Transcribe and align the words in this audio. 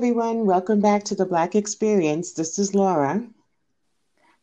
everyone. 0.00 0.46
Welcome 0.46 0.80
back 0.80 1.04
to 1.04 1.14
the 1.14 1.26
Black 1.26 1.54
Experience. 1.54 2.32
This 2.32 2.58
is 2.58 2.74
Laura. 2.74 3.22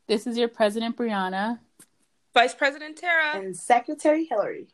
This 0.05 0.27
is 0.27 0.37
your 0.37 0.49
President, 0.49 0.95
Brianna. 0.95 1.57
Vice 2.35 2.53
President, 2.53 2.95
Tara. 2.95 3.37
And 3.37 3.57
Secretary, 3.57 4.25
Hillary. 4.25 4.67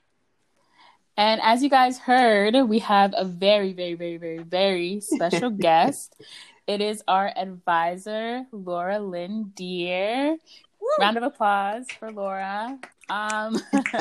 And 1.16 1.40
as 1.42 1.64
you 1.64 1.70
guys 1.70 2.00
heard, 2.00 2.54
we 2.68 2.80
have 2.80 3.14
a 3.16 3.24
very, 3.24 3.72
very, 3.72 3.94
very, 3.94 4.18
very, 4.18 4.40
very 4.40 5.00
special 5.00 5.50
guest. 5.68 6.22
It 6.68 6.82
is 6.82 7.02
our 7.08 7.32
advisor, 7.34 8.46
Laura 8.52 9.00
Lynn 9.00 9.54
Deer. 9.56 10.36
Woo! 10.82 10.88
Round 11.00 11.16
of 11.16 11.24
applause 11.24 11.86
for 11.98 12.12
Laura. 12.12 12.78
Um, 13.10 13.58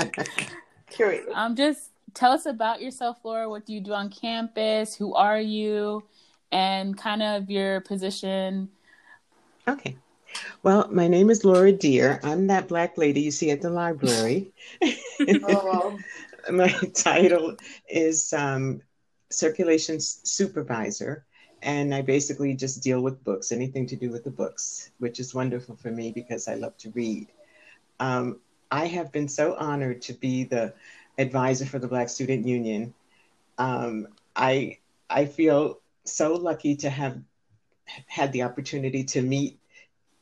um, 1.33 1.55
just 1.55 1.93
tell 2.13 2.33
us 2.33 2.47
about 2.47 2.83
yourself, 2.83 3.19
Laura. 3.23 3.49
What 3.49 3.67
do 3.67 3.73
you 3.73 3.81
do 3.81 3.93
on 3.93 4.11
campus? 4.11 4.97
Who 4.97 5.15
are 5.15 5.41
you? 5.41 6.03
And 6.53 6.97
kind 6.97 7.23
of 7.23 7.51
your 7.51 7.81
position. 7.81 8.69
Okay. 9.67 9.97
Well, 10.63 10.89
my 10.91 11.09
name 11.09 11.31
is 11.31 11.45
Laura 11.45 11.73
Deer. 11.73 12.21
I'm 12.23 12.47
that 12.47 12.69
black 12.69 12.97
lady 12.97 13.23
you 13.23 13.31
see 13.31 13.51
at 13.51 13.61
the 13.61 13.71
library. 13.71 14.53
oh. 15.45 15.99
my 16.51 16.73
title 16.95 17.57
is 17.89 18.33
um, 18.33 18.81
Circulation 19.31 20.01
Supervisor, 20.01 21.25
and 21.63 21.95
I 21.95 22.03
basically 22.03 22.55
just 22.55 22.83
deal 22.83 23.01
with 23.01 23.23
books, 23.23 23.53
anything 23.53 23.87
to 23.87 23.97
do 23.97 24.11
with 24.11 24.25
the 24.25 24.31
books, 24.31 24.91
which 24.99 25.21
is 25.21 25.35
wonderful 25.35 25.77
for 25.77 25.91
me 25.91 26.11
because 26.11 26.49
I 26.49 26.55
love 26.55 26.77
to 26.79 26.91
read. 26.91 27.29
Um, 28.01 28.41
I 28.71 28.87
have 28.87 29.13
been 29.13 29.29
so 29.29 29.55
honored 29.55 30.03
to 30.03 30.15
be 30.15 30.45
the 30.45 30.75
advisor 31.19 31.67
for 31.67 31.79
the 31.79 31.89
Black 31.89 32.09
Student 32.09 32.47
Union. 32.47 32.95
Um, 33.59 34.09
I 34.35 34.79
I 35.09 35.27
feel 35.27 35.82
so 36.05 36.35
lucky 36.35 36.77
to 36.77 36.91
have 36.91 37.21
had 38.07 38.33
the 38.33 38.43
opportunity 38.43 39.05
to 39.05 39.23
meet 39.23 39.59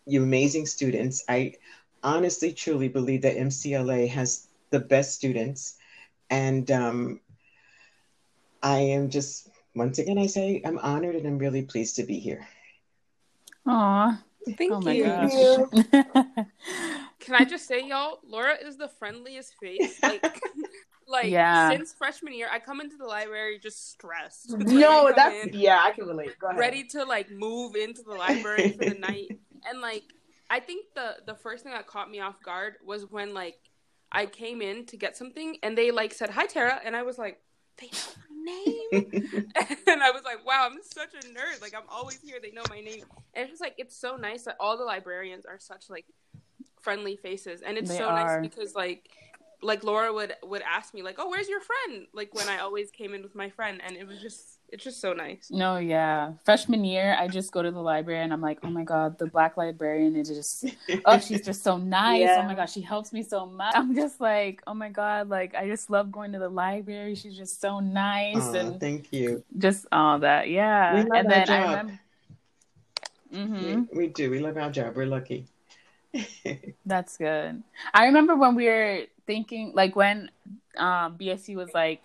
you 0.06 0.22
amazing 0.22 0.66
students. 0.66 1.24
I 1.28 1.54
honestly, 2.02 2.52
truly 2.52 2.88
believe 2.88 3.22
that 3.22 3.36
MCLA 3.36 4.08
has 4.08 4.48
the 4.70 4.80
best 4.80 5.14
students. 5.14 5.76
And 6.28 6.70
um, 6.70 7.20
I 8.62 8.78
am 8.78 9.10
just, 9.10 9.48
once 9.74 9.98
again, 9.98 10.18
I 10.18 10.26
say 10.26 10.62
I'm 10.64 10.78
honored 10.78 11.16
and 11.16 11.26
I'm 11.26 11.38
really 11.38 11.62
pleased 11.62 11.96
to 11.96 12.04
be 12.04 12.18
here. 12.18 12.46
Aw, 13.66 14.22
thank 14.56 14.72
oh 14.72 14.90
you. 14.90 15.70
Can 17.20 17.34
I 17.34 17.44
just 17.44 17.66
say, 17.66 17.86
y'all, 17.86 18.20
Laura 18.26 18.54
is 18.54 18.76
the 18.76 18.88
friendliest 18.88 19.54
face. 19.60 20.00
Like, 20.02 20.40
like 21.08 21.30
yeah. 21.30 21.70
since 21.70 21.92
freshman 21.92 22.34
year, 22.34 22.48
I 22.50 22.58
come 22.58 22.80
into 22.80 22.96
the 22.96 23.06
library 23.06 23.58
just 23.58 23.90
stressed. 23.92 24.50
no, 24.58 25.12
that's 25.14 25.46
in, 25.46 25.58
yeah, 25.58 25.80
I 25.82 25.92
can 25.92 26.06
relate. 26.06 26.30
Ready 26.56 26.84
to 26.88 27.04
like 27.04 27.30
move 27.30 27.76
into 27.76 28.02
the 28.02 28.14
library 28.14 28.70
for 28.72 28.84
the 28.86 28.98
night 28.98 29.38
and 29.68 29.80
like 29.80 30.04
I 30.48 30.60
think 30.60 30.86
the 30.94 31.16
the 31.26 31.34
first 31.34 31.64
thing 31.64 31.72
that 31.72 31.86
caught 31.86 32.10
me 32.10 32.20
off 32.20 32.42
guard 32.42 32.74
was 32.84 33.10
when 33.10 33.34
like 33.34 33.58
I 34.12 34.26
came 34.26 34.62
in 34.62 34.86
to 34.86 34.96
get 34.96 35.16
something 35.16 35.56
and 35.62 35.76
they 35.76 35.90
like 35.90 36.12
said 36.12 36.30
hi 36.30 36.46
Tara 36.46 36.80
and 36.84 36.96
I 36.96 37.02
was 37.02 37.18
like 37.18 37.40
they 37.78 37.86
know 37.86 38.12
my 38.28 38.52
name 38.52 39.46
and 39.86 40.02
I 40.02 40.10
was 40.10 40.22
like 40.24 40.44
wow 40.44 40.68
I'm 40.70 40.78
such 40.82 41.14
a 41.14 41.26
nerd 41.28 41.60
like 41.60 41.74
I'm 41.74 41.88
always 41.88 42.20
here 42.20 42.38
they 42.42 42.50
know 42.50 42.62
my 42.68 42.80
name 42.80 43.04
and 43.34 43.44
it's 43.44 43.52
just 43.52 43.62
like 43.62 43.74
it's 43.78 43.96
so 43.96 44.16
nice 44.16 44.44
that 44.44 44.56
all 44.60 44.76
the 44.76 44.84
librarians 44.84 45.46
are 45.46 45.58
such 45.58 45.88
like 45.88 46.06
friendly 46.80 47.16
faces 47.16 47.62
and 47.62 47.78
it's 47.78 47.90
they 47.90 47.98
so 47.98 48.06
are. 48.06 48.40
nice 48.40 48.48
because 48.48 48.74
like 48.74 49.10
like 49.62 49.84
Laura 49.84 50.12
would 50.12 50.34
would 50.42 50.62
ask 50.62 50.94
me 50.94 51.02
like 51.02 51.16
oh 51.18 51.28
where's 51.28 51.48
your 51.48 51.60
friend 51.60 52.06
like 52.12 52.34
when 52.34 52.48
I 52.48 52.58
always 52.58 52.90
came 52.90 53.14
in 53.14 53.22
with 53.22 53.34
my 53.34 53.50
friend 53.50 53.80
and 53.84 53.96
it 53.96 54.06
was 54.06 54.20
just 54.20 54.60
it's 54.72 54.84
just 54.84 55.00
so 55.00 55.12
nice. 55.12 55.48
No, 55.50 55.78
yeah. 55.78 56.32
Freshman 56.44 56.84
year, 56.84 57.16
I 57.18 57.28
just 57.28 57.52
go 57.52 57.62
to 57.62 57.70
the 57.70 57.80
library 57.80 58.22
and 58.22 58.32
I'm 58.32 58.40
like, 58.40 58.58
oh 58.62 58.70
my 58.70 58.84
god, 58.84 59.18
the 59.18 59.26
black 59.26 59.56
librarian 59.56 60.14
is 60.16 60.28
just, 60.28 60.64
oh, 61.04 61.18
she's 61.18 61.44
just 61.44 61.62
so 61.62 61.76
nice. 61.78 62.20
Yeah. 62.20 62.40
Oh 62.42 62.46
my 62.46 62.54
god, 62.54 62.66
she 62.70 62.80
helps 62.80 63.12
me 63.12 63.22
so 63.22 63.46
much. 63.46 63.74
I'm 63.74 63.94
just 63.94 64.20
like, 64.20 64.62
oh 64.66 64.74
my 64.74 64.88
god, 64.88 65.28
like 65.28 65.54
I 65.54 65.66
just 65.66 65.90
love 65.90 66.12
going 66.12 66.32
to 66.32 66.38
the 66.38 66.48
library. 66.48 67.14
She's 67.14 67.36
just 67.36 67.60
so 67.60 67.80
nice 67.80 68.36
oh, 68.38 68.54
and 68.54 68.80
thank 68.80 69.12
you. 69.12 69.42
Just 69.58 69.86
all 69.90 70.20
that, 70.20 70.48
yeah. 70.48 70.94
We 70.94 71.00
love 71.00 71.08
and 71.14 71.30
then 71.30 71.46
job. 71.46 71.50
I 71.50 71.62
remember. 71.62 72.00
Mm-hmm. 73.34 73.82
We, 73.92 74.06
we 74.06 74.06
do. 74.08 74.30
We 74.30 74.38
love 74.38 74.56
our 74.56 74.70
job. 74.70 74.96
We're 74.96 75.06
lucky. 75.06 75.46
That's 76.86 77.16
good. 77.16 77.62
I 77.94 78.06
remember 78.06 78.36
when 78.36 78.54
we 78.54 78.66
were 78.66 79.02
thinking, 79.26 79.72
like 79.74 79.94
when 79.96 80.30
um, 80.76 81.16
BSU 81.18 81.56
was 81.56 81.72
like, 81.72 82.02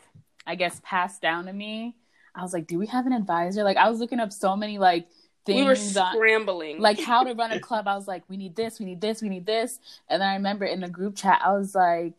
I 0.48 0.56
guess 0.56 0.80
passed 0.84 1.22
down 1.22 1.46
to 1.46 1.54
me 1.54 1.96
I 2.36 2.42
was 2.42 2.54
like, 2.54 2.68
do 2.68 2.78
we 2.78 2.88
have 2.88 3.06
an 3.06 3.14
advisor? 3.14 3.64
Like 3.64 3.78
I 3.78 3.90
was 3.90 4.00
looking 4.00 4.20
up 4.20 4.34
so 4.34 4.56
many 4.56 4.78
like 4.78 5.08
things. 5.46 5.62
We 5.62 5.64
were 5.64 5.76
scrambling. 5.76 6.78
On, 6.78 6.82
like 6.82 7.00
how 7.00 7.24
to 7.24 7.34
run 7.36 7.52
a 7.52 7.60
club. 7.60 7.88
I 7.88 7.96
was 7.96 8.08
like, 8.08 8.24
we 8.28 8.38
need 8.38 8.56
this, 8.56 8.80
we 8.80 8.86
need 8.86 9.02
this, 9.02 9.22
we 9.22 9.30
need 9.30 9.46
this. 9.46 9.80
And 10.10 10.22
then 10.22 10.28
I 10.28 10.36
remember 10.36 10.66
in 10.66 10.82
the 10.82 10.90
group 10.90 11.16
chat, 11.16 11.42
I 11.44 11.54
was 11.54 11.74
like, 11.74 12.14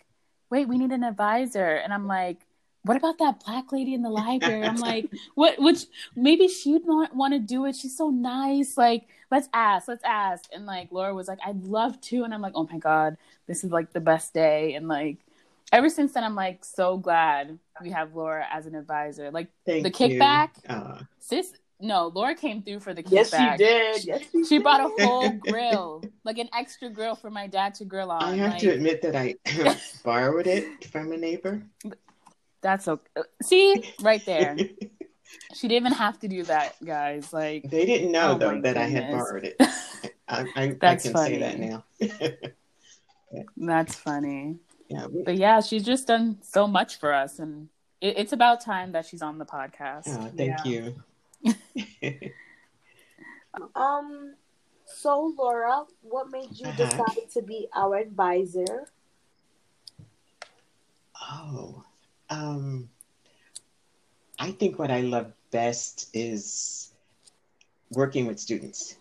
wait, 0.48 0.68
we 0.68 0.78
need 0.78 0.92
an 0.92 1.04
advisor. 1.04 1.66
And 1.66 1.92
I'm 1.92 2.06
like, 2.06 2.45
what 2.86 2.96
about 2.96 3.18
that 3.18 3.44
black 3.44 3.72
lady 3.72 3.94
in 3.94 4.02
the 4.02 4.10
library? 4.10 4.62
I'm 4.64 4.76
like, 4.90 5.10
what? 5.34 5.58
Which 5.58 5.86
maybe 6.14 6.48
she'd 6.48 6.86
not 6.86 7.14
want 7.14 7.34
to 7.34 7.40
do 7.40 7.66
it. 7.66 7.76
She's 7.76 7.96
so 7.96 8.10
nice. 8.10 8.76
Like, 8.76 9.08
let's 9.30 9.48
ask, 9.52 9.88
let's 9.88 10.04
ask. 10.04 10.48
And 10.52 10.66
like 10.66 10.88
Laura 10.90 11.14
was 11.14 11.28
like, 11.28 11.38
I'd 11.44 11.64
love 11.64 12.00
to. 12.02 12.24
And 12.24 12.32
I'm 12.32 12.40
like, 12.40 12.52
oh 12.54 12.68
my 12.70 12.78
god, 12.78 13.16
this 13.46 13.64
is 13.64 13.70
like 13.70 13.92
the 13.92 14.00
best 14.00 14.32
day. 14.32 14.74
And 14.74 14.88
like 14.88 15.18
ever 15.72 15.88
since 15.88 16.12
then, 16.12 16.24
I'm 16.24 16.34
like 16.34 16.64
so 16.64 16.96
glad 16.96 17.58
we 17.82 17.90
have 17.90 18.14
Laura 18.14 18.46
as 18.50 18.66
an 18.66 18.74
advisor. 18.74 19.30
Like 19.30 19.48
Thank 19.64 19.84
the 19.84 19.90
kickback, 19.90 20.50
uh, 20.68 21.00
sis. 21.18 21.52
No, 21.78 22.10
Laura 22.14 22.34
came 22.34 22.62
through 22.62 22.80
for 22.80 22.94
the 22.94 23.02
kickback. 23.02 23.10
Yes, 23.12 23.30
she 23.30 23.56
did. 23.58 24.04
Yes, 24.04 24.22
she, 24.32 24.44
she 24.44 24.58
brought 24.58 24.80
a 24.80 25.04
whole 25.04 25.28
grill, 25.50 26.02
like 26.24 26.38
an 26.38 26.48
extra 26.56 26.88
grill 26.88 27.14
for 27.14 27.28
my 27.28 27.46
dad 27.46 27.74
to 27.74 27.84
grill 27.84 28.10
on. 28.10 28.22
I 28.22 28.36
have 28.36 28.52
like, 28.52 28.60
to 28.60 28.70
admit 28.70 29.02
that 29.02 29.14
I 29.14 29.34
borrowed 30.04 30.46
it 30.46 30.86
from 30.86 31.12
a 31.12 31.18
neighbor. 31.18 31.62
That's 32.66 32.88
okay. 32.88 33.22
See, 33.42 33.84
right 34.00 34.24
there. 34.26 34.56
she 35.54 35.68
didn't 35.68 35.86
even 35.86 35.92
have 35.92 36.18
to 36.20 36.28
do 36.28 36.42
that, 36.44 36.74
guys. 36.84 37.32
Like 37.32 37.70
they 37.70 37.86
didn't 37.86 38.10
know 38.12 38.32
oh 38.32 38.38
though 38.38 38.60
that 38.60 38.74
goodness. 38.74 38.76
I 38.76 38.88
had 38.88 39.10
borrowed 39.12 39.44
it. 39.44 39.56
I, 40.28 40.46
I, 40.56 40.76
I 40.82 40.96
can 40.96 41.12
funny. 41.12 41.34
say 41.34 41.38
that 41.38 41.58
now. 41.60 41.84
That's 43.56 43.94
funny 43.94 44.58
yeah, 44.88 45.06
we, 45.06 45.22
but 45.22 45.36
yeah, 45.36 45.60
she's 45.60 45.84
just 45.84 46.06
done 46.06 46.38
so 46.42 46.66
much 46.66 46.98
for 46.98 47.12
us, 47.12 47.38
and 47.38 47.68
it, 48.00 48.18
it's 48.18 48.32
about 48.32 48.60
time 48.60 48.92
that 48.92 49.06
she's 49.06 49.22
on 49.22 49.38
the 49.38 49.44
podcast. 49.46 50.04
Oh, 50.06 50.32
thank 50.36 50.64
yeah. 50.64 50.90
you. 51.44 52.32
um, 53.74 54.34
so 54.84 55.34
Laura, 55.36 55.84
what 56.02 56.30
made 56.30 56.48
you 56.52 56.66
uh-huh. 56.66 56.76
decide 56.76 57.30
to 57.34 57.42
be 57.42 57.68
our 57.74 57.96
advisor? 57.96 58.86
Oh, 61.20 61.84
um, 62.30 62.88
I 64.38 64.50
think 64.52 64.78
what 64.78 64.90
I 64.90 65.00
love 65.00 65.32
best 65.50 66.10
is 66.12 66.92
working 67.90 68.26
with 68.26 68.38
students. 68.38 68.96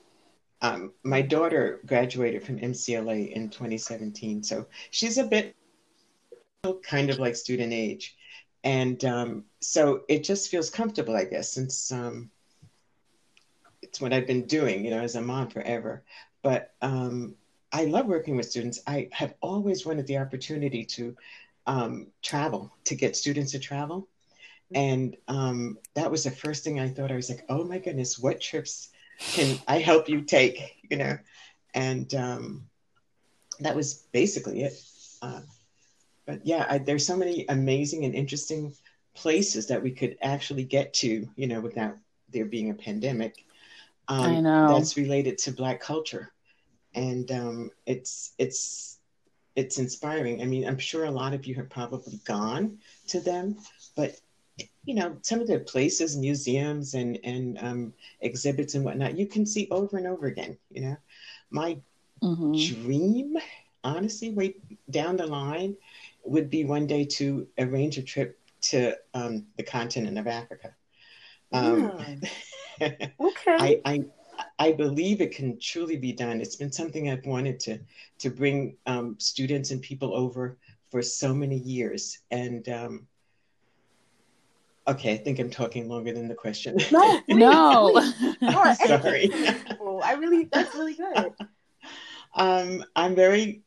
Um, 0.62 0.94
my 1.04 1.22
daughter 1.22 1.82
graduated 1.86 2.44
from 2.44 2.60
MCLA 2.60 3.32
in 3.32 3.50
2017, 3.50 4.44
so 4.44 4.66
she's 4.92 5.18
a 5.18 5.24
bit 5.24 5.56
kind 6.84 7.10
of 7.10 7.20
like 7.20 7.36
student 7.36 7.74
age. 7.74 8.16
And 8.64 9.04
um, 9.06 9.46
so 9.60 10.04
it 10.08 10.24
just 10.24 10.50
feels 10.50 10.70
comfortable, 10.70 11.16
I 11.16 11.26
guess, 11.26 11.52
since 11.52 11.92
um, 11.92 12.32
it's 13.82 14.02
what 14.02 14.14
I've 14.14 14.26
been 14.26 14.48
doing, 14.48 14.84
you 14.84 14.92
know, 14.92 15.02
as 15.02 15.16
a 15.16 15.22
mom 15.22 15.50
forever. 15.50 16.04
But 16.42 16.74
um, 16.82 17.36
I 17.72 17.86
love 17.86 18.08
working 18.08 18.36
with 18.36 18.50
students. 18.50 18.82
I 18.88 19.10
have 19.12 19.36
always 19.42 19.86
wanted 19.86 20.08
the 20.08 20.18
opportunity 20.18 20.84
to 20.86 21.16
um, 21.68 22.08
travel, 22.22 22.74
to 22.86 22.96
get 22.96 23.16
students 23.16 23.52
to 23.52 23.60
travel. 23.60 24.08
And 24.74 25.16
um, 25.28 25.78
that 25.94 26.10
was 26.10 26.24
the 26.24 26.32
first 26.32 26.64
thing 26.64 26.80
I 26.80 26.90
thought. 26.90 27.12
I 27.12 27.16
was 27.16 27.30
like, 27.30 27.46
oh 27.50 27.64
my 27.64 27.78
goodness, 27.78 28.18
what 28.18 28.42
trips 28.42 28.90
can 29.20 29.60
I 29.68 29.80
help 29.80 30.10
you 30.10 30.22
take? 30.22 30.76
You 30.90 30.98
know, 30.98 31.18
and 31.74 32.14
um, 32.16 32.66
that 33.60 33.76
was 33.76 34.06
basically 34.12 34.64
it. 34.64 34.74
Uh, 35.22 35.42
but 36.26 36.46
yeah, 36.46 36.66
I, 36.70 36.78
there's 36.80 37.06
so 37.06 37.16
many 37.16 37.46
amazing 37.50 38.06
and 38.06 38.16
interesting 38.16 38.74
places 39.14 39.68
that 39.68 39.82
we 39.82 39.92
could 39.92 40.18
actually 40.22 40.64
get 40.64 40.94
to, 40.96 41.30
you 41.36 41.48
know, 41.48 41.62
without 41.62 41.98
there 42.30 42.46
being 42.46 42.70
a 42.72 42.74
pandemic. 42.74 43.46
Um, 44.08 44.22
I 44.22 44.40
know 44.42 44.74
that's 44.74 44.98
related 44.98 45.38
to 45.40 45.52
Black 45.52 45.80
culture, 45.80 46.32
and 46.94 47.32
um, 47.32 47.72
it's 47.86 48.34
it's 48.38 49.00
it's 49.56 49.78
inspiring. 49.78 50.42
I 50.42 50.46
mean, 50.46 50.68
I'm 50.68 50.78
sure 50.78 51.06
a 51.06 51.12
lot 51.12 51.34
of 51.34 51.46
you 51.46 51.56
have 51.56 51.70
probably 51.70 52.20
gone 52.26 52.78
to 53.08 53.20
them, 53.20 53.58
but 53.96 54.20
you 54.86 54.96
know, 54.96 55.18
some 55.22 55.42
of 55.42 55.48
the 55.48 55.60
places, 55.60 56.16
museums, 56.16 56.94
and 56.94 57.20
and 57.24 57.58
um, 57.62 57.94
exhibits 58.22 58.76
and 58.76 58.86
whatnot, 58.86 59.18
you 59.18 59.28
can 59.28 59.46
see 59.46 59.68
over 59.72 59.98
and 59.98 60.08
over 60.08 60.28
again. 60.28 60.58
You 60.72 60.82
know, 60.82 60.98
my 61.50 61.78
mm-hmm. 62.22 62.84
dream, 62.84 63.38
honestly, 63.84 64.32
way 64.32 64.56
down 64.90 65.18
the 65.18 65.28
line, 65.28 65.76
would 66.24 66.50
be 66.50 66.66
one 66.66 66.88
day 66.88 67.06
to 67.06 67.48
arrange 67.58 67.98
a 67.98 68.04
trip 68.04 68.40
to 68.62 68.98
um, 69.14 69.46
the 69.58 69.64
continent 69.64 70.18
of 70.18 70.28
Africa. 70.28 70.74
Um, 71.52 72.22
Okay. 72.82 73.06
I, 73.48 73.82
I 73.86 74.06
I 74.58 74.72
believe 74.72 75.20
it 75.22 75.36
can 75.36 75.60
truly 75.60 75.98
be 75.98 76.14
done. 76.14 76.40
It's 76.40 76.56
been 76.56 76.72
something 76.72 77.10
I've 77.10 77.26
wanted 77.26 77.60
to 77.62 77.80
to 78.20 78.30
bring 78.30 78.78
um, 78.86 79.16
students 79.20 79.72
and 79.72 79.82
people 79.82 80.16
over 80.16 80.58
for 80.92 81.02
so 81.02 81.34
many 81.34 81.58
years. 81.58 82.20
And 82.32 82.68
um, 82.70 83.08
okay, 84.88 85.14
I 85.14 85.18
think 85.18 85.40
I'm 85.40 85.50
talking 85.50 85.90
longer 85.90 86.14
than 86.14 86.28
the 86.28 86.36
question. 86.36 86.78
no, 86.92 87.22
No. 87.30 87.92
please. 87.94 88.14
No, 88.42 88.62
I'm 88.62 88.76
sorry. 88.76 89.30
I 90.04 90.14
really, 90.20 90.46
that's 90.52 90.74
really 90.76 90.96
good. 90.96 91.34
um, 92.36 92.84
I'm 92.96 93.16
very. 93.16 93.62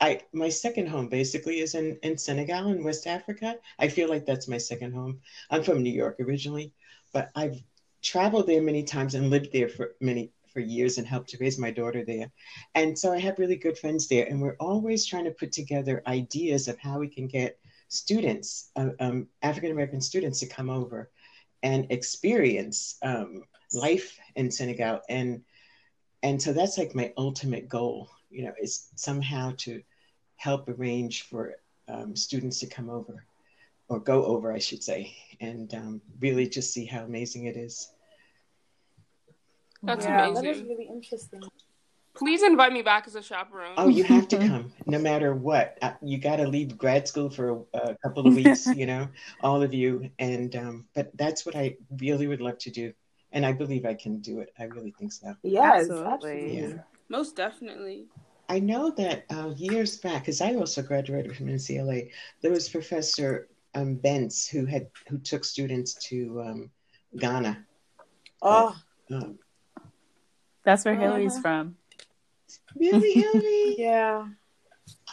I 0.00 0.20
my 0.32 0.48
second 0.48 0.88
home 0.88 1.08
basically 1.08 1.60
is 1.60 1.74
in 1.74 1.96
in 2.02 2.18
Senegal 2.18 2.68
in 2.72 2.82
West 2.82 3.06
Africa. 3.06 3.56
I 3.78 3.88
feel 3.88 4.08
like 4.08 4.26
that's 4.26 4.48
my 4.48 4.58
second 4.58 4.92
home. 4.94 5.20
I'm 5.50 5.62
from 5.62 5.82
New 5.82 5.92
York 5.92 6.16
originally, 6.20 6.72
but 7.12 7.30
I've 7.36 7.62
traveled 8.02 8.46
there 8.46 8.62
many 8.62 8.82
times 8.82 9.14
and 9.14 9.30
lived 9.30 9.52
there 9.52 9.68
for 9.68 9.94
many 10.00 10.32
for 10.52 10.60
years 10.60 10.98
and 10.98 11.06
helped 11.06 11.30
to 11.30 11.38
raise 11.38 11.58
my 11.58 11.70
daughter 11.70 12.04
there. 12.04 12.30
And 12.74 12.98
so 12.98 13.12
I 13.12 13.18
have 13.18 13.38
really 13.38 13.56
good 13.56 13.78
friends 13.78 14.06
there, 14.08 14.26
and 14.26 14.40
we're 14.40 14.56
always 14.60 15.06
trying 15.06 15.24
to 15.24 15.30
put 15.30 15.52
together 15.52 16.02
ideas 16.06 16.68
of 16.68 16.78
how 16.78 16.98
we 16.98 17.08
can 17.08 17.26
get 17.26 17.58
students, 17.88 18.70
uh, 18.76 18.90
um, 19.00 19.28
African 19.42 19.70
American 19.70 20.00
students, 20.00 20.40
to 20.40 20.46
come 20.46 20.70
over 20.70 21.10
and 21.62 21.86
experience 21.90 22.98
um, 23.02 23.44
life 23.72 24.18
in 24.36 24.50
Senegal. 24.50 25.00
And 25.08 25.42
and 26.22 26.40
so 26.40 26.52
that's 26.52 26.78
like 26.78 26.94
my 26.94 27.12
ultimate 27.16 27.68
goal, 27.68 28.10
you 28.30 28.44
know, 28.44 28.52
is 28.60 28.88
somehow 28.94 29.54
to 29.58 29.82
help 30.36 30.68
arrange 30.68 31.22
for 31.22 31.54
um, 31.88 32.14
students 32.14 32.60
to 32.60 32.66
come 32.66 32.90
over 32.90 33.24
or 33.92 34.00
go 34.00 34.24
over, 34.24 34.52
I 34.52 34.58
should 34.58 34.82
say, 34.82 35.14
and 35.40 35.72
um, 35.74 36.00
really 36.20 36.48
just 36.48 36.72
see 36.72 36.86
how 36.86 37.04
amazing 37.04 37.46
it 37.46 37.56
is. 37.56 37.92
That's 39.82 40.04
yeah, 40.06 40.24
amazing. 40.24 40.44
that 40.44 40.50
is 40.50 40.62
really 40.62 40.88
interesting. 40.88 41.42
Please 42.14 42.42
invite 42.42 42.72
me 42.72 42.82
back 42.82 43.06
as 43.06 43.14
a 43.14 43.22
chaperone. 43.22 43.74
Oh, 43.76 43.88
you 43.88 44.04
have 44.04 44.28
to 44.28 44.38
come, 44.48 44.72
no 44.86 44.98
matter 44.98 45.34
what. 45.34 45.78
Uh, 45.82 45.92
You 46.02 46.18
got 46.18 46.36
to 46.36 46.46
leave 46.46 46.76
grad 46.78 47.08
school 47.08 47.30
for 47.30 47.64
a, 47.74 47.78
a 47.78 47.96
couple 48.02 48.26
of 48.26 48.34
weeks, 48.40 48.66
you 48.66 48.86
know, 48.86 49.08
all 49.42 49.62
of 49.62 49.74
you. 49.74 50.10
And 50.18 50.54
um, 50.56 50.86
but 50.94 51.10
that's 51.16 51.44
what 51.44 51.56
I 51.56 51.76
really 51.98 52.26
would 52.26 52.40
love 52.40 52.58
to 52.58 52.70
do, 52.70 52.92
and 53.32 53.44
I 53.44 53.52
believe 53.52 53.84
I 53.84 53.94
can 53.94 54.20
do 54.20 54.40
it. 54.40 54.52
I 54.58 54.64
really 54.64 54.94
think 54.98 55.12
so. 55.12 55.34
Yes, 55.42 55.82
Absolutely. 55.82 56.12
absolutely. 56.12 56.58
Yeah. 56.58 56.78
Most 57.08 57.36
definitely. 57.36 58.06
I 58.48 58.58
know 58.58 58.90
that 58.90 59.24
uh, 59.30 59.50
years 59.56 59.96
back, 59.98 60.22
because 60.22 60.40
I 60.42 60.54
also 60.54 60.82
graduated 60.82 61.34
from 61.34 61.46
MCLA, 61.46 62.10
there 62.42 62.50
was 62.50 62.68
Professor 62.68 63.48
um, 63.74 63.96
Bentz 63.96 64.48
who 64.48 64.66
had 64.66 64.88
who 65.08 65.18
took 65.18 65.44
students 65.44 65.94
to 66.08 66.42
um, 66.42 66.70
Ghana. 67.16 67.64
Oh, 68.42 68.74
Um, 69.10 69.38
That's 70.64 70.84
where 70.84 70.94
Hillary's 70.94 71.32
Uh-huh. 71.32 71.42
from. 71.42 71.76
really, 72.76 73.12
Hillary? 73.12 73.74
yeah. 73.78 74.28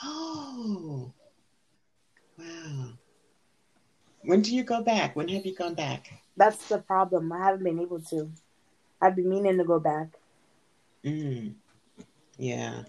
Oh, 0.04 1.14
wow. 2.38 2.90
When 4.24 4.42
do 4.42 4.56
you 4.56 4.64
go 4.64 4.82
back? 4.84 5.16
When 5.16 5.28
have 5.30 5.46
you 5.46 5.56
gone 5.56 5.76
back? 5.76 6.12
That's 6.38 6.68
the 6.68 6.80
problem. 6.80 7.32
I 7.32 7.40
haven't 7.40 7.64
been 7.64 7.80
able 7.80 8.02
to. 8.02 8.32
I've 9.02 9.16
been 9.16 9.30
meaning 9.30 9.58
to 9.58 9.64
go 9.64 9.80
back. 9.80 10.08
Mm. 11.04 11.54
Yeah, 12.38 12.84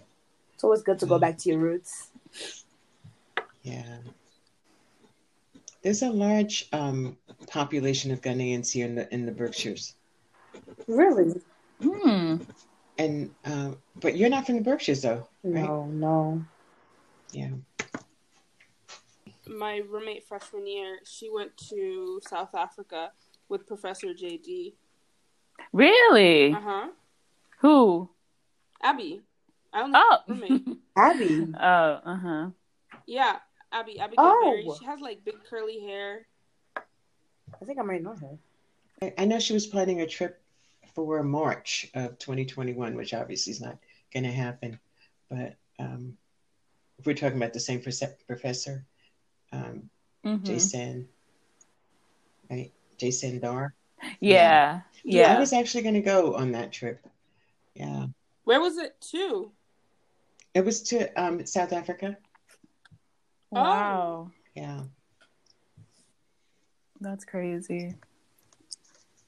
It's 0.53 0.63
always 0.63 0.81
good 0.83 0.99
to 0.99 1.05
go 1.05 1.17
Mm. 1.17 1.21
back 1.21 1.37
to 1.39 1.49
your 1.49 1.59
roots. 1.59 2.11
yeah. 3.63 3.97
There's 5.81 6.01
a 6.03 6.09
large 6.09 6.67
um, 6.73 7.17
population 7.47 8.11
of 8.11 8.21
Ghanaians 8.21 8.71
here 8.71 8.85
in 8.85 8.95
the 8.95 9.11
in 9.13 9.25
the 9.25 9.31
Berkshires, 9.31 9.95
Really? 10.87 11.41
Hmm. 11.81 12.37
and 12.99 13.33
uh, 13.45 13.71
but 13.99 14.15
you're 14.15 14.29
not 14.29 14.45
from 14.45 14.55
the 14.57 14.61
Berkshires, 14.61 15.01
though, 15.01 15.27
right? 15.43 15.65
No, 15.65 15.85
no. 15.85 16.43
Yeah. 17.31 17.49
My 19.47 19.77
roommate 19.89 20.27
freshman 20.27 20.67
year, 20.67 20.99
she 21.03 21.29
went 21.29 21.57
to 21.69 22.21
South 22.27 22.53
Africa 22.53 23.11
with 23.49 23.65
Professor 23.67 24.07
JD. 24.07 24.73
Really? 25.73 26.53
Uh 26.53 26.59
huh. 26.61 26.87
Who? 27.59 28.09
Abby. 28.83 29.21
I 29.73 29.81
only 29.81 29.99
Oh. 29.99 30.17
roommate. 30.27 30.61
Abby. 30.95 31.47
oh, 31.59 31.59
uh 31.59 32.17
huh. 32.17 32.49
Yeah, 33.07 33.37
Abby. 33.71 33.99
Abby 33.99 34.15
Oh. 34.17 34.51
Berry. 34.63 34.77
She 34.79 34.85
has 34.85 34.99
like 34.99 35.23
big 35.23 35.35
curly 35.49 35.79
hair. 35.79 36.25
I 36.77 37.65
think 37.65 37.79
I 37.79 37.83
might 37.83 38.03
know 38.03 38.15
her. 38.15 38.37
I, 39.01 39.13
I 39.19 39.25
know 39.25 39.39
she 39.39 39.53
was 39.53 39.67
planning 39.67 40.01
a 40.01 40.07
trip 40.07 40.41
for 40.93 41.23
March 41.23 41.89
of 41.93 42.17
2021, 42.19 42.95
which 42.95 43.13
obviously 43.13 43.51
is 43.51 43.61
not 43.61 43.77
going 44.13 44.23
to 44.23 44.31
happen. 44.31 44.79
But 45.29 45.55
um, 45.79 46.17
if 46.99 47.05
we're 47.05 47.13
talking 47.15 47.37
about 47.37 47.53
the 47.53 47.59
same 47.59 47.81
professor, 47.81 48.85
um, 49.51 49.89
Mhm. 50.23 50.43
Jason, 50.43 51.07
right? 52.49 52.71
Jason 52.97 53.39
Dar. 53.39 53.73
Yeah. 54.19 54.81
I 54.83 54.99
Yeah. 55.03 55.35
I 55.35 55.39
was 55.39 55.51
actually 55.53 55.81
going 55.83 55.95
to 55.95 56.01
go 56.01 56.35
on 56.35 56.51
that 56.51 56.71
trip. 56.71 57.05
Yeah. 57.73 58.05
Where 58.43 58.59
was 58.61 58.77
it 58.77 58.99
to? 59.11 59.51
It 60.53 60.63
was 60.65 60.81
to 60.83 61.07
um, 61.21 61.45
South 61.45 61.73
Africa. 61.73 62.17
Wow. 63.51 64.31
Yeah. 64.55 64.81
That's 66.99 67.25
crazy. 67.25 67.95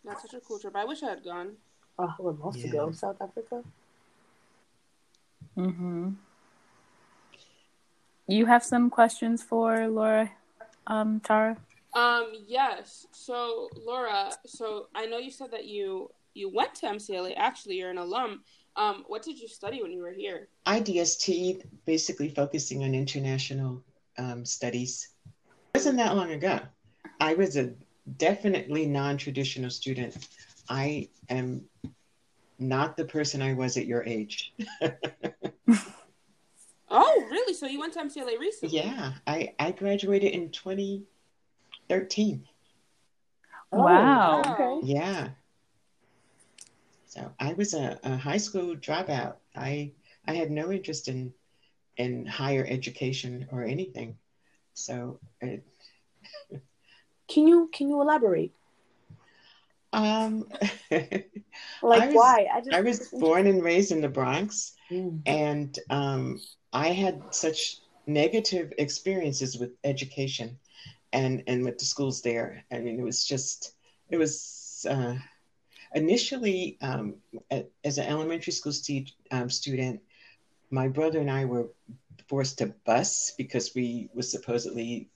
That's 0.06 0.22
such 0.22 0.34
a 0.34 0.40
cool 0.40 0.60
trip. 0.60 0.76
I 0.76 0.86
wish 0.86 1.04
I 1.04 1.10
had 1.10 1.24
gone. 1.24 1.54
Oh, 2.00 2.14
I 2.20 2.22
would 2.22 2.40
love 2.40 2.60
to 2.60 2.68
go 2.68 2.92
South 2.92 3.22
Africa. 3.22 3.64
Mm-hmm. 5.58 6.10
You 8.28 8.46
have 8.46 8.64
some 8.64 8.90
questions 8.90 9.44
for 9.44 9.88
Laura, 9.88 10.32
um, 10.88 11.20
Tara? 11.20 11.58
Um, 11.94 12.32
yes. 12.48 13.06
So, 13.12 13.70
Laura, 13.86 14.32
so 14.46 14.88
I 14.96 15.06
know 15.06 15.18
you 15.18 15.32
said 15.32 15.52
that 15.52 15.66
you 15.66 16.10
you 16.34 16.50
went 16.50 16.74
to 16.76 16.88
MCLA. 16.88 17.34
Actually, 17.38 17.76
you're 17.76 17.92
an 17.92 18.00
alum. 18.00 18.44
Um, 18.76 19.04
what 19.08 19.22
did 19.22 19.40
you 19.40 19.48
study 19.48 19.84
when 19.84 19.92
you 19.92 20.02
were 20.02 20.12
here? 20.12 20.48
IDST, 20.66 21.64
basically 21.86 22.30
focusing 22.30 22.84
on 22.84 22.96
international 22.96 23.84
um, 24.18 24.46
studies. 24.46 25.10
It 25.74 25.78
wasn't 25.78 25.98
that 25.98 26.16
long 26.16 26.32
ago. 26.32 26.60
I 27.20 27.34
was 27.34 27.58
a 27.58 27.74
definitely 28.18 28.86
non 28.86 29.18
traditional 29.18 29.70
student. 29.70 30.28
I 30.70 31.10
am 31.30 31.64
not 32.60 32.96
the 32.96 33.06
person 33.06 33.42
I 33.42 33.54
was 33.54 33.78
at 33.78 33.86
your 33.86 34.04
age. 34.04 34.54
Oh, 36.96 37.26
really? 37.32 37.56
So 37.56 37.66
you 37.66 37.80
went 37.80 37.94
to 37.94 38.02
MCLA 38.02 38.38
recently? 38.40 38.78
yeah, 38.78 39.14
I, 39.26 39.56
I 39.58 39.72
graduated 39.72 40.32
in 40.32 40.52
2013. 40.52 42.48
Oh, 43.72 43.78
Wow. 43.80 44.42
Okay. 44.46 44.80
Yeah. 44.84 45.30
So 47.08 47.32
I 47.40 47.54
was 47.54 47.74
a, 47.74 48.00
a 48.04 48.16
high 48.16 48.38
school 48.38 48.76
dropout. 48.76 49.38
I 49.56 49.94
I 50.28 50.34
had 50.36 50.52
no 50.52 50.72
interest 50.72 51.08
in 51.08 51.34
in 51.98 52.26
higher 52.26 52.66
education 52.68 53.48
or 53.52 53.64
anything. 53.64 54.18
So 54.74 55.20
it, 55.42 55.64
Can 57.28 57.48
you 57.48 57.70
can 57.74 57.90
you 57.90 58.02
elaborate? 58.02 58.54
um 59.94 60.48
Like 61.84 62.04
I 62.04 62.08
was- 62.08 62.16
why? 62.16 62.48
I 62.52 62.60
just 62.62 62.74
I 62.74 62.82
was 62.82 63.08
born 63.10 63.48
and 63.48 63.64
raised 63.64 63.92
in 63.92 64.02
the 64.02 64.10
Bronx 64.10 64.74
Mm. 64.92 65.22
and 65.26 65.80
um 65.90 66.40
I 66.74 66.90
had 66.90 67.22
such 67.34 67.78
negative 68.06 68.74
experiences 68.78 69.58
with 69.58 69.72
education 69.84 70.58
and 71.14 71.44
and 71.48 71.64
with 71.64 71.78
the 71.78 71.86
schools 71.86 72.22
there. 72.22 72.66
I 72.72 72.80
mean 72.80 73.00
it 73.00 73.04
was 73.04 73.26
just 73.26 73.74
it 74.10 74.18
was 74.18 74.86
uh 74.90 75.16
initially 75.96 76.78
um 76.82 77.16
as 77.84 77.98
an 77.98 78.08
elementary 78.08 78.52
school 78.54 78.74
um, 79.32 79.50
student 79.50 80.02
my 80.74 80.88
brother 80.88 81.20
and 81.20 81.30
I 81.30 81.46
were 81.46 81.68
forced 82.28 82.58
to 82.58 82.74
bus 82.84 83.32
because 83.38 83.76
we 83.76 84.10
was 84.16 84.32
supposedly 84.32 85.10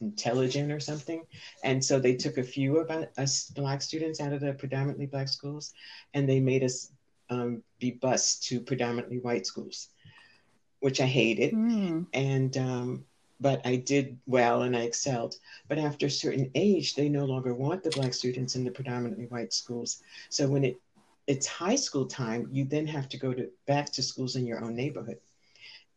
intelligent 0.00 0.72
or 0.72 0.80
something. 0.80 1.22
And 1.62 1.84
so 1.84 1.98
they 1.98 2.14
took 2.14 2.38
a 2.38 2.42
few 2.42 2.78
of 2.78 2.90
us 3.18 3.50
black 3.50 3.82
students 3.82 4.20
out 4.20 4.32
of 4.32 4.40
the 4.40 4.54
predominantly 4.54 5.04
black 5.04 5.28
schools 5.28 5.74
and 6.14 6.26
they 6.26 6.40
made 6.40 6.64
us 6.64 6.92
um, 7.28 7.62
be 7.78 7.90
bused 7.90 8.44
to 8.48 8.58
predominantly 8.58 9.18
white 9.18 9.44
schools, 9.44 9.88
which 10.80 10.98
I 11.00 11.06
hated. 11.06 11.52
Hmm. 11.52 12.04
And, 12.14 12.56
um, 12.56 13.04
but 13.38 13.60
I 13.66 13.76
did 13.76 14.18
well 14.26 14.62
and 14.62 14.74
I 14.74 14.82
excelled. 14.82 15.36
But 15.68 15.76
after 15.78 16.06
a 16.06 16.10
certain 16.10 16.50
age, 16.54 16.94
they 16.94 17.10
no 17.10 17.26
longer 17.26 17.52
want 17.52 17.82
the 17.82 17.90
black 17.90 18.14
students 18.14 18.56
in 18.56 18.64
the 18.64 18.70
predominantly 18.70 19.26
white 19.26 19.52
schools. 19.52 20.02
So 20.30 20.48
when 20.48 20.64
it 20.64 20.80
it's 21.26 21.46
high 21.46 21.76
school 21.76 22.06
time, 22.06 22.48
you 22.52 22.64
then 22.64 22.86
have 22.86 23.08
to 23.10 23.18
go 23.18 23.32
to 23.32 23.48
back 23.66 23.92
to 23.92 24.02
schools 24.02 24.36
in 24.36 24.46
your 24.46 24.62
own 24.64 24.74
neighborhood. 24.76 25.18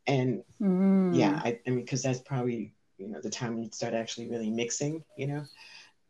And 0.08 0.44
Mm. 0.62 1.00
yeah, 1.10 1.40
I, 1.44 1.60
I 1.66 1.70
mean, 1.72 1.86
because 1.86 2.04
that's 2.04 2.20
probably 2.20 2.74
you 2.98 3.08
know 3.10 3.20
the 3.22 3.30
time 3.30 3.58
you 3.58 3.70
start 3.72 3.94
actually 3.94 4.30
really 4.30 4.50
mixing, 4.52 5.04
you 5.16 5.28
know. 5.28 5.46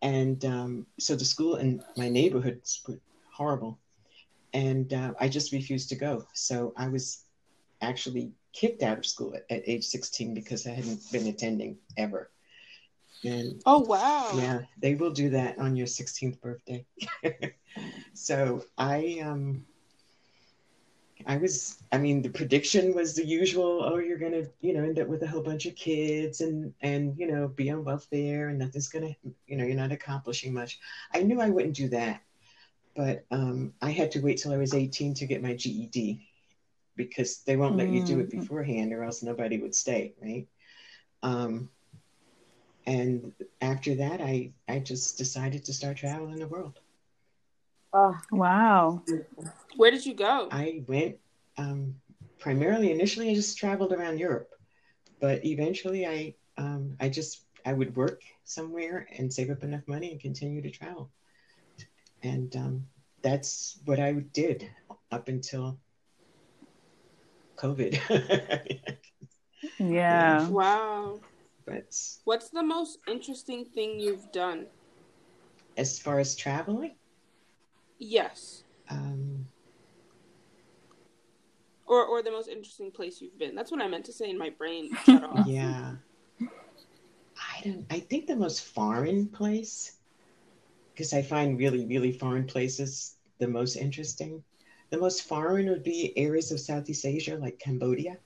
and 0.01 0.43
um, 0.45 0.85
so 0.99 1.15
the 1.15 1.25
school 1.25 1.55
in 1.55 1.81
my 1.95 2.09
neighborhood 2.09 2.61
were 2.87 2.99
horrible, 3.35 3.79
and 4.53 4.93
uh, 4.93 5.13
I 5.19 5.27
just 5.29 5.51
refused 5.53 5.89
to 5.89 5.95
go. 5.95 6.25
So 6.33 6.73
I 6.77 6.87
was 6.89 7.23
actually 7.81 8.31
kicked 8.53 8.83
out 8.83 8.97
of 8.99 9.05
school 9.05 9.33
at, 9.35 9.43
at 9.49 9.63
age 9.67 9.85
16 9.85 10.33
because 10.33 10.65
I 10.67 10.71
hadn't 10.71 11.01
been 11.11 11.27
attending 11.27 11.77
ever. 11.97 12.29
And 13.23 13.63
Oh 13.65 13.79
wow. 13.79 14.41
yeah, 14.41 14.61
they 14.81 14.95
will 14.95 15.11
do 15.11 15.29
that 15.31 15.57
on 15.59 15.75
your 15.75 15.87
16th 15.87 16.41
birthday. 16.41 16.85
so 18.13 18.63
I 18.77 19.19
um 19.23 19.65
I 21.25 21.37
was 21.37 21.81
I 21.91 21.97
mean 21.97 22.21
the 22.21 22.29
prediction 22.29 22.93
was 22.95 23.15
the 23.15 23.25
usual, 23.25 23.83
oh 23.83 23.97
you're 23.97 24.17
gonna, 24.17 24.43
you 24.61 24.73
know, 24.73 24.83
end 24.83 24.99
up 24.99 25.07
with 25.07 25.21
a 25.23 25.27
whole 25.27 25.41
bunch 25.43 25.65
of 25.65 25.75
kids 25.75 26.41
and 26.41 26.73
and 26.81 27.13
you 27.17 27.27
know, 27.27 27.47
be 27.47 27.69
on 27.69 27.83
welfare 27.83 28.49
and 28.49 28.59
nothing's 28.59 28.89
gonna 28.89 29.13
you 29.47 29.57
know, 29.57 29.65
you're 29.65 29.75
not 29.75 29.91
accomplishing 29.91 30.53
much. 30.53 30.79
I 31.13 31.21
knew 31.23 31.39
I 31.41 31.49
wouldn't 31.49 31.75
do 31.75 31.89
that. 31.89 32.21
But 32.95 33.25
um 33.31 33.73
I 33.81 33.91
had 33.91 34.11
to 34.11 34.19
wait 34.21 34.37
till 34.37 34.53
I 34.53 34.57
was 34.57 34.73
18 34.73 35.13
to 35.15 35.25
get 35.27 35.41
my 35.43 35.53
GED 35.53 36.21
because 36.95 37.41
they 37.45 37.55
won't 37.57 37.77
let 37.77 37.89
you 37.91 38.03
do 38.03 38.19
it 38.19 38.29
Mm. 38.35 38.39
beforehand 38.39 38.93
or 38.93 39.03
else 39.03 39.23
nobody 39.23 39.57
would 39.59 39.75
stay, 39.75 40.13
right? 40.21 40.47
Um 41.23 41.69
and 42.89 43.33
after 43.61 43.95
that 43.95 44.21
i 44.21 44.51
i 44.67 44.79
just 44.79 45.17
decided 45.17 45.63
to 45.65 45.73
start 45.73 45.97
traveling 45.97 46.39
the 46.39 46.47
world 46.47 46.79
Oh, 47.93 48.17
Wow. 48.31 49.01
Where 49.77 49.91
did 49.91 50.05
you 50.05 50.13
go? 50.13 50.49
i 50.51 50.83
went 50.87 51.17
um 51.57 51.95
primarily 52.39 52.91
initially 52.91 53.29
i 53.29 53.35
just 53.35 53.57
traveled 53.57 53.93
around 53.93 54.19
europe 54.19 54.49
but 55.21 55.45
eventually 55.45 56.05
i 56.07 56.33
um 56.57 56.95
i 56.99 57.09
just 57.09 57.45
i 57.65 57.73
would 57.73 57.95
work 57.95 58.21
somewhere 58.45 59.07
and 59.17 59.31
save 59.33 59.49
up 59.51 59.63
enough 59.63 59.87
money 59.87 60.11
and 60.11 60.21
continue 60.21 60.61
to 60.61 60.71
travel 60.71 61.11
and 62.23 62.55
um 62.55 62.87
that's 63.21 63.79
what 63.85 63.99
i 63.99 64.11
did 64.13 64.69
up 65.11 65.27
until 65.27 65.79
covid 67.57 67.99
Yeah. 69.79 70.47
Wow. 70.49 71.19
What's 72.25 72.49
the 72.49 72.63
most 72.63 72.99
interesting 73.07 73.65
thing 73.65 73.99
you've 73.99 74.31
done? 74.31 74.67
as 75.77 75.97
far 75.99 76.19
as 76.19 76.35
traveling 76.35 76.95
Yes. 77.99 78.63
um 78.89 79.45
Or 81.87 82.05
or 82.05 82.21
the 82.21 82.31
most 82.31 82.49
interesting 82.49 82.91
place 82.91 83.21
you've 83.21 83.37
been. 83.39 83.55
That's 83.55 83.71
what 83.71 83.81
I 83.81 83.87
meant 83.87 84.05
to 84.05 84.13
say 84.13 84.29
in 84.29 84.37
my 84.37 84.49
brain. 84.49 84.89
Yeah. 85.47 85.95
I 87.37 87.61
don't 87.63 87.85
I 87.89 87.99
think 87.99 88.27
the 88.27 88.35
most 88.35 88.63
foreign 88.63 89.27
place 89.27 89.97
because 90.93 91.13
I 91.13 91.21
find 91.21 91.57
really 91.57 91.85
really 91.85 92.11
foreign 92.11 92.45
places 92.45 93.17
the 93.39 93.47
most 93.47 93.75
interesting. 93.75 94.43
The 94.91 94.97
most 94.97 95.23
foreign 95.23 95.69
would 95.69 95.83
be 95.83 96.17
areas 96.17 96.51
of 96.51 96.59
Southeast 96.59 97.05
Asia 97.05 97.37
like 97.37 97.59
Cambodia. 97.59 98.17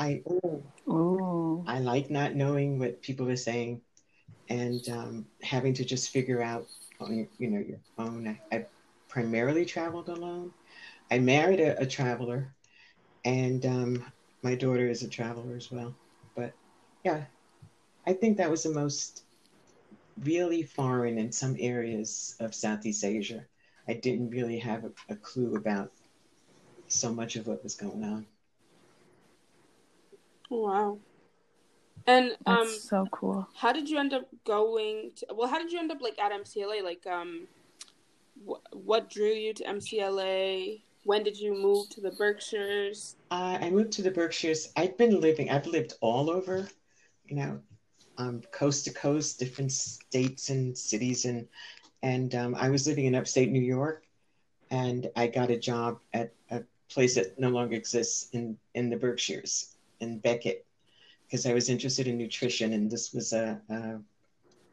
I 0.00 0.22
oh, 0.26 0.62
Ooh. 0.88 1.62
I 1.66 1.78
like 1.80 2.08
not 2.08 2.34
knowing 2.34 2.78
what 2.78 3.02
people 3.02 3.28
are 3.28 3.36
saying 3.36 3.82
and 4.48 4.80
um, 4.88 5.26
having 5.42 5.74
to 5.74 5.84
just 5.84 6.08
figure 6.08 6.42
out 6.42 6.66
on 7.00 7.14
your, 7.14 7.26
you 7.38 7.50
know 7.50 7.60
your 7.60 7.80
own. 7.98 8.26
I, 8.26 8.56
I 8.56 8.66
primarily 9.08 9.66
traveled 9.66 10.08
alone. 10.08 10.52
I 11.10 11.18
married 11.18 11.60
a, 11.60 11.78
a 11.78 11.86
traveler, 11.86 12.54
and 13.26 13.66
um, 13.66 14.04
my 14.42 14.54
daughter 14.54 14.88
is 14.88 15.02
a 15.02 15.08
traveler 15.08 15.54
as 15.54 15.70
well. 15.70 15.94
But 16.34 16.54
yeah, 17.04 17.24
I 18.06 18.14
think 18.14 18.38
that 18.38 18.50
was 18.50 18.62
the 18.62 18.70
most 18.70 19.24
really 20.24 20.62
foreign 20.62 21.18
in 21.18 21.30
some 21.30 21.56
areas 21.60 22.36
of 22.40 22.54
Southeast 22.54 23.04
Asia. 23.04 23.44
I 23.86 23.92
didn't 23.92 24.30
really 24.30 24.60
have 24.60 24.84
a, 24.84 24.92
a 25.10 25.16
clue 25.16 25.56
about 25.56 25.92
so 26.88 27.12
much 27.12 27.36
of 27.36 27.46
what 27.46 27.62
was 27.62 27.74
going 27.74 28.02
on. 28.02 28.26
Wow. 30.50 30.98
And 32.06 32.32
um 32.44 32.58
That's 32.58 32.88
so 32.88 33.06
cool. 33.12 33.48
how 33.54 33.72
did 33.72 33.88
you 33.88 33.98
end 33.98 34.12
up 34.12 34.28
going 34.44 35.12
to 35.16 35.26
well 35.32 35.48
how 35.48 35.58
did 35.58 35.72
you 35.72 35.78
end 35.78 35.92
up 35.92 36.02
like 36.02 36.18
at 36.18 36.32
MCLA 36.32 36.82
like 36.82 37.06
um 37.06 37.46
wh- 38.46 38.58
what 38.72 39.08
drew 39.08 39.32
you 39.32 39.54
to 39.54 39.64
MCLA 39.64 40.82
when 41.04 41.22
did 41.22 41.38
you 41.38 41.54
move 41.54 41.88
to 41.90 42.00
the 42.00 42.10
Berkshires 42.10 43.16
Uh, 43.30 43.58
I 43.60 43.70
moved 43.70 43.92
to 43.92 44.02
the 44.02 44.10
Berkshires. 44.10 44.72
I've 44.76 44.98
been 44.98 45.20
living, 45.20 45.50
I've 45.50 45.66
lived 45.66 45.94
all 46.00 46.30
over, 46.30 46.68
you 47.26 47.36
know, 47.36 47.60
um, 48.18 48.42
coast 48.50 48.84
to 48.86 48.92
coast, 48.92 49.38
different 49.38 49.70
states 49.70 50.50
and 50.50 50.76
cities. 50.76 51.24
And, 51.26 51.46
and 52.02 52.34
um, 52.34 52.54
I 52.56 52.68
was 52.70 52.88
living 52.88 53.06
in 53.06 53.14
upstate 53.14 53.50
New 53.50 53.62
York 53.62 54.04
and 54.70 55.08
I 55.14 55.28
got 55.28 55.50
a 55.50 55.58
job 55.58 56.00
at 56.12 56.32
a 56.50 56.62
place 56.88 57.14
that 57.14 57.38
no 57.38 57.50
longer 57.50 57.76
exists 57.76 58.28
in, 58.32 58.58
in 58.74 58.90
the 58.90 58.96
Berkshires 58.96 59.76
in 60.00 60.18
Becket 60.18 60.66
because 61.26 61.46
I 61.46 61.54
was 61.54 61.68
interested 61.68 62.06
in 62.06 62.18
nutrition. 62.18 62.72
And 62.72 62.90
this 62.90 63.12
was 63.12 63.32
a, 63.32 63.60
a 63.70 63.98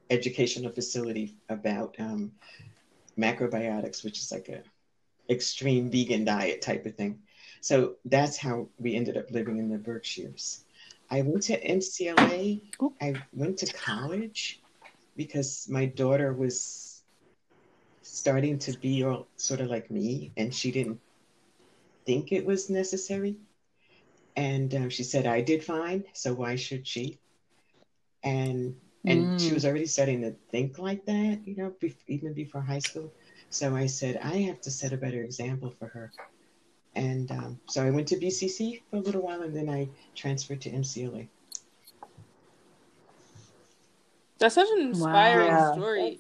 educational 0.10 0.72
facility 0.72 1.36
about 1.50 1.96
um, 2.00 2.32
macrobiotics, 3.18 4.04
which 4.04 4.20
is 4.20 4.32
like 4.32 4.50
a 4.50 4.64
extreme 5.32 5.92
vegan 5.92 6.26
diet 6.26 6.62
type 6.62 6.86
of 6.86 6.96
thing. 6.96 7.20
So 7.62 7.96
that's 8.06 8.38
how 8.38 8.68
we 8.80 8.96
ended 8.96 9.18
up 9.18 9.30
living 9.32 9.58
in 9.58 9.70
the 9.70 9.78
Berkshires. 9.78 10.64
I 11.10 11.22
went 11.22 11.44
to 11.44 11.62
MCLA. 11.62 12.62
Ooh. 12.82 12.94
I 13.02 13.16
went 13.34 13.58
to 13.60 13.74
college 13.74 14.62
because 15.16 15.68
my 15.70 15.86
daughter 15.86 16.34
was 16.34 17.04
starting 18.02 18.58
to 18.60 18.78
be 18.80 19.04
all, 19.04 19.28
sort 19.38 19.62
of 19.62 19.68
like 19.68 19.90
me, 19.90 20.32
and 20.38 20.54
she 20.54 20.72
didn't 20.72 21.00
think 22.06 22.32
it 22.32 22.46
was 22.46 22.70
necessary. 22.70 23.36
And 24.38 24.74
um, 24.76 24.90
she 24.90 25.04
said 25.04 25.28
I 25.28 25.42
did 25.42 25.64
fine, 25.66 26.06
so 26.14 26.34
why 26.34 26.56
should 26.56 26.88
she? 26.88 27.20
And 28.24 28.76
and 29.08 29.32
she 29.38 29.54
Mm. 29.54 29.56
was 29.56 29.66
already 29.66 29.86
starting 29.88 30.22
to 30.22 30.36
think 30.52 30.80
like 30.80 31.06
that, 31.06 31.42
you 31.46 31.56
know, 31.56 31.72
bef- 31.82 32.04
even 32.08 32.34
before 32.34 32.62
high 32.62 32.80
school. 32.80 33.12
So 33.50 33.76
I 33.76 33.88
said 33.88 34.18
I 34.24 34.38
have 34.50 34.62
to 34.62 34.72
set 34.72 34.94
a 34.94 34.98
better 34.98 35.24
example 35.24 35.72
for 35.80 35.88
her. 35.88 36.12
And 36.96 37.32
um, 37.32 37.60
so 37.68 37.84
I 37.86 37.92
went 37.92 38.08
to 38.10 38.18
BCC 38.18 38.84
for 38.90 38.98
a 38.98 39.02
little 39.02 39.22
while, 39.22 39.42
and 39.44 39.56
then 39.56 39.70
I 39.70 39.90
transferred 40.16 40.62
to 40.62 40.70
MCLA. 40.72 41.30
That's 44.40 44.56
such 44.56 44.70
an 44.78 44.82
inspiring 44.82 45.58
Yeah. 45.58 45.74
story 45.74 46.20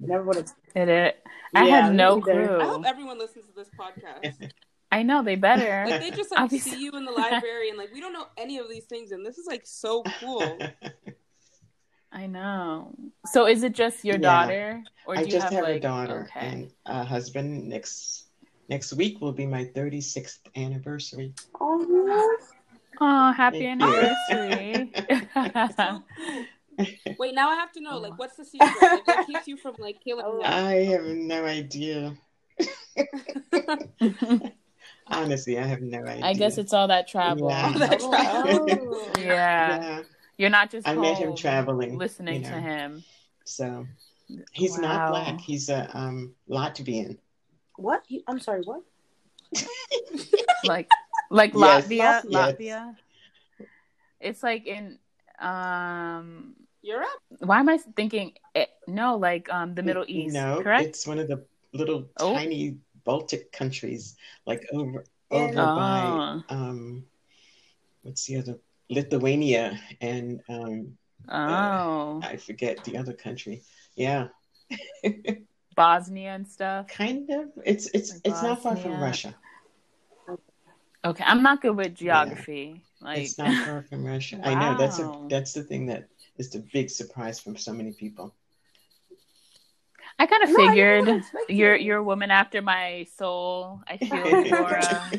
Never 0.00 0.24
would 0.24 0.36
have. 0.36 0.52
It 0.74 0.88
is. 0.88 1.12
I 1.54 1.64
Yeah, 1.64 1.80
had 1.80 1.90
me 1.90 1.96
no 1.96 2.16
neither. 2.16 2.60
I 2.60 2.66
hope 2.66 2.84
everyone 2.84 3.18
listens 3.18 3.46
to 3.46 3.54
this 3.54 3.70
podcast 3.70 4.38
I 4.90 5.02
know 5.02 5.22
they 5.22 5.36
better. 5.36 5.84
like 5.86 6.00
they 6.00 6.10
just 6.10 6.30
like 6.30 6.40
Obviously. 6.40 6.72
see 6.72 6.82
you 6.84 6.92
in 6.92 7.04
the 7.04 7.12
library 7.24 7.68
and 7.68 7.78
like 7.78 7.92
we 7.92 8.00
don't 8.00 8.12
know 8.12 8.26
any 8.36 8.58
of 8.58 8.68
these 8.70 8.84
things 8.86 9.12
and 9.12 9.24
this 9.24 9.38
is 9.38 9.46
like 9.46 9.62
so 9.64 10.02
cool 10.20 10.58
I 12.10 12.26
know. 12.26 12.94
So 13.26 13.46
is 13.46 13.62
it 13.62 13.74
just 13.74 14.02
your 14.02 14.16
Yeah. 14.16 14.22
daughter, 14.46 14.82
or 15.06 15.14
do 15.16 15.20
I 15.20 15.24
you 15.24 15.30
just 15.30 15.44
have, 15.44 15.52
have, 15.52 15.64
like 15.64 15.76
a 15.76 15.80
daughter 15.80 16.26
Okay. 16.34 16.46
and 16.46 16.70
a 16.86 17.04
husband. 17.04 17.68
Next 17.68 18.28
next 18.70 18.94
week 18.94 19.20
will 19.20 19.32
be 19.32 19.44
my 19.46 19.64
36th 19.76 20.38
anniversary. 20.56 21.34
Oh, 21.60 22.36
Oh, 23.00 23.32
happy 23.32 23.66
Thank 23.66 23.80
you. 23.82 23.86
anniversary! 23.86 24.90
wait 27.18 27.34
now 27.34 27.50
I 27.50 27.56
have 27.56 27.72
to 27.72 27.80
know 27.80 27.94
oh 27.94 27.98
like 27.98 28.18
what's 28.18 28.36
the 28.36 28.44
secret 28.44 28.70
like 28.90 29.06
what 29.06 29.26
keeps 29.26 29.46
you 29.48 29.56
from 29.56 29.74
like 29.78 30.00
killing 30.02 30.24
Oh. 30.26 30.42
I 30.44 30.84
have 30.84 31.04
no 31.04 31.44
idea. 31.44 32.16
Honestly, 35.10 35.58
I 35.58 35.64
have 35.64 35.80
no 35.80 36.04
idea. 36.04 36.24
I 36.24 36.32
guess 36.34 36.58
it's 36.58 36.72
all 36.72 36.88
that 36.88 37.08
travel. 37.08 37.48
Yeah. 37.50 37.66
All 37.66 37.78
that 37.78 38.00
travel. 38.00 38.66
oh. 38.70 39.12
Yeah. 39.18 39.80
Yeah, 39.80 40.02
You're 40.36 40.50
not 40.50 40.70
just 40.70 40.86
I 40.86 40.94
met 40.94 41.18
him 41.18 41.34
traveling. 41.36 41.98
listening 41.98 42.42
you 42.44 42.50
to 42.50 42.60
him. 42.60 43.02
So 43.44 43.86
he's 44.52 44.78
not 44.78 45.10
black. 45.10 45.40
He's 45.40 45.68
a 45.68 45.88
um, 45.96 46.34
Latvian. 46.48 47.18
What? 47.76 48.04
You- 48.08 48.22
I'm 48.26 48.38
sorry. 48.40 48.62
What? 48.62 48.82
Like 50.64 50.90
like 51.30 51.52
Yes. 51.54 51.86
Latvia, 51.86 51.88
Yes. 51.98 52.24
Latvia. 52.26 52.96
It's 54.20 54.42
like 54.42 54.66
in 54.66 54.98
um 55.38 56.54
Europe 56.82 57.08
why 57.40 57.60
am 57.60 57.68
I 57.68 57.78
thinking 57.96 58.32
it, 58.54 58.68
no 58.86 59.16
like 59.16 59.48
um 59.52 59.74
the 59.74 59.82
Middle 59.82 60.04
East, 60.08 60.34
No, 60.34 60.60
correct? 60.62 60.84
it's 60.86 61.06
one 61.06 61.18
of 61.18 61.28
the 61.28 61.44
little 61.72 62.08
Oh. 62.18 62.34
tiny 62.34 62.76
Baltic 63.04 63.52
countries, 63.52 64.16
like 64.46 64.66
over 64.72 65.04
In- 65.30 65.36
over 65.42 65.54
by 65.54 66.02
Oh. 66.06 66.42
um, 66.48 67.04
what's 68.02 68.24
the 68.26 68.36
other 68.38 68.58
Lithuania 68.88 69.78
and 70.00 70.40
um, 70.48 70.96
Oh. 71.28 72.20
I 72.22 72.36
forget 72.36 72.84
the 72.84 72.96
other 72.96 73.12
country. 73.12 73.62
Yeah, 73.96 74.28
Bosnia 75.76 76.30
and 76.34 76.46
stuff. 76.48 76.88
kind 76.88 77.28
of. 77.30 77.50
It's 77.64 77.86
it's 77.88 78.12
Like 78.12 78.20
it's 78.24 78.42
not 78.42 78.62
far 78.62 78.76
from 78.76 79.00
Russia. 79.00 79.34
Okay, 81.04 81.24
I'm 81.26 81.42
not 81.42 81.60
good 81.62 81.76
with 81.76 81.94
geography. 81.94 82.82
Like 83.00 83.18
it's 83.18 83.38
not 83.38 83.52
far 83.64 83.82
from 83.82 84.04
Russia. 84.04 84.40
I 84.42 84.54
know 84.54 84.76
that's 84.78 84.98
a 84.98 85.12
that's 85.28 85.52
the 85.52 85.62
thing 85.62 85.86
that 85.86 86.08
is 86.38 86.50
the 86.50 86.60
big 86.72 86.90
surprise 86.90 87.38
from 87.40 87.56
so 87.56 87.72
many 87.72 87.92
people. 87.92 88.34
I 90.18 90.26
kind 90.26 90.42
of 90.42 90.50
No, 90.50 90.56
figured 90.56 91.24
you're 91.48 91.74
it. 91.74 91.82
you're 91.82 91.98
a 91.98 92.02
woman 92.02 92.30
after 92.30 92.60
my 92.62 93.06
soul. 93.16 93.80
I 93.88 93.96
feel 93.98 94.44
you, 94.44 94.50
Laura. 94.50 95.10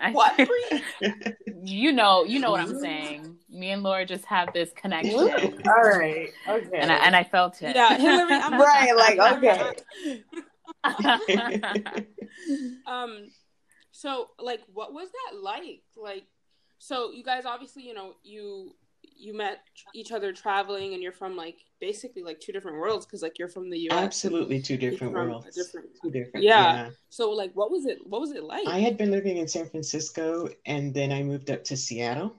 I- 0.00 0.12
What? 0.12 0.48
You 1.64 1.92
know, 1.92 2.24
you 2.24 2.40
know 2.40 2.50
what 2.50 2.58
I'm 2.60 2.80
saying. 2.80 3.36
Me 3.48 3.70
and 3.70 3.84
Laura 3.84 4.04
just 4.04 4.24
have 4.24 4.52
this 4.52 4.72
connection, 4.72 5.16
All 5.20 5.28
right. 5.28 6.28
Okay. 6.48 6.76
and 6.76 6.90
I, 6.90 6.96
and 7.06 7.14
I 7.14 7.22
felt 7.22 7.62
it. 7.62 7.76
Yeah, 7.76 7.96
Hillary. 7.96 8.32
I'm 8.32 8.60
Right, 8.60 8.96
like, 8.96 9.18
okay. 9.38 10.24
um 12.86 13.28
so 13.92 14.30
like 14.40 14.60
what 14.72 14.92
was 14.92 15.08
that 15.10 15.38
like 15.40 15.82
like 15.96 16.24
so 16.78 17.12
you 17.12 17.22
guys 17.22 17.44
obviously 17.46 17.82
you 17.86 17.94
know 17.94 18.14
you 18.24 18.74
you 19.16 19.34
met 19.36 19.60
each 19.94 20.12
other 20.12 20.32
traveling 20.32 20.94
and 20.94 21.02
you're 21.02 21.12
from 21.12 21.36
like 21.36 21.58
basically 21.80 22.22
like 22.22 22.38
two 22.40 22.52
different 22.52 22.78
worlds 22.78 23.04
because 23.06 23.22
like 23.22 23.38
you're 23.38 23.48
from 23.48 23.70
the 23.70 23.78
us 23.90 23.92
Absolutely 23.92 24.60
two 24.60 24.76
different 24.76 25.12
worlds. 25.12 25.54
different- 25.54 25.88
Two 26.02 26.10
different. 26.10 26.44
Yeah. 26.44 26.90
so 27.10 27.30
like 27.30 27.52
what 27.54 27.70
was 27.70 27.86
it 27.86 27.98
what 28.06 28.20
was 28.20 28.32
it 28.32 28.42
like 28.44 28.66
I 28.66 28.78
had 28.80 28.96
been 28.96 29.10
living 29.10 29.36
in 29.38 29.48
San 29.48 29.68
Francisco 29.68 30.48
and 30.66 30.92
then 30.94 31.12
I 31.12 31.22
moved 31.22 31.50
up 31.50 31.64
to 31.64 31.76
Seattle 31.76 32.34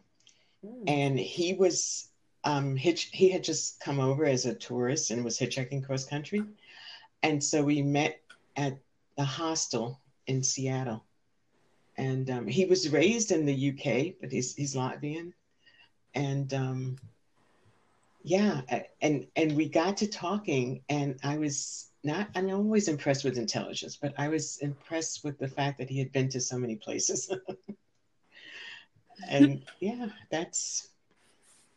Mm. 0.66 0.84
and 0.88 1.20
he 1.20 1.54
was 1.56 2.08
um 2.46 2.78
hitch 2.78 3.10
he 3.12 3.28
had 3.30 3.44
just 3.44 3.82
come 3.82 4.00
over 4.00 4.24
as 4.26 4.46
a 4.46 4.56
tourist 4.56 5.12
and 5.12 5.24
was 5.26 5.38
hitchhiking 5.38 5.86
cross 5.86 6.06
country. 6.06 6.42
And 7.22 7.44
so 7.44 7.64
we 7.64 7.82
met 7.82 8.22
at 8.56 8.78
the 9.18 9.26
hostel 9.26 10.00
in 10.28 10.42
Seattle. 10.42 11.04
And 11.98 12.30
um, 12.32 12.48
he 12.48 12.66
was 12.66 12.90
raised 12.90 13.32
in 13.32 13.46
the 13.46 13.54
UK, 13.72 14.16
but 14.22 14.32
he's 14.32 14.56
he's 14.56 14.74
Latvian. 14.76 15.34
And 16.16 16.54
um 16.54 16.98
yeah, 18.24 18.62
and 19.02 19.28
and 19.36 19.56
we 19.56 19.70
got 19.70 19.98
to 19.98 20.08
talking 20.08 20.82
and 20.90 21.20
I 21.24 21.38
was 21.38 21.92
not 22.04 22.30
I'm 22.36 22.50
always 22.50 22.88
impressed 22.88 23.24
with 23.24 23.38
intelligence, 23.38 23.98
but 24.02 24.14
I 24.18 24.30
was 24.30 24.58
impressed 24.62 25.24
with 25.24 25.38
the 25.40 25.48
fact 25.48 25.78
that 25.80 25.90
he 25.90 26.00
had 26.00 26.12
been 26.12 26.30
to 26.30 26.40
so 26.42 26.58
many 26.58 26.76
places. 26.76 27.32
and 29.30 29.64
yeah, 29.80 30.08
that's 30.30 30.90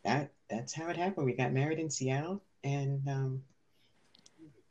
that 0.03 0.31
that's 0.49 0.73
how 0.73 0.89
it 0.89 0.97
happened. 0.97 1.25
We 1.25 1.33
got 1.33 1.53
married 1.53 1.79
in 1.79 1.89
Seattle 1.89 2.41
and 2.63 3.07
um 3.07 3.41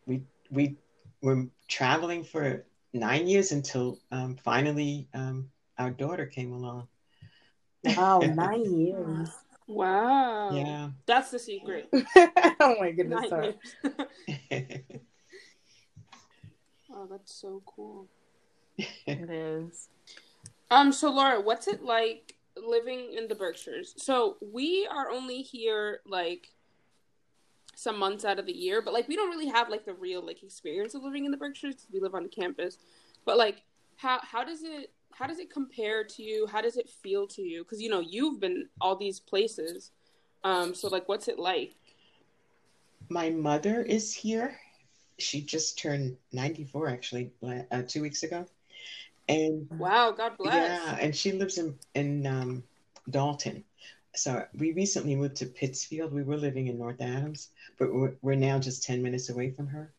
we 0.07 0.23
we 0.51 0.77
were 1.23 1.47
traveling 1.69 2.23
for 2.25 2.65
nine 2.93 3.27
years 3.27 3.53
until 3.53 3.99
um, 4.11 4.37
finally 4.37 5.09
um, 5.15 5.51
our 5.79 5.91
daughter 5.91 6.27
came 6.27 6.53
along. 6.53 6.89
Wow, 7.83 8.27
nine 8.35 8.75
years. 8.79 9.46
Wow 9.67 10.51
Yeah. 10.55 10.91
that's 11.07 11.31
the 11.31 11.39
secret 11.39 11.89
oh 12.61 12.77
my 12.81 12.93
goodness. 12.93 13.21
Nine 13.21 13.29
sorry. 13.29 13.45
years. 13.47 13.97
oh 16.93 17.07
that's 17.11 17.35
so 17.35 17.63
cool 17.67 18.07
it 18.79 19.31
is. 19.31 19.89
Um, 20.71 20.93
so 20.93 21.11
Laura, 21.11 21.41
what's 21.41 21.67
it 21.67 21.83
like 21.83 22.35
living 22.63 23.15
in 23.17 23.27
the 23.29 23.35
Berkshires? 23.35 23.95
So 23.97 24.37
we 24.41 24.87
are 24.91 25.11
only 25.11 25.41
here 25.43 26.01
like 26.07 26.49
some 27.75 27.99
months 27.99 28.25
out 28.25 28.39
of 28.39 28.45
the 28.47 28.53
year, 28.53 28.83
but 28.83 28.93
like 28.93 29.09
we 29.09 29.17
don't 29.17 29.31
really 29.31 29.49
have 29.49 29.69
like 29.71 29.85
the 29.87 29.95
real 29.95 30.25
like 30.25 30.43
experience 30.43 30.95
of 30.95 31.03
living 31.03 31.25
in 31.25 31.31
the 31.31 31.37
Berkshires 31.39 31.77
'cause 31.77 31.87
we 31.93 32.01
live 32.01 32.15
on 32.15 32.29
campus. 32.29 32.77
But 33.25 33.39
like, 33.39 33.63
how 33.97 34.19
how 34.23 34.45
does 34.45 34.63
it 34.63 34.93
how 35.19 35.27
does 35.27 35.39
it 35.39 35.51
compare 35.51 36.05
to 36.05 36.23
you? 36.23 36.47
How 36.47 36.61
does 36.61 36.77
it 36.77 36.91
feel 36.91 37.27
to 37.29 37.43
you? 37.43 37.65
Because 37.65 37.81
you 37.81 37.89
know 37.89 38.01
you've 38.01 38.39
been 38.39 38.69
all 38.81 38.97
these 38.97 39.19
places. 39.19 39.91
Um, 40.45 40.75
so 40.75 40.89
like, 40.89 41.09
what's 41.09 41.29
it 41.29 41.39
like? 41.39 41.75
My 43.09 43.31
mother 43.31 43.83
is 43.83 44.13
here. 44.13 44.59
She 45.19 45.41
just 45.41 45.79
turned 45.79 46.19
94 46.33 46.89
actually 46.89 47.31
uh, 47.43 47.83
two 47.89 48.03
weeks 48.03 48.23
ago. 48.23 48.45
And 49.29 49.67
Wow, 49.79 50.13
God 50.13 50.37
bless. 50.39 50.55
yeah, 50.55 50.99
and 51.01 51.17
she 51.17 51.33
lives 51.33 51.57
in, 51.59 51.79
in 51.95 52.27
um, 52.27 52.63
Dalton. 53.09 53.65
So 54.15 54.45
we 54.55 54.73
recently 54.73 55.17
moved 55.17 55.37
to 55.37 55.47
Pittsfield. 55.47 56.13
We 56.13 56.23
were 56.23 56.37
living 56.37 56.67
in 56.69 56.79
North 56.79 57.01
Adams, 57.01 57.49
but 57.79 57.93
we're, 57.93 58.15
we're 58.23 58.35
now 58.35 58.59
just 58.59 58.85
10 58.85 59.03
minutes 59.03 59.31
away 59.31 59.51
from 59.51 59.67
her. 59.69 59.93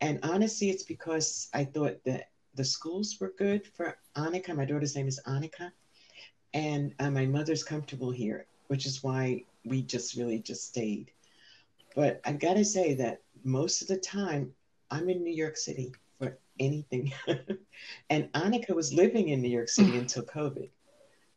And 0.00 0.20
honestly, 0.22 0.70
it's 0.70 0.84
because 0.84 1.48
I 1.52 1.64
thought 1.64 2.02
that 2.04 2.30
the 2.58 2.66
schools 2.66 3.16
were 3.20 3.34
good 3.38 3.66
for 3.76 3.98
Annika. 4.18 4.56
My 4.56 4.66
daughter's 4.66 4.96
name 4.96 5.08
is 5.08 5.20
Annika. 5.26 5.72
And 6.54 6.94
uh, 7.00 7.10
my 7.10 7.26
mother's 7.26 7.64
comfortable 7.64 8.12
here, 8.12 8.46
which 8.68 8.86
is 8.86 9.04
why 9.04 9.44
we 9.64 9.82
just 9.82 10.16
really 10.16 10.40
just 10.40 10.66
stayed. 10.68 11.12
But 11.96 12.20
I've 12.26 12.40
got 12.40 12.54
to 12.54 12.64
say 12.64 12.94
that 12.96 13.22
most 13.44 13.82
of 13.82 13.88
the 13.88 13.98
time, 13.98 14.54
I'm 14.90 15.10
in 15.10 15.24
New 15.24 15.34
York 15.34 15.56
City 15.58 15.92
for 16.18 16.38
anything. 16.60 17.12
and 18.10 18.32
Annika 18.34 18.74
was 18.74 18.94
living 18.94 19.30
in 19.30 19.42
New 19.42 19.50
York 19.50 19.70
City 19.70 19.96
until 19.98 20.24
COVID. 20.24 20.70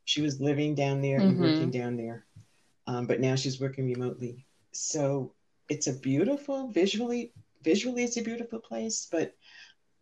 She 0.06 0.22
was 0.22 0.42
living 0.42 0.76
down 0.76 1.02
there 1.02 1.22
and 1.22 1.38
Mhm. 1.38 1.40
working 1.40 1.72
down 1.72 1.98
there. 1.98 2.26
Um, 2.88 3.08
but 3.08 3.22
now 3.22 3.36
she's 3.36 3.60
working 3.62 3.86
remotely. 3.86 4.46
So 4.72 5.36
it's 5.70 5.88
a 5.88 5.94
beautiful, 6.00 6.70
visually, 6.70 7.34
visually, 7.64 8.04
it's 8.04 8.18
a 8.18 8.24
beautiful 8.24 8.60
place. 8.60 9.08
But 9.12 9.36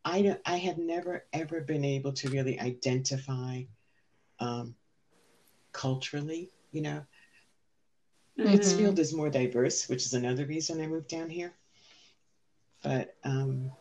I, 0.05 0.21
don't, 0.21 0.41
I 0.45 0.57
have 0.57 0.77
never, 0.77 1.25
ever 1.33 1.61
been 1.61 1.83
able 1.85 2.13
to 2.13 2.29
really 2.29 2.59
identify 2.59 3.63
um, 4.39 4.75
culturally, 5.71 6.49
you 6.71 6.81
know. 6.81 7.05
Mhm. 8.37 8.51
Pittsfield 8.51 8.99
is 8.99 9.13
more 9.13 9.29
diverse, 9.29 9.89
which 9.89 10.05
is 10.05 10.13
another 10.13 10.45
reason 10.45 10.81
I 10.81 10.87
moved 10.87 11.09
down 11.09 11.29
here. 11.29 11.53
But 12.83 13.15
um, 13.23 13.71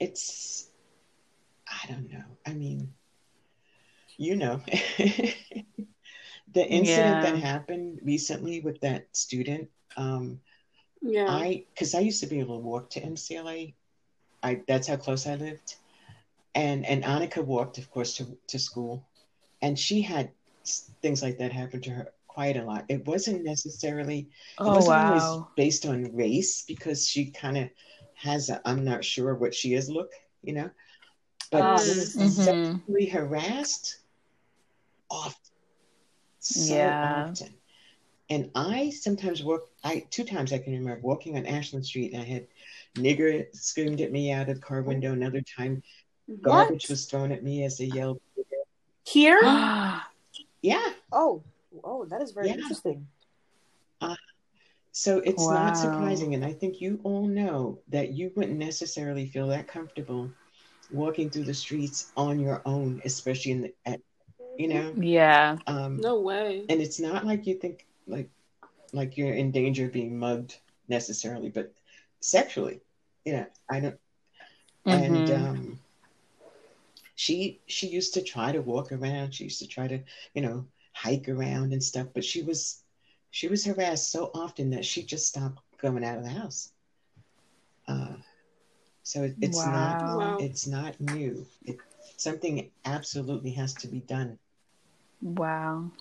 it's, 0.00 0.70
I 1.66 1.86
don't 1.88 2.10
know. 2.10 2.24
I 2.46 2.54
mean, 2.54 2.94
you 4.16 4.36
know, 4.36 4.60
the 6.54 6.66
incident 6.66 7.20
that 7.22 7.36
happened 7.36 8.00
recently 8.02 8.60
with 8.60 8.80
that 8.80 9.14
student, 9.16 9.68
um, 9.96 10.40
Yeah. 11.02 11.26
I, 11.28 11.64
because 11.74 11.94
I 11.94 12.00
used 12.00 12.20
to 12.20 12.26
be 12.26 12.40
able 12.40 12.58
to 12.58 12.64
walk 12.64 12.90
to 12.90 13.00
MCLA. 13.00 13.74
I, 14.42 14.60
that's 14.66 14.86
how 14.88 14.96
close 14.96 15.26
I 15.26 15.34
lived. 15.36 15.74
And, 16.54 16.84
and 16.86 17.02
Annika 17.04 17.44
walked, 17.44 17.78
of 17.78 17.90
course, 17.90 18.14
to, 18.16 18.26
to 18.48 18.58
school. 18.58 19.04
And 19.62 19.78
she 19.78 20.02
had 20.02 20.30
things 21.02 21.22
like 21.22 21.38
that 21.38 21.52
happen 21.52 21.80
to 21.82 21.90
her 21.90 22.08
quite 22.28 22.56
a 22.56 22.64
lot. 22.64 22.84
It 22.88 23.06
wasn't 23.06 23.44
necessarily 23.44 24.28
it 24.64 24.70
Oh 24.70 24.70
wasn't 24.70 24.98
always 24.98 25.42
based 25.56 25.86
on 25.86 26.14
race 26.16 26.64
because 26.66 27.06
she 27.08 27.30
kind 27.30 27.56
of 27.56 27.68
has 28.14 28.48
a 28.50 28.60
I'm 28.64 28.84
not 28.84 29.04
sure 29.04 29.34
what 29.34 29.54
she 29.54 29.74
is 29.74 29.88
look, 29.90 30.10
you 30.42 30.54
know. 30.54 30.70
But 31.50 31.66
Mhm. 32.14 32.82
sexually 32.88 33.06
harassed 33.06 34.00
often. 35.10 35.34
So 36.38 36.98
Yeah. 36.98 37.02
often. 37.02 37.48
And 38.30 38.50
I 38.54 38.90
sometimes 38.90 39.42
walk 39.42 39.67
I 39.84 40.06
two 40.10 40.24
times 40.24 40.52
I 40.52 40.58
can 40.58 40.72
remember 40.72 41.00
walking 41.00 41.36
on 41.36 41.46
Ashland 41.46 41.86
Street 41.86 42.12
and 42.12 42.22
I 42.22 42.24
had 42.24 42.46
nigger 42.96 43.46
screamed 43.54 44.00
at 44.00 44.10
me 44.12 44.32
out 44.32 44.48
of 44.48 44.56
the 44.56 44.60
car 44.60 44.82
window. 44.82 45.12
Another 45.12 45.40
time 45.40 45.82
garbage 46.42 46.88
was 46.88 47.06
thrown 47.06 47.32
at 47.32 47.42
me 47.44 47.64
as 47.64 47.78
they 47.78 47.84
yelled. 47.86 48.20
Here? 49.04 49.38
Yeah. 50.60 50.92
Oh, 51.12 51.44
oh, 51.84 52.04
that 52.06 52.20
is 52.20 52.32
very 52.32 52.48
Yeah. 52.48 52.54
interesting. 52.54 53.06
So 54.90 55.18
it's 55.18 55.46
Wow. 55.46 55.64
not 55.64 55.76
surprising. 55.76 56.34
And 56.34 56.44
I 56.44 56.52
think 56.52 56.80
you 56.80 56.98
all 57.04 57.28
know 57.28 57.78
that 57.88 58.14
you 58.14 58.32
wouldn't 58.34 58.58
necessarily 58.58 59.26
feel 59.26 59.46
that 59.48 59.68
comfortable 59.68 60.32
walking 60.90 61.30
through 61.30 61.44
the 61.44 61.54
streets 61.54 62.10
on 62.16 62.40
your 62.40 62.62
own, 62.66 63.00
especially 63.04 63.52
in 63.52 63.60
the, 63.62 63.74
at, 63.86 64.00
you 64.56 64.66
know, 64.66 64.92
yeah. 64.96 65.58
um, 65.68 66.00
No 66.00 66.18
way. 66.20 66.66
and 66.68 66.80
it's 66.82 66.98
not 66.98 67.24
like 67.24 67.46
you 67.46 67.54
think 67.54 67.86
like, 68.08 68.28
like 68.92 69.16
you're 69.16 69.34
in 69.34 69.50
danger 69.52 69.86
of 69.86 69.92
being 69.92 70.18
mugged 70.18 70.58
necessarily, 70.88 71.50
but 71.50 71.72
sexually, 72.20 72.80
you 73.24 73.32
know, 73.32 73.46
I 73.70 73.80
don't, 73.80 73.98
and, 74.90 75.30
Mhm. 75.30 75.32
um, 75.32 75.78
she, 77.14 77.60
she 77.66 77.88
used 77.88 78.14
to 78.14 78.22
try 78.22 78.52
to 78.52 78.60
walk 78.60 78.92
around. 78.92 79.34
She 79.34 79.44
used 79.44 79.60
to 79.60 79.66
try 79.68 79.88
to, 79.88 80.00
you 80.34 80.42
know, 80.42 80.66
hike 80.92 81.28
around 81.28 81.72
and 81.72 81.82
stuff, 81.82 82.08
but 82.14 82.24
she 82.24 82.42
was, 82.42 82.82
she 83.30 83.48
was 83.48 83.64
harassed 83.64 84.10
so 84.10 84.30
often 84.34 84.70
that 84.70 84.84
she 84.84 85.04
just 85.04 85.26
stopped 85.28 85.60
going 85.80 86.04
out 86.04 86.18
of 86.18 86.24
the 86.24 86.30
house. 86.30 86.72
Uh, 87.88 88.16
so 89.02 89.22
it, 89.24 89.36
it's 89.40 89.64
not 89.66 90.02
wow. 90.02 90.16
Wow. 90.16 90.38
it's 90.38 90.66
not 90.66 91.00
new. 91.00 91.46
It, 91.64 91.80
something 92.16 92.70
absolutely 92.84 93.52
has 93.52 93.76
to 93.78 93.88
be 93.88 94.00
done. 94.00 94.38
Wow. 95.22 95.92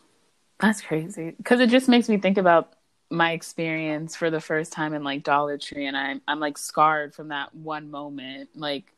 That's 0.60 0.82
crazy. 0.82 1.34
Because 1.38 1.60
it 1.60 1.70
just 1.70 1.88
makes 1.88 2.10
me 2.10 2.18
think 2.18 2.38
about 2.38 2.74
my 3.10 3.32
experience 3.32 4.16
for 4.16 4.30
the 4.30 4.42
first 4.42 4.72
time 4.74 4.94
in 4.94 5.04
like 5.04 5.24
Dollar 5.24 5.58
Tree, 5.58 5.86
and 5.86 5.96
I'm 5.96 6.22
I'm 6.28 6.40
like 6.40 6.58
scarred 6.58 7.14
from 7.14 7.30
that 7.30 7.54
one 7.56 7.90
moment. 7.92 8.50
Like, 8.56 8.92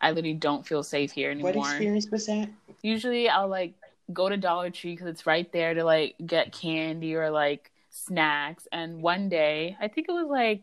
I 0.00 0.10
literally 0.10 0.34
don't 0.34 0.66
feel 0.66 0.82
safe 0.82 1.12
here 1.12 1.30
anymore. 1.30 1.52
What 1.52 1.70
experience 1.70 2.08
was 2.10 2.26
that? 2.26 2.48
Usually, 2.82 3.28
I'll 3.28 3.48
like 3.48 3.74
go 4.12 4.28
to 4.28 4.36
Dollar 4.36 4.70
Tree 4.70 4.92
because 4.92 5.06
it's 5.08 5.26
right 5.26 5.50
there 5.52 5.74
to 5.74 5.84
like 5.84 6.14
get 6.24 6.52
candy 6.52 7.14
or 7.14 7.30
like 7.30 7.70
snacks. 7.90 8.66
And 8.72 9.02
one 9.02 9.28
day, 9.28 9.76
I 9.80 9.88
think 9.88 10.08
it 10.08 10.12
was 10.12 10.28
like 10.28 10.62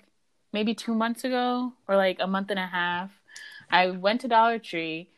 maybe 0.52 0.74
two 0.74 0.96
months 0.96 1.24
ago 1.24 1.74
or 1.88 1.96
like 1.96 2.18
a 2.20 2.28
month 2.28 2.50
and 2.50 2.60
a 2.60 2.66
half. 2.66 3.12
I 3.70 3.92
went 3.92 4.22
to 4.22 4.28
Dollar 4.28 4.58
Tree 4.58 5.10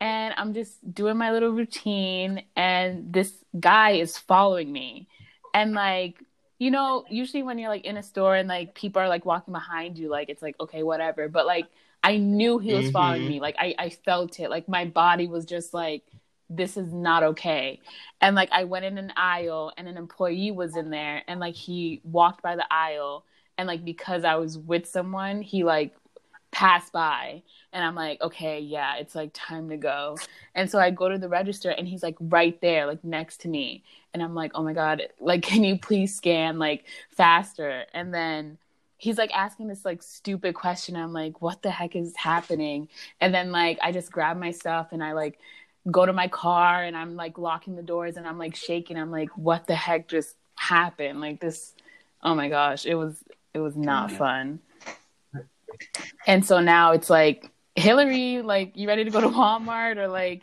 and 0.00 0.34
I'm 0.36 0.54
just 0.54 0.94
doing 0.94 1.16
my 1.16 1.32
little 1.32 1.50
routine 1.50 2.42
and 2.54 3.12
this 3.12 3.32
guy 3.58 3.92
is 3.92 4.16
following 4.16 4.70
me. 4.70 5.08
And 5.54 5.72
like, 5.72 6.22
you 6.58 6.70
know, 6.70 7.04
usually 7.10 7.42
when 7.42 7.58
you're 7.58 7.68
like 7.68 7.84
in 7.84 7.96
a 7.96 8.02
store 8.02 8.36
and 8.36 8.48
like 8.48 8.74
people 8.74 9.02
are 9.02 9.08
like 9.08 9.24
walking 9.24 9.52
behind 9.52 9.98
you, 9.98 10.08
like 10.08 10.28
it's 10.28 10.42
like, 10.42 10.56
okay, 10.60 10.82
whatever. 10.82 11.28
But 11.28 11.46
like 11.46 11.66
I 12.02 12.16
knew 12.16 12.58
he 12.58 12.74
was 12.74 12.86
mm-hmm. 12.86 12.92
following 12.92 13.28
me. 13.28 13.40
Like 13.40 13.56
I, 13.58 13.74
I 13.78 13.90
felt 13.90 14.38
it. 14.38 14.50
Like 14.50 14.68
my 14.68 14.84
body 14.84 15.26
was 15.26 15.44
just 15.44 15.74
like, 15.74 16.04
this 16.48 16.76
is 16.76 16.92
not 16.92 17.22
okay. 17.22 17.80
And 18.20 18.36
like 18.36 18.50
I 18.52 18.64
went 18.64 18.84
in 18.84 18.98
an 18.98 19.12
aisle 19.16 19.72
and 19.76 19.88
an 19.88 19.96
employee 19.96 20.50
was 20.50 20.76
in 20.76 20.90
there 20.90 21.22
and 21.26 21.40
like 21.40 21.54
he 21.54 22.00
walked 22.04 22.42
by 22.42 22.56
the 22.56 22.66
aisle 22.70 23.24
and 23.58 23.66
like 23.66 23.84
because 23.84 24.24
I 24.24 24.36
was 24.36 24.56
with 24.56 24.86
someone, 24.86 25.42
he 25.42 25.64
like 25.64 25.94
passed 26.50 26.92
by 26.92 27.42
and 27.72 27.84
I'm 27.84 27.94
like, 27.94 28.20
okay, 28.20 28.60
yeah, 28.60 28.96
it's 28.96 29.14
like 29.14 29.30
time 29.32 29.68
to 29.68 29.76
go. 29.76 30.16
And 30.54 30.70
so 30.70 30.78
I 30.78 30.90
go 30.90 31.08
to 31.08 31.18
the 31.18 31.28
register 31.28 31.70
and 31.70 31.86
he's 31.86 32.02
like 32.02 32.16
right 32.20 32.58
there, 32.60 32.86
like 32.86 33.04
next 33.04 33.42
to 33.42 33.48
me. 33.48 33.84
And 34.14 34.22
I'm 34.22 34.34
like, 34.34 34.52
oh 34.54 34.62
my 34.62 34.72
God, 34.72 35.02
like, 35.20 35.42
can 35.44 35.64
you 35.64 35.78
please 35.78 36.14
scan 36.16 36.58
like 36.58 36.84
faster? 37.10 37.84
And 37.92 38.12
then 38.12 38.58
he's 38.96 39.18
like 39.18 39.32
asking 39.34 39.68
this 39.68 39.84
like 39.84 40.02
stupid 40.02 40.54
question. 40.54 40.96
I'm 40.96 41.12
like, 41.12 41.40
what 41.42 41.62
the 41.62 41.70
heck 41.70 41.94
is 41.94 42.16
happening? 42.16 42.88
And 43.20 43.34
then 43.34 43.52
like 43.52 43.78
I 43.82 43.92
just 43.92 44.10
grab 44.10 44.38
my 44.38 44.50
stuff 44.50 44.88
and 44.92 45.02
I 45.02 45.12
like 45.12 45.38
go 45.90 46.04
to 46.04 46.12
my 46.12 46.28
car 46.28 46.82
and 46.82 46.96
I'm 46.96 47.16
like 47.16 47.38
locking 47.38 47.76
the 47.76 47.82
doors 47.82 48.16
and 48.16 48.26
I'm 48.26 48.38
like 48.38 48.56
shaking. 48.56 48.98
I'm 48.98 49.10
like, 49.10 49.30
what 49.36 49.66
the 49.66 49.76
heck 49.76 50.08
just 50.08 50.34
happened? 50.56 51.20
Like 51.20 51.40
this 51.40 51.74
oh 52.22 52.34
my 52.34 52.48
gosh, 52.48 52.86
it 52.86 52.94
was 52.94 53.22
it 53.54 53.60
was 53.60 53.76
not 53.76 54.10
fun. 54.10 54.60
And 56.26 56.44
so 56.44 56.60
now 56.60 56.92
it's 56.92 57.10
like 57.10 57.50
Hillary, 57.74 58.42
like 58.42 58.72
you 58.76 58.88
ready 58.88 59.04
to 59.04 59.10
go 59.10 59.20
to 59.20 59.28
Walmart 59.28 59.96
or 59.96 60.08
like 60.08 60.42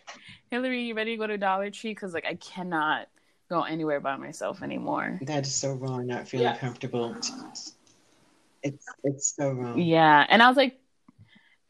Hillary, 0.50 0.84
you 0.84 0.94
ready 0.94 1.12
to 1.12 1.18
go 1.18 1.28
to 1.28 1.38
Dollar 1.38 1.70
Tree? 1.70 1.92
Because 1.92 2.14
like 2.14 2.26
I 2.26 2.36
cannot 2.36 3.08
go 3.50 3.64
anywhere 3.64 4.00
by 4.00 4.16
myself 4.16 4.64
anymore. 4.64 5.20
That 5.24 5.46
is 5.46 5.54
so 5.54 5.74
wrong. 5.74 6.08
Not 6.08 6.28
feeling 6.28 6.48
yeah. 6.48 6.58
comfortable. 6.58 7.16
It's 8.64 8.86
it's 9.04 9.36
so 9.36 9.52
wrong. 9.52 9.80
Yeah, 9.80 10.26
and 10.28 10.42
I 10.42 10.48
was 10.48 10.58
like, 10.58 10.80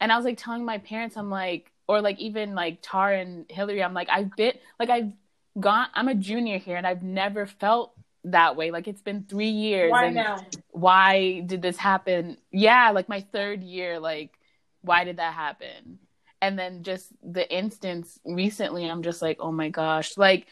and 0.00 0.12
I 0.12 0.16
was 0.16 0.24
like 0.24 0.38
telling 0.38 0.64
my 0.64 0.78
parents, 0.78 1.16
I'm 1.16 1.30
like, 1.30 1.70
or 1.88 2.00
like 2.00 2.18
even 2.18 2.54
like 2.54 2.78
Tar 2.82 3.12
and 3.12 3.50
Hillary, 3.50 3.82
I'm 3.82 3.94
like, 3.94 4.08
I've 4.10 4.34
been 4.36 4.54
like 4.78 4.90
I've 4.90 5.12
gone. 5.58 5.88
I'm 5.94 6.08
a 6.08 6.14
junior 6.14 6.58
here, 6.58 6.76
and 6.76 6.86
I've 6.86 7.02
never 7.02 7.46
felt 7.46 7.92
that 8.26 8.56
way. 8.56 8.70
Like 8.70 8.88
it's 8.88 9.02
been 9.02 9.24
three 9.24 9.48
years. 9.48 9.90
Why 9.90 10.10
now? 10.10 10.38
Why 10.70 11.40
did 11.40 11.62
this 11.62 11.76
happen? 11.76 12.36
Yeah, 12.50 12.90
like 12.90 13.08
my 13.08 13.20
third 13.20 13.62
year. 13.62 13.98
Like 13.98 14.38
why 14.82 15.04
did 15.04 15.16
that 15.16 15.34
happen? 15.34 15.98
And 16.42 16.58
then 16.58 16.82
just 16.82 17.10
the 17.22 17.50
instance 17.52 18.20
recently, 18.24 18.88
I'm 18.88 19.02
just 19.02 19.22
like, 19.22 19.38
oh 19.40 19.52
my 19.52 19.68
gosh, 19.68 20.16
like 20.16 20.46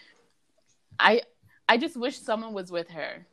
I 0.98 1.22
I 1.68 1.78
just 1.78 1.96
wish 1.96 2.18
someone 2.18 2.54
was 2.54 2.70
with 2.70 2.90
her. 2.90 3.26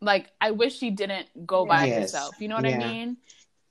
Like 0.00 0.30
I 0.40 0.50
wish 0.52 0.78
she 0.78 0.90
didn't 0.90 1.46
go 1.46 1.66
by 1.66 1.86
yes. 1.86 2.02
herself. 2.02 2.34
You 2.40 2.48
know 2.48 2.56
what 2.56 2.68
yeah. 2.68 2.76
I 2.76 2.78
mean? 2.78 3.16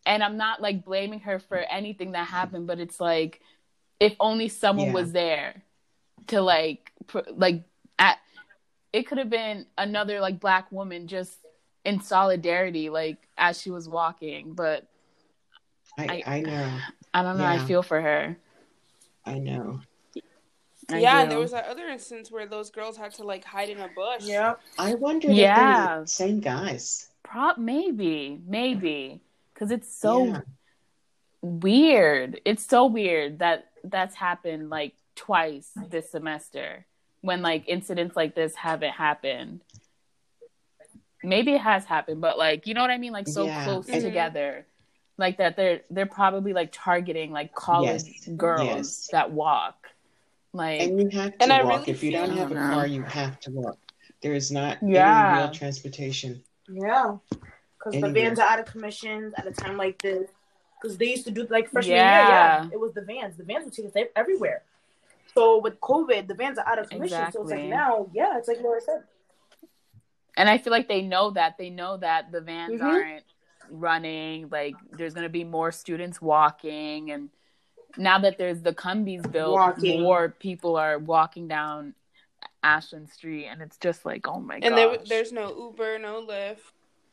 And 0.06 0.24
I'm 0.24 0.38
not 0.38 0.62
like 0.62 0.84
blaming 0.84 1.20
her 1.22 1.40
for 1.40 1.58
anything 1.58 2.14
that 2.14 2.28
happened, 2.28 2.68
but 2.68 2.80
it's 2.80 3.00
like 3.00 3.42
if 4.00 4.16
only 4.20 4.48
someone 4.48 4.88
yeah. 4.88 4.94
was 4.94 5.12
there 5.12 5.64
to 6.28 6.42
like 6.42 6.92
pr- 7.08 7.20
like 7.36 7.64
at 8.00 8.18
it 8.94 9.08
could 9.08 9.18
have 9.18 9.30
been 9.30 9.66
another 9.78 10.20
like 10.20 10.40
black 10.40 10.72
woman 10.72 11.08
just 11.08 11.34
in 11.86 12.02
solidarity 12.02 12.90
like 12.90 13.18
as 13.38 13.60
she 13.60 13.72
was 13.72 13.88
walking 13.90 14.54
but 14.54 14.88
i 15.98 16.24
i, 16.26 16.36
I 16.36 16.42
know 16.42 16.78
i 17.14 17.24
don't 17.24 17.38
know 17.38 17.44
yeah. 17.44 17.54
i 17.54 17.66
feel 17.66 17.84
for 17.84 18.02
her 18.02 18.38
i 19.26 19.38
know 19.38 19.82
I 20.90 21.00
yeah, 21.00 21.22
and 21.22 21.32
there 21.32 21.40
was 21.40 21.52
that 21.52 21.68
other 21.68 21.88
instance 21.88 22.32
where 22.32 22.46
those 22.46 22.70
girls 22.70 22.98
had 22.98 23.14
to 23.14 23.24
like 23.24 23.46
hide 23.46 23.70
in 23.70 23.80
a 23.80 23.88
bush. 23.96 24.24
Yeah, 24.24 24.56
I 24.78 24.96
wonder. 24.96 25.32
Yeah, 25.32 26.04
same 26.04 26.42
guys. 26.42 27.08
Prop 27.24 27.58
maybe, 27.58 28.42
maybe 28.46 29.22
because 29.54 29.72
it's 29.72 29.94
so 29.96 30.26
yeah. 30.26 30.42
weird. 31.42 32.42
It's 32.44 32.66
so 32.66 32.88
weird 32.88 33.40
that 33.40 33.70
that's 33.86 34.16
happened 34.16 34.70
like 34.70 34.94
twice 35.16 35.70
this 35.90 36.12
semester 36.12 36.86
when 37.22 37.42
like 37.42 37.68
incidents 37.68 38.16
like 38.16 38.36
this 38.36 38.56
haven't 38.56 38.94
happened. 38.94 39.62
Maybe 41.24 41.54
it 41.54 41.62
has 41.62 41.86
happened, 41.86 42.20
but 42.20 42.38
like 42.38 42.68
you 42.68 42.74
know 42.74 42.82
what 42.82 42.90
I 42.90 42.98
mean, 42.98 43.14
like 43.14 43.28
so 43.28 43.46
yeah. 43.46 43.64
close 43.64 43.86
mm-hmm. 43.86 44.02
together, 44.02 44.66
like 45.18 45.38
that. 45.38 45.56
They're 45.56 45.82
they're 45.92 46.08
probably 46.08 46.54
like 46.54 46.70
targeting 46.72 47.32
like 47.32 47.54
college 47.54 48.04
yes. 48.06 48.28
girls 48.36 48.66
yes. 48.66 49.08
that 49.12 49.32
walk. 49.32 49.88
Like 50.54 50.82
and 50.82 51.00
you 51.00 51.20
have 51.20 51.38
to 51.38 51.48
walk. 51.48 51.82
Really 51.82 51.92
if 51.92 52.04
you 52.04 52.12
don't 52.12 52.32
have 52.32 52.52
a 52.52 52.56
car, 52.56 52.88
you 52.88 53.04
have 53.04 53.40
to 53.42 53.52
walk. 53.52 53.78
There 54.22 54.34
is 54.34 54.52
not 54.52 54.80
yeah. 54.82 55.34
any 55.34 55.44
real 55.44 55.52
transportation. 55.52 56.44
Yeah, 56.68 57.18
because 57.78 58.02
the 58.02 58.10
vans 58.10 58.40
are 58.40 58.48
out 58.48 58.60
of 58.60 58.66
commission 58.66 59.34
at 59.38 59.46
a 59.46 59.52
time 59.52 59.78
like 59.78 60.02
this. 60.02 60.30
Because 60.82 60.98
they 60.98 61.12
used 61.12 61.26
to 61.26 61.32
do 61.32 61.46
like 61.52 61.70
freshman 61.70 61.96
yeah. 61.96 62.62
year, 62.62 62.70
yeah, 62.70 62.70
it 62.74 62.80
was 62.80 62.94
the 62.94 63.04
vans. 63.04 63.38
The 63.38 63.44
vans 63.44 63.66
would 63.66 63.74
take 63.74 63.86
us 63.86 64.10
everywhere. 64.16 64.64
So 65.34 65.60
with 65.60 65.80
COVID, 65.80 66.28
the 66.28 66.34
vans 66.34 66.58
are 66.58 66.68
out 66.68 66.80
of 66.80 66.90
commission. 66.90 67.18
Exactly. 67.18 67.34
So 67.34 67.42
it's 67.44 67.52
like 67.52 67.70
now, 67.70 68.10
yeah, 68.14 68.38
it's 68.38 68.48
like 68.48 68.62
Laura 68.62 68.82
said. 68.82 69.04
And 70.38 70.50
I 70.50 70.58
feel 70.58 70.72
like 70.72 70.88
they 70.88 71.02
know 71.02 71.32
that. 71.32 71.58
They 71.58 71.70
know 71.70 71.98
that 71.98 72.32
the 72.32 72.42
vans 72.42 72.82
mm-hmm. 72.82 72.86
aren't 72.86 73.24
running. 73.70 74.50
Like 74.50 74.76
there's 74.92 75.14
gonna 75.14 75.30
be 75.30 75.44
more 75.44 75.72
students 75.72 76.22
walking 76.22 77.12
and 77.12 77.30
now 77.98 78.20
that 78.20 78.38
there's 78.38 78.62
the 78.62 78.74
Cumbies 78.74 79.30
built, 79.30 79.54
walking. 79.54 80.02
more 80.02 80.30
people 80.30 80.76
are 80.76 81.00
walking 81.00 81.48
down 81.48 81.94
Ashland 82.64 83.10
Street, 83.10 83.48
and 83.48 83.62
it's 83.62 83.78
just 83.78 84.06
like, 84.06 84.28
oh 84.28 84.40
my 84.40 84.60
god! 84.60 84.68
And 84.68 84.78
there, 84.78 84.98
there's 85.08 85.32
no 85.32 85.56
Uber, 85.56 86.00
no 86.00 86.26
Lyft. 86.26 86.60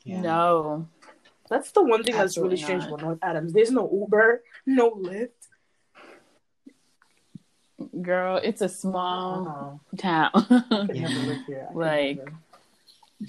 Yeah. 0.05 0.21
No, 0.21 0.89
that's 1.49 1.71
the 1.73 1.83
one 1.83 2.03
thing 2.03 2.15
Absolutely 2.15 2.57
that's 2.57 2.69
really 2.69 2.79
strange 2.81 2.85
about 2.85 3.03
North 3.03 3.19
Adams. 3.23 3.53
There's 3.53 3.71
no 3.71 3.91
Uber, 3.91 4.43
no 4.67 4.93
Lyft. 4.93 5.31
Girl, 8.03 8.41
it's 8.43 8.61
a 8.61 8.69
small 8.69 9.81
oh. 9.93 9.97
town. 9.97 10.31
like, 11.75 12.21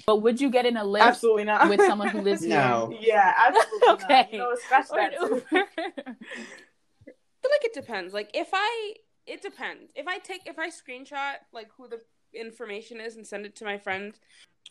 but 0.06 0.16
would 0.16 0.40
you 0.40 0.50
get 0.50 0.66
in 0.66 0.76
a 0.76 0.84
Lyft? 0.84 1.00
Absolutely 1.00 1.44
not. 1.44 1.68
with 1.68 1.80
someone 1.80 2.08
who 2.08 2.20
lives 2.20 2.42
no. 2.46 2.92
here? 2.92 3.14
Yeah, 3.14 3.34
absolutely. 3.46 4.04
okay. 4.04 4.22
Not. 4.22 4.32
You 4.32 4.38
know, 4.38 4.54
scratch 4.64 4.88
that 4.90 5.18
too. 5.18 5.42
I 5.52 7.42
feel 7.42 7.50
like 7.50 7.64
it 7.64 7.74
depends. 7.74 8.14
Like 8.14 8.30
if 8.34 8.50
I, 8.52 8.94
it 9.26 9.42
depends. 9.42 9.92
If 9.96 10.06
I 10.06 10.18
take, 10.18 10.42
if 10.46 10.58
I 10.58 10.68
screenshot 10.68 11.34
like 11.52 11.68
who 11.76 11.88
the 11.88 12.00
information 12.38 13.00
is 13.00 13.16
and 13.16 13.26
send 13.26 13.46
it 13.46 13.56
to 13.56 13.64
my 13.64 13.78
friends, 13.78 14.20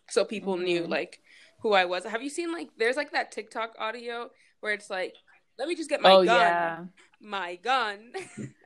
so 0.10 0.23
people 0.23 0.56
mm-hmm. 0.56 0.65
knew 0.65 0.88
like 0.88 1.19
who 1.62 1.73
I 1.73 1.86
was. 1.86 2.06
Have 2.06 2.21
you 2.21 2.30
seen 2.30 2.52
like 2.52 2.69
there's 2.78 2.95
like 2.95 3.12
that 3.12 3.32
TikTok 3.32 3.75
audio 3.80 4.30
where 4.62 4.73
it's 4.73 4.89
like, 4.89 5.15
let 5.58 5.67
me 5.67 5.75
just 5.75 5.89
get 5.89 6.02
my 6.02 6.12
oh, 6.12 6.23
gun, 6.23 6.39
yeah. 6.39 6.80
my 7.19 7.56
gun 7.58 8.13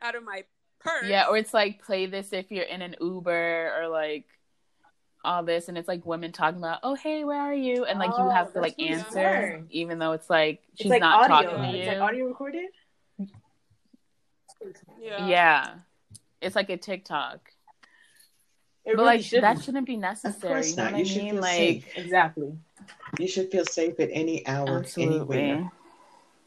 out 0.01 0.15
of 0.15 0.23
my 0.23 0.43
purse. 0.83 1.05
Yeah, 1.07 1.27
or 1.29 1.37
it's 1.37 1.53
like 1.53 1.83
play 1.83 2.05
this 2.05 2.33
if 2.33 2.51
you're 2.51 2.63
in 2.63 2.81
an 2.81 2.95
Uber 2.99 3.73
or 3.77 3.87
like 3.87 4.25
all 5.25 5.43
this 5.43 5.69
and 5.69 5.77
it's 5.77 5.87
like 5.87 6.05
women 6.05 6.31
talking 6.31 6.59
about, 6.59 6.79
"Oh, 6.83 6.95
hey, 6.95 7.23
where 7.23 7.39
are 7.39 7.53
you?" 7.53 7.85
and 7.85 7.99
like 7.99 8.11
oh, 8.13 8.25
you 8.25 8.29
have 8.29 8.49
oh, 8.49 8.53
to 8.53 8.61
like 8.61 8.79
answer 8.79 9.63
even 9.69 9.99
though 9.99 10.11
it's 10.11 10.29
like 10.29 10.61
she's 10.75 10.85
it's 10.85 10.91
like 10.91 11.01
not 11.01 11.29
audio. 11.29 11.49
talking 11.51 11.63
to 11.63 11.77
you. 11.77 11.83
It's 11.83 11.87
like 11.87 12.01
audio 12.01 12.25
recorded? 12.25 12.69
Yeah. 15.01 15.27
Yeah. 15.27 15.73
It's 16.41 16.55
like 16.55 16.69
a 16.69 16.77
TikTok. 16.77 17.51
It 18.85 18.97
but 18.97 19.03
really 19.03 19.05
like 19.05 19.21
shouldn't. 19.21 19.57
that 19.57 19.63
shouldn't 19.63 19.87
be 19.87 19.95
necessary. 19.95 20.67
You 20.67 20.75
know 20.75 20.91
what 20.91 21.05
you 21.05 21.21
I 21.21 21.23
mean? 21.23 21.41
Like 21.41 21.57
safe. 21.57 21.85
exactly. 21.95 22.53
You 23.17 23.27
should 23.27 23.49
feel 23.49 23.65
safe 23.65 23.99
at 23.99 24.09
any 24.11 24.45
hour, 24.45 24.79
Absolutely. 24.79 25.39
anywhere, 25.39 25.71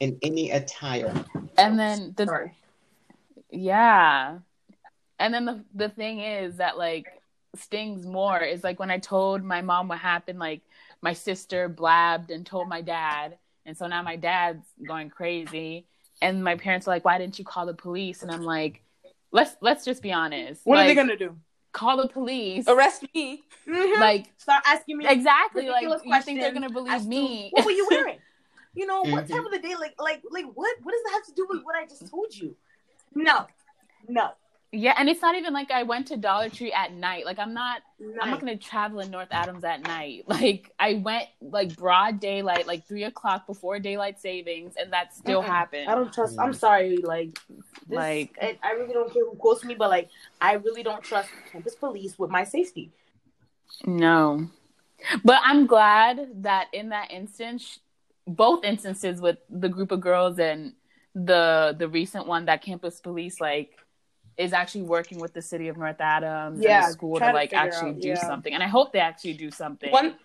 in 0.00 0.18
any 0.22 0.50
attire. 0.50 1.24
And 1.56 1.78
then 1.78 2.12
the 2.16 2.26
Sorry. 2.26 2.52
Yeah. 3.50 4.38
And 5.18 5.32
then 5.34 5.44
the 5.44 5.64
the 5.74 5.88
thing 5.88 6.20
is 6.20 6.56
that 6.56 6.76
like 6.76 7.06
stings 7.54 8.06
more 8.06 8.40
is 8.40 8.62
like 8.62 8.78
when 8.78 8.90
I 8.90 8.98
told 8.98 9.42
my 9.42 9.62
mom 9.62 9.88
what 9.88 9.98
happened, 9.98 10.38
like 10.38 10.62
my 11.00 11.12
sister 11.12 11.68
blabbed 11.68 12.30
and 12.30 12.44
told 12.44 12.68
my 12.68 12.82
dad. 12.82 13.38
And 13.64 13.76
so 13.76 13.86
now 13.86 14.02
my 14.02 14.16
dad's 14.16 14.66
going 14.86 15.10
crazy. 15.10 15.86
And 16.22 16.42
my 16.42 16.56
parents 16.56 16.86
are 16.86 16.90
like, 16.90 17.04
Why 17.04 17.18
didn't 17.18 17.38
you 17.38 17.44
call 17.44 17.66
the 17.66 17.74
police? 17.74 18.22
And 18.22 18.30
I'm 18.30 18.42
like, 18.42 18.82
Let's 19.32 19.56
let's 19.60 19.84
just 19.84 20.02
be 20.02 20.12
honest. 20.12 20.62
What 20.64 20.76
like, 20.76 20.84
are 20.84 20.88
they 20.88 20.94
gonna 20.94 21.16
do? 21.16 21.36
Call 21.72 21.96
the 21.98 22.08
police. 22.08 22.66
Arrest 22.68 23.04
me. 23.14 23.42
Mm-hmm. 23.66 24.00
Like 24.00 24.26
start 24.36 24.62
asking 24.66 24.98
me 24.98 25.06
exactly 25.08 25.68
like 25.68 25.82
you 25.82 26.22
think 26.22 26.40
they're 26.40 26.52
gonna 26.52 26.70
believe 26.70 27.06
me. 27.06 27.50
what 27.52 27.64
were 27.64 27.70
you 27.70 27.86
wearing? 27.90 28.18
you 28.74 28.86
know, 28.86 29.02
what 29.02 29.24
mm-hmm. 29.24 29.34
time 29.34 29.46
of 29.46 29.52
the 29.52 29.58
day? 29.58 29.74
Like 29.78 29.94
like 29.98 30.22
like 30.30 30.44
what 30.54 30.76
what 30.82 30.92
does 30.92 31.02
that 31.04 31.12
have 31.14 31.26
to 31.26 31.34
do 31.34 31.46
with 31.50 31.62
what 31.64 31.74
I 31.76 31.84
just 31.86 32.08
told 32.10 32.34
you? 32.34 32.56
No, 33.16 33.46
no. 34.08 34.30
Yeah, 34.72 34.94
and 34.98 35.08
it's 35.08 35.22
not 35.22 35.36
even 35.36 35.54
like 35.54 35.70
I 35.70 35.84
went 35.84 36.08
to 36.08 36.18
Dollar 36.18 36.50
Tree 36.50 36.72
at 36.72 36.92
night. 36.92 37.24
Like 37.24 37.38
I'm 37.38 37.54
not 37.54 37.80
night. 37.98 38.18
I'm 38.20 38.30
not 38.30 38.40
gonna 38.40 38.58
travel 38.58 39.00
in 39.00 39.10
North 39.10 39.28
Adams 39.30 39.64
at 39.64 39.82
night. 39.82 40.24
Like 40.28 40.70
I 40.78 40.94
went 40.94 41.28
like 41.40 41.74
broad 41.76 42.20
daylight, 42.20 42.66
like 42.66 42.86
three 42.86 43.04
o'clock 43.04 43.46
before 43.46 43.78
daylight 43.78 44.20
savings, 44.20 44.74
and 44.78 44.92
that 44.92 45.14
still 45.16 45.42
mm 45.42 45.46
happened. 45.46 45.88
I 45.88 45.94
don't 45.94 46.12
trust 46.12 46.38
I'm 46.38 46.52
sorry, 46.52 46.98
like 46.98 47.38
this, 47.48 47.64
like 47.88 48.36
I, 48.42 48.58
I 48.62 48.72
really 48.72 48.92
don't 48.92 49.10
care 49.12 49.24
who 49.24 49.34
quotes 49.36 49.64
me, 49.64 49.74
but 49.74 49.88
like 49.88 50.10
I 50.40 50.54
really 50.54 50.82
don't 50.82 51.02
trust 51.02 51.30
campus 51.50 51.74
police 51.74 52.18
with 52.18 52.30
my 52.30 52.44
safety. 52.44 52.90
No. 53.86 54.48
But 55.24 55.40
I'm 55.42 55.66
glad 55.66 56.42
that 56.42 56.66
in 56.72 56.90
that 56.90 57.10
instance 57.10 57.78
both 58.26 58.64
instances 58.64 59.20
with 59.20 59.38
the 59.48 59.68
group 59.68 59.92
of 59.92 60.00
girls 60.00 60.38
and 60.38 60.72
the 61.16 61.74
the 61.78 61.88
recent 61.88 62.26
one 62.26 62.44
that 62.44 62.60
campus 62.60 63.00
police 63.00 63.40
like 63.40 63.78
is 64.36 64.52
actually 64.52 64.82
working 64.82 65.18
with 65.18 65.32
the 65.32 65.40
city 65.40 65.68
of 65.68 65.78
North 65.78 66.00
Adams 66.00 66.60
yeah, 66.62 66.80
and 66.80 66.88
the 66.88 66.92
school 66.92 67.18
to 67.18 67.32
like 67.32 67.54
actually 67.54 67.92
out, 67.92 68.00
do 68.00 68.08
yeah. 68.08 68.26
something. 68.26 68.52
And 68.52 68.62
I 68.62 68.66
hope 68.66 68.92
they 68.92 68.98
actually 68.98 69.32
do 69.32 69.50
something. 69.50 69.90
One, 69.90 70.16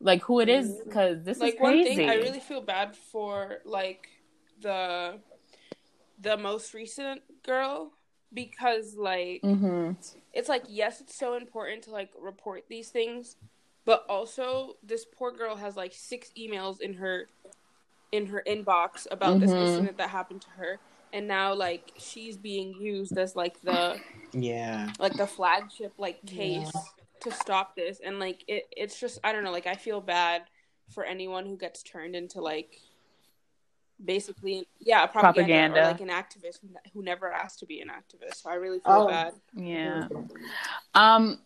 like 0.00 0.20
who 0.22 0.40
it 0.40 0.48
is 0.48 0.80
because 0.84 1.18
mm-hmm. 1.18 1.24
this 1.24 1.38
like 1.38 1.54
is 1.54 1.60
crazy. 1.60 1.88
One 1.90 1.96
thing 1.96 2.10
I 2.10 2.14
really 2.16 2.40
feel 2.40 2.60
bad 2.60 2.96
for 2.96 3.58
like 3.64 4.08
the 4.60 5.20
the 6.20 6.36
most 6.36 6.74
recent 6.74 7.22
girl 7.44 7.92
because 8.34 8.96
like 8.96 9.42
mm-hmm. 9.42 9.92
it's 10.32 10.48
like 10.48 10.64
yes 10.68 11.00
it's 11.00 11.14
so 11.14 11.36
important 11.36 11.82
to 11.84 11.90
like 11.90 12.10
report 12.18 12.64
these 12.68 12.88
things 12.88 13.36
but 13.84 14.06
also 14.08 14.76
this 14.82 15.04
poor 15.04 15.32
girl 15.32 15.56
has 15.56 15.76
like 15.76 15.92
six 15.92 16.30
emails 16.38 16.80
in 16.80 16.94
her 16.94 17.28
in 18.12 18.26
her 18.26 18.42
inbox 18.46 19.06
about 19.10 19.32
mm-hmm. 19.32 19.40
this 19.40 19.50
incident 19.50 19.96
that 19.96 20.10
happened 20.10 20.42
to 20.42 20.50
her 20.50 20.78
and 21.12 21.28
now 21.28 21.54
like 21.54 21.92
she's 21.98 22.36
being 22.36 22.74
used 22.74 23.16
as 23.18 23.36
like 23.36 23.60
the 23.62 23.98
yeah 24.32 24.90
like 24.98 25.14
the 25.14 25.26
flagship 25.26 25.92
like 25.98 26.24
case 26.26 26.70
yeah. 26.74 26.80
to 27.20 27.30
stop 27.32 27.76
this 27.76 28.00
and 28.04 28.18
like 28.18 28.44
it 28.48 28.64
it's 28.76 28.98
just 28.98 29.18
i 29.24 29.32
don't 29.32 29.44
know 29.44 29.52
like 29.52 29.66
i 29.66 29.74
feel 29.74 30.00
bad 30.00 30.42
for 30.90 31.04
anyone 31.04 31.46
who 31.46 31.56
gets 31.56 31.82
turned 31.82 32.16
into 32.16 32.40
like 32.40 32.80
basically 34.04 34.66
yeah 34.80 35.06
propaganda, 35.06 35.78
propaganda. 35.78 35.80
or 35.80 35.84
like 35.84 36.00
an 36.00 36.08
activist 36.08 36.58
who, 36.60 36.68
who, 36.92 37.02
never 37.04 37.30
asked 37.30 37.60
to 37.60 37.66
be 37.66 37.80
an 37.80 37.88
activist 37.88 38.42
so 38.42 38.50
i 38.50 38.54
really 38.54 38.80
feel 38.80 39.02
oh. 39.02 39.08
bad 39.08 39.32
yeah 39.54 40.08
um 40.94 41.38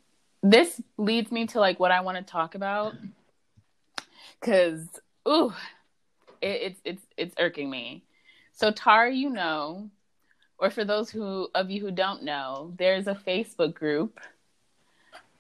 this 0.43 0.81
leads 0.97 1.31
me 1.31 1.47
to 1.47 1.61
like 1.61 1.79
what 1.79 1.91
i 1.91 2.01
want 2.01 2.17
to 2.17 2.23
talk 2.23 2.55
about 2.55 2.95
because 4.41 4.87
ooh 5.29 5.53
it, 6.41 6.47
it's 6.47 6.81
it's 6.85 7.03
it's 7.17 7.35
irking 7.39 7.71
me 7.71 8.03
so 8.57 8.71
Tara, 8.71 9.13
you 9.13 9.29
know, 9.29 9.91
or 10.59 10.71
for 10.71 10.83
those 10.83 11.11
who 11.11 11.49
of 11.55 11.71
you 11.71 11.83
who 11.83 11.91
don't 11.91 12.23
know, 12.23 12.73
there's 12.79 13.07
a 13.07 13.15
Facebook 13.15 13.75
group 13.75 14.19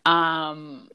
um 0.04 0.88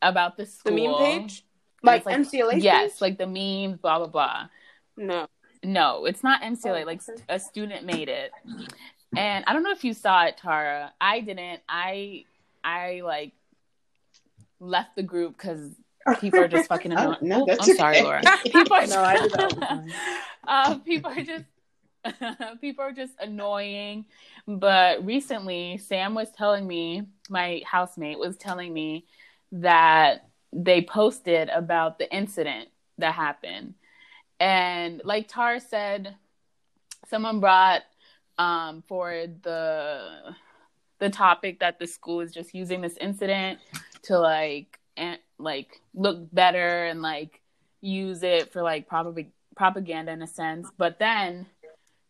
about 0.00 0.38
the 0.38 0.46
school. 0.46 0.74
The 0.74 0.88
meme 0.88 1.22
page? 1.28 1.44
Like, 1.82 2.06
like 2.06 2.16
MCLA? 2.16 2.62
Yes, 2.62 2.94
page? 2.94 3.00
like 3.02 3.18
the 3.18 3.26
memes, 3.26 3.78
blah 3.78 3.98
blah 3.98 4.06
blah. 4.06 4.48
No. 4.96 5.28
No, 5.62 6.06
it's 6.06 6.22
not 6.22 6.40
MCLA. 6.40 6.82
Oh, 6.82 6.86
like 6.86 7.02
a 7.28 7.38
student 7.38 7.84
made 7.84 8.08
it. 8.08 8.32
And 9.14 9.44
I 9.46 9.52
don't 9.52 9.62
know 9.62 9.72
if 9.72 9.84
you 9.84 9.92
saw 9.92 10.24
it, 10.24 10.38
Tara. 10.38 10.90
I 10.98 11.20
didn't. 11.20 11.60
I 11.68 12.24
I 12.64 13.02
like 13.04 13.32
left 14.58 14.96
the 14.96 15.02
group 15.02 15.36
because 15.36 15.70
people 16.20 16.40
are 16.40 16.48
just 16.48 16.68
fucking 16.68 16.92
annoying. 16.92 17.16
oh, 17.20 17.26
no, 17.26 17.44
that's 17.46 17.60
I'm 17.60 17.70
okay. 17.70 17.78
sorry, 17.78 18.02
Laura. 18.02 18.22
People 18.44 18.76
are, 18.76 18.86
no, 18.86 19.02
I 19.02 19.16
do 19.16 19.28
that 19.28 20.20
uh, 20.46 20.78
people 20.78 21.10
are 21.10 21.22
just 21.22 21.44
people 22.60 22.84
are 22.84 22.92
just 22.92 23.12
annoying. 23.20 24.06
But 24.46 25.04
recently, 25.04 25.78
Sam 25.78 26.14
was 26.14 26.30
telling 26.30 26.66
me, 26.66 27.04
my 27.28 27.62
housemate 27.64 28.18
was 28.18 28.36
telling 28.36 28.72
me 28.72 29.06
that 29.52 30.28
they 30.52 30.82
posted 30.82 31.48
about 31.50 31.98
the 31.98 32.12
incident 32.12 32.68
that 32.98 33.14
happened. 33.14 33.74
And 34.38 35.02
like 35.04 35.28
Tar 35.28 35.60
said, 35.60 36.16
someone 37.08 37.40
brought 37.40 37.82
um, 38.38 38.82
for 38.88 39.26
the 39.42 40.34
the 40.98 41.10
topic 41.10 41.60
that 41.60 41.78
the 41.78 41.86
school 41.86 42.20
is 42.20 42.32
just 42.32 42.54
using 42.54 42.80
this 42.80 42.96
incident 42.98 43.58
to 44.02 44.18
like 44.18 44.78
and 44.96 45.18
like 45.42 45.80
look 45.94 46.32
better 46.32 46.84
and 46.86 47.02
like 47.02 47.40
use 47.80 48.22
it 48.22 48.52
for 48.52 48.62
like 48.62 48.88
probably 48.88 49.30
propaganda 49.56 50.12
in 50.12 50.22
a 50.22 50.26
sense. 50.26 50.68
But 50.76 50.98
then 50.98 51.46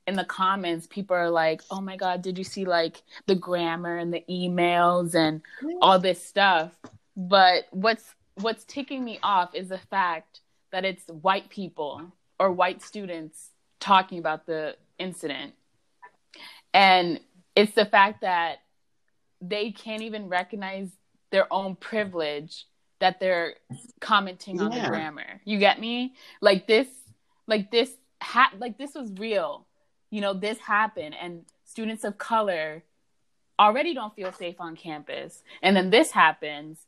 in 0.07 0.17
the 0.17 0.25
comments, 0.25 0.87
people 0.87 1.17
are 1.17 1.31
like, 1.31 1.63
"Oh 1.71 1.81
my 1.81 1.97
god, 1.97 2.23
did 2.23 2.39
you 2.39 2.45
see 2.45 2.65
like 2.65 3.03
the 3.27 3.35
grammar 3.35 3.97
and 3.97 4.13
the 4.13 4.25
emails 4.29 5.15
and 5.15 5.43
all 5.81 5.99
this 5.99 6.25
stuff?" 6.25 6.73
But 7.17 7.65
what's 7.71 8.15
what's 8.35 8.65
ticking 8.65 9.05
me 9.05 9.19
off 9.23 9.55
is 9.55 9.69
the 9.69 9.79
fact 9.79 10.41
that 10.73 10.85
it's 10.85 11.07
white 11.09 11.49
people 11.51 12.13
or 12.39 12.51
white 12.51 12.83
students 12.83 13.51
talking 13.81 14.19
about 14.19 14.47
the 14.47 14.77
incident. 14.99 15.55
And 16.73 17.21
it's 17.57 17.73
the 17.73 17.85
fact 17.85 18.21
that 18.21 18.59
they 19.41 19.73
can't 19.73 20.03
even 20.03 20.29
recognize 20.29 20.91
their 21.31 21.53
own 21.53 21.77
privilege 21.77 22.67
that 23.01 23.19
they're 23.19 23.55
commenting 24.01 24.57
yeah. 24.57 24.63
on 24.63 24.71
the 24.71 24.89
grammar. 24.89 25.41
You 25.45 25.59
get 25.59 25.81
me? 25.81 26.15
Like 26.41 26.67
this, 26.67 26.89
like 27.47 27.71
this, 27.71 27.91
ha- 28.23 28.53
like 28.59 28.79
this 28.79 28.95
was 28.95 29.11
real. 29.19 29.67
You 30.11 30.21
know, 30.21 30.35
this 30.35 30.59
happened, 30.59 31.15
and 31.21 31.45
students 31.65 32.05
of 32.05 32.19
color 32.19 32.83
already 33.59 33.95
don't 33.95 34.15
feel 34.15 34.33
safe 34.33 34.57
on 34.61 34.77
campus, 34.77 35.43
and 35.63 35.77
then 35.77 35.91
this 35.91 36.11
happens, 36.11 36.79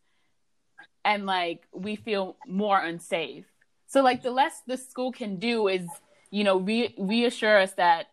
and 1.04 1.26
like 1.26 1.62
we 1.72 1.96
feel 1.96 2.36
more 2.46 2.78
unsafe. 2.78 3.44
So, 3.86 4.02
like 4.02 4.22
the 4.22 4.30
less 4.30 4.62
the 4.66 4.76
school 4.76 5.12
can 5.12 5.36
do 5.36 5.68
is, 5.68 5.86
you 6.30 6.44
know, 6.44 6.58
re- 6.58 6.94
reassure 6.98 7.58
us 7.58 7.72
that 7.74 8.06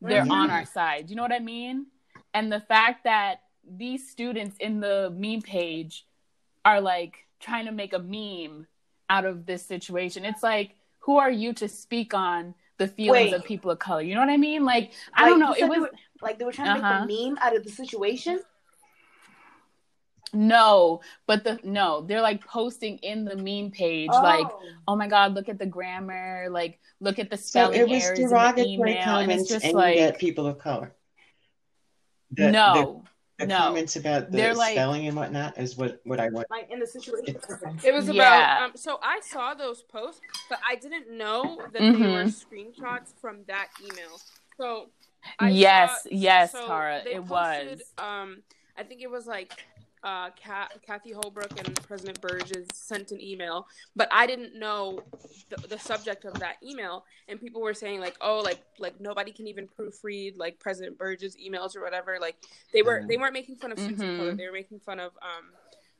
they're 0.00 0.26
yeah. 0.26 0.32
on 0.32 0.50
our 0.50 0.64
side. 0.64 1.10
You 1.10 1.16
know 1.16 1.22
what 1.22 1.32
I 1.32 1.38
mean? 1.38 1.86
And 2.34 2.52
the 2.52 2.60
fact 2.60 3.04
that 3.04 3.42
these 3.68 4.10
students 4.10 4.56
in 4.58 4.80
the 4.80 5.12
meme 5.16 5.42
page 5.42 6.06
are 6.64 6.80
like 6.80 7.25
trying 7.40 7.66
to 7.66 7.72
make 7.72 7.92
a 7.92 7.98
meme 7.98 8.66
out 9.08 9.24
of 9.24 9.46
this 9.46 9.64
situation. 9.64 10.24
It's 10.24 10.42
like, 10.42 10.74
who 11.00 11.18
are 11.18 11.30
you 11.30 11.52
to 11.54 11.68
speak 11.68 12.14
on 12.14 12.54
the 12.78 12.88
feelings 12.88 13.32
Wait. 13.32 13.34
of 13.34 13.44
people 13.44 13.70
of 13.70 13.78
color? 13.78 14.02
You 14.02 14.14
know 14.14 14.20
what 14.20 14.30
I 14.30 14.36
mean? 14.36 14.64
Like, 14.64 14.92
I 15.14 15.22
like, 15.22 15.30
don't 15.30 15.40
know. 15.40 15.52
It 15.52 15.68
was 15.68 15.80
were, 15.80 15.90
like 16.20 16.38
they 16.38 16.44
were 16.44 16.52
trying 16.52 16.80
to 16.80 16.84
uh-huh. 16.84 17.06
make 17.06 17.18
a 17.20 17.28
meme 17.28 17.38
out 17.40 17.56
of 17.56 17.64
the 17.64 17.70
situation. 17.70 18.40
No, 20.32 21.00
but 21.26 21.44
the 21.44 21.58
no, 21.62 22.02
they're 22.02 22.20
like 22.20 22.44
posting 22.44 22.98
in 22.98 23.24
the 23.24 23.36
meme 23.36 23.70
page, 23.70 24.10
oh. 24.12 24.22
like, 24.22 24.46
oh 24.88 24.96
my 24.96 25.06
god, 25.06 25.34
look 25.34 25.48
at 25.48 25.58
the 25.58 25.66
grammar, 25.66 26.48
like 26.50 26.80
look 27.00 27.18
at 27.18 27.30
the 27.30 27.36
spelling 27.36 27.76
so 27.76 27.80
it 27.82 27.88
was 27.88 28.04
errors 28.04 28.18
derogatory 28.18 28.72
in 28.72 28.80
the 28.80 28.88
email, 28.88 29.04
comments 29.04 29.32
and 29.32 29.40
it's 29.40 29.48
just 29.48 29.74
like 29.74 30.18
people 30.18 30.46
of 30.46 30.58
color. 30.58 30.94
The, 32.32 32.50
no, 32.50 33.04
the 33.04 33.10
no. 33.40 33.56
comments 33.58 33.96
about 33.96 34.30
the 34.30 34.38
They're 34.38 34.54
spelling 34.54 35.02
like, 35.02 35.08
and 35.08 35.16
whatnot 35.16 35.58
is 35.58 35.76
what 35.76 36.00
what 36.04 36.20
I 36.20 36.28
want. 36.30 36.50
Like 36.50 36.70
in 36.70 36.78
the 36.78 36.86
situation, 36.86 37.36
it 37.84 37.92
was 37.92 38.08
about. 38.08 38.16
Yeah. 38.16 38.64
Um, 38.64 38.72
so 38.74 38.98
I 39.02 39.20
saw 39.22 39.54
those 39.54 39.82
posts, 39.82 40.20
but 40.48 40.58
I 40.66 40.76
didn't 40.76 41.10
know 41.16 41.60
that 41.72 41.82
mm-hmm. 41.82 42.02
they 42.02 42.08
were 42.08 42.24
mm-hmm. 42.24 42.28
screenshots 42.28 43.12
from 43.20 43.40
that 43.46 43.68
email. 43.82 44.20
So 44.58 44.88
I 45.38 45.50
yes, 45.50 46.04
saw, 46.04 46.08
yes, 46.12 46.52
so 46.52 46.66
Tara, 46.66 46.98
it 46.98 47.26
posted, 47.26 47.28
was. 47.28 47.80
Um, 47.98 48.42
I 48.78 48.82
think 48.82 49.02
it 49.02 49.10
was 49.10 49.26
like 49.26 49.64
uh, 50.06 50.30
Kathy 50.86 51.10
Holbrook 51.10 51.50
and 51.58 51.74
President 51.82 52.20
Birge 52.20 52.52
sent 52.72 53.10
an 53.10 53.20
email, 53.20 53.66
but 53.96 54.08
I 54.12 54.28
didn't 54.28 54.56
know 54.56 55.00
the, 55.50 55.66
the, 55.66 55.78
subject 55.80 56.24
of 56.24 56.34
that 56.34 56.58
email, 56.62 57.04
and 57.26 57.40
people 57.40 57.60
were 57.60 57.74
saying 57.74 57.98
like, 57.98 58.16
oh, 58.20 58.38
like 58.38 58.60
like 58.78 59.00
nobody 59.00 59.32
can 59.32 59.48
even 59.48 59.66
proofread 59.66 60.38
like 60.38 60.60
President 60.60 60.96
Birge's 60.96 61.36
emails 61.36 61.74
or 61.74 61.82
whatever. 61.82 62.18
Like 62.20 62.36
they 62.72 62.82
were 62.82 63.04
they 63.08 63.16
weren't 63.16 63.32
making 63.32 63.56
fun 63.56 63.72
of 63.72 63.80
students 63.80 64.00
mm-hmm. 64.00 64.12
of 64.12 64.18
color; 64.18 64.34
they 64.36 64.46
were 64.46 64.52
making 64.52 64.78
fun 64.78 65.00
of 65.00 65.10
um, 65.20 65.46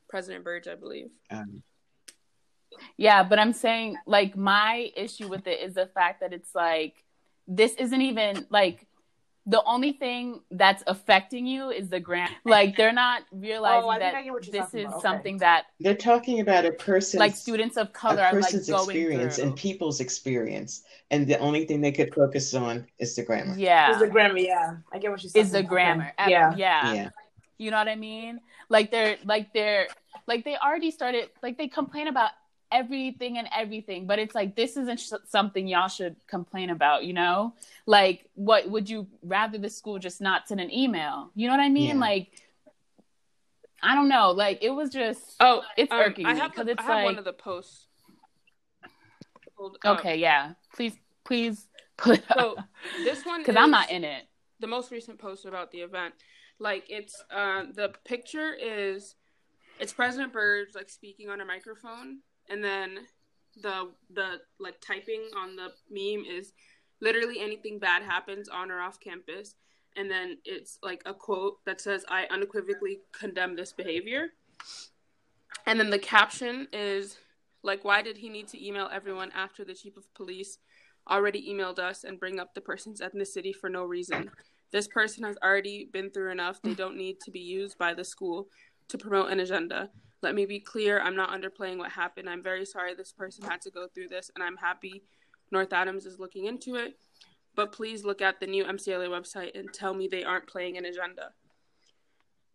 President 0.08 0.44
Birge, 0.44 0.68
I 0.68 0.76
believe. 0.76 1.10
Um. 1.32 1.64
Yeah, 2.96 3.24
but 3.24 3.40
I'm 3.40 3.52
saying 3.52 3.96
like 4.06 4.36
my 4.36 4.92
issue 4.96 5.26
with 5.26 5.48
it 5.48 5.60
is 5.60 5.74
the 5.74 5.86
fact 5.86 6.20
that 6.20 6.32
it's 6.32 6.54
like 6.54 6.94
this 7.48 7.74
isn't 7.74 8.02
even 8.02 8.46
like 8.50 8.86
the 9.48 9.62
only 9.64 9.92
thing 9.92 10.40
that's 10.50 10.82
affecting 10.88 11.46
you 11.46 11.70
is 11.70 11.88
the 11.88 12.00
grant. 12.00 12.32
Like 12.44 12.76
they're 12.76 12.92
not 12.92 13.22
oh, 13.32 13.38
realizing 13.38 14.30
oh, 14.30 14.40
that 14.40 14.52
this 14.52 14.74
is 14.74 14.86
about. 14.86 15.00
something 15.00 15.38
that 15.38 15.66
they're 15.78 15.94
talking 15.94 16.40
about 16.40 16.64
a 16.64 16.72
person, 16.72 17.20
like 17.20 17.36
students 17.36 17.76
of 17.76 17.92
color, 17.92 18.22
a 18.22 18.30
person's 18.30 18.68
like 18.68 18.82
experience 18.82 19.38
and 19.38 19.54
people's 19.54 20.00
experience, 20.00 20.82
and 21.12 21.26
the 21.26 21.38
only 21.38 21.64
thing 21.64 21.80
they 21.80 21.92
could 21.92 22.12
focus 22.12 22.54
on 22.54 22.86
is 22.98 23.14
the 23.14 23.22
grammar. 23.22 23.54
Yeah, 23.56 23.92
is 23.92 24.00
the 24.00 24.08
grammar. 24.08 24.38
Yeah, 24.38 24.76
I 24.92 24.98
get 24.98 25.12
what 25.12 25.20
she's 25.20 25.32
saying. 25.32 25.46
Is 25.46 25.52
the 25.52 25.62
grammar? 25.62 26.12
Okay. 26.20 26.30
Yeah. 26.32 26.54
yeah, 26.56 26.92
yeah. 26.92 27.10
You 27.58 27.70
know 27.70 27.78
what 27.78 27.88
I 27.88 27.96
mean? 27.96 28.40
Like 28.68 28.90
they're 28.90 29.16
like 29.24 29.52
they're 29.52 29.86
like 30.26 30.44
they 30.44 30.56
already 30.56 30.90
started. 30.90 31.30
Like 31.40 31.56
they 31.56 31.68
complain 31.68 32.08
about 32.08 32.30
everything 32.72 33.38
and 33.38 33.48
everything 33.56 34.06
but 34.06 34.18
it's 34.18 34.34
like 34.34 34.56
this 34.56 34.76
isn't 34.76 34.98
sh- 34.98 35.12
something 35.26 35.68
y'all 35.68 35.88
should 35.88 36.16
complain 36.26 36.70
about 36.70 37.04
you 37.04 37.12
know? 37.12 37.54
Like 37.86 38.26
what 38.34 38.68
would 38.68 38.88
you 38.90 39.06
rather 39.22 39.58
the 39.58 39.70
school 39.70 39.98
just 39.98 40.20
not 40.20 40.48
send 40.48 40.60
an 40.60 40.72
email? 40.72 41.30
You 41.34 41.46
know 41.46 41.54
what 41.54 41.62
i 41.62 41.68
mean? 41.68 41.96
Yeah. 41.96 42.00
like 42.00 42.30
i 43.82 43.94
don't 43.94 44.08
know. 44.08 44.32
Like 44.32 44.62
it 44.62 44.70
was 44.70 44.90
just 44.90 45.36
oh 45.40 45.62
it's 45.76 45.92
um, 45.92 46.00
irking 46.00 46.26
I 46.26 46.34
me 46.34 46.40
because 46.48 46.68
it's 46.68 46.80
I 46.80 46.82
have 46.82 46.94
like 46.96 47.04
one 47.04 47.18
of 47.18 47.24
the 47.24 47.32
posts. 47.32 47.86
Okay 49.84 50.16
yeah. 50.16 50.52
Please 50.74 50.94
please 51.24 51.66
put 51.96 52.22
so 52.34 52.56
this 53.04 53.24
one 53.24 53.40
because 53.42 53.56
i'm 53.56 53.70
not 53.70 53.90
in 53.90 54.04
it. 54.04 54.24
the 54.60 54.66
most 54.66 54.90
recent 54.90 55.18
post 55.18 55.44
about 55.46 55.70
the 55.70 55.78
event. 55.78 56.14
Like 56.58 56.84
it's 56.88 57.22
uh 57.30 57.64
the 57.74 57.92
picture 58.04 58.52
is 58.54 59.14
it's 59.78 59.92
president 59.92 60.32
Birge 60.32 60.74
like 60.74 60.88
speaking 60.88 61.28
on 61.28 61.40
a 61.40 61.44
microphone 61.44 62.18
and 62.48 62.62
then 62.62 63.00
the 63.62 63.90
the 64.10 64.40
like 64.58 64.80
typing 64.80 65.22
on 65.36 65.56
the 65.56 65.70
meme 65.90 66.24
is 66.24 66.52
literally 67.00 67.40
anything 67.40 67.78
bad 67.78 68.02
happens 68.02 68.48
on 68.48 68.70
or 68.70 68.80
off 68.80 69.00
campus. 69.00 69.54
And 69.96 70.10
then 70.10 70.38
it's 70.44 70.78
like 70.82 71.02
a 71.06 71.14
quote 71.14 71.64
that 71.64 71.80
says 71.80 72.04
i 72.08 72.26
unequivocally 72.30 73.00
condemn 73.12 73.56
this 73.56 73.72
behavior. 73.72 74.28
And 75.66 75.80
then 75.80 75.90
the 75.90 75.98
caption 75.98 76.68
is 76.72 77.16
like 77.62 77.84
why 77.84 78.02
did 78.02 78.18
he 78.18 78.28
need 78.28 78.48
to 78.48 78.66
email 78.66 78.88
everyone 78.92 79.32
after 79.32 79.64
the 79.64 79.74
chief 79.74 79.96
of 79.96 80.12
police 80.14 80.58
already 81.08 81.48
emailed 81.48 81.78
us 81.78 82.04
and 82.04 82.20
bring 82.20 82.40
up 82.40 82.54
the 82.54 82.60
person's 82.60 83.00
ethnicity 83.00 83.54
for 83.54 83.70
no 83.70 83.84
reason? 83.84 84.30
This 84.72 84.88
person 84.88 85.24
has 85.24 85.36
already 85.42 85.88
been 85.92 86.10
through 86.10 86.32
enough. 86.32 86.60
They 86.60 86.74
don't 86.74 86.96
need 86.96 87.20
to 87.20 87.30
be 87.30 87.40
used 87.40 87.78
by 87.78 87.94
the 87.94 88.04
school 88.04 88.48
to 88.88 88.98
promote 88.98 89.30
an 89.30 89.40
agenda 89.40 89.90
let 90.26 90.34
me 90.34 90.44
be 90.44 90.58
clear, 90.58 91.00
I'm 91.00 91.14
not 91.14 91.30
underplaying 91.30 91.78
what 91.78 91.92
happened. 91.92 92.28
I'm 92.28 92.42
very 92.42 92.66
sorry 92.66 92.96
this 92.96 93.12
person 93.12 93.44
had 93.44 93.60
to 93.60 93.70
go 93.70 93.86
through 93.86 94.08
this, 94.08 94.28
and 94.34 94.42
I'm 94.42 94.56
happy 94.56 95.04
North 95.52 95.72
Adams 95.72 96.04
is 96.04 96.18
looking 96.18 96.46
into 96.46 96.74
it. 96.74 96.98
But 97.54 97.70
please 97.70 98.04
look 98.04 98.20
at 98.20 98.40
the 98.40 98.46
new 98.48 98.64
MCLA 98.64 99.06
website 99.08 99.56
and 99.56 99.72
tell 99.72 99.94
me 99.94 100.08
they 100.08 100.24
aren't 100.24 100.48
playing 100.48 100.78
an 100.78 100.84
agenda. 100.84 101.30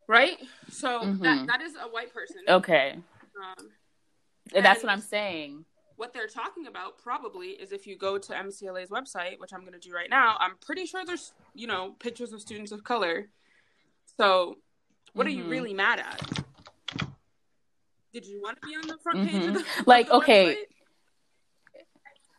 Right? 0.06 0.38
So 0.70 1.00
mm-hmm. 1.00 1.24
that, 1.24 1.48
that 1.48 1.62
is 1.62 1.76
a 1.82 1.88
white 1.88 2.14
person. 2.14 2.42
Okay. 2.46 2.98
Um, 3.42 3.70
That's 4.52 4.84
what 4.84 4.92
I'm 4.92 5.00
saying. 5.00 5.64
What 5.96 6.12
they're 6.12 6.28
talking 6.28 6.68
about 6.68 6.98
probably 6.98 7.52
is 7.52 7.72
if 7.72 7.88
you 7.88 7.98
go 7.98 8.18
to 8.18 8.34
MCLA's 8.34 8.90
website, 8.90 9.40
which 9.40 9.54
I'm 9.54 9.62
going 9.62 9.80
to 9.80 9.80
do 9.80 9.94
right 9.94 10.10
now, 10.10 10.36
I'm 10.42 10.58
pretty 10.60 10.86
sure 10.86 11.06
there's, 11.06 11.32
you 11.54 11.68
know, 11.68 11.96
pictures 12.00 12.34
of 12.34 12.42
students 12.42 12.74
of 12.74 12.84
color. 12.84 13.30
So 14.18 14.58
what 15.14 15.26
mm-hmm. 15.26 15.28
are 15.28 15.38
you 15.38 15.44
mm-hmm. 15.44 15.52
really 15.52 15.74
mad 15.74 16.00
at? 16.00 16.42
Did 18.13 18.26
you 18.26 18.41
want 18.41 18.62
to 18.62 18.67
be 18.67 18.76
on 18.76 18.88
the 18.88 18.97
front 18.97 19.30
page 19.30 19.41
mm-hmm. 19.41 19.54
the, 19.54 19.65
like 19.86 20.10
okay 20.10 20.56
website? 20.56 20.56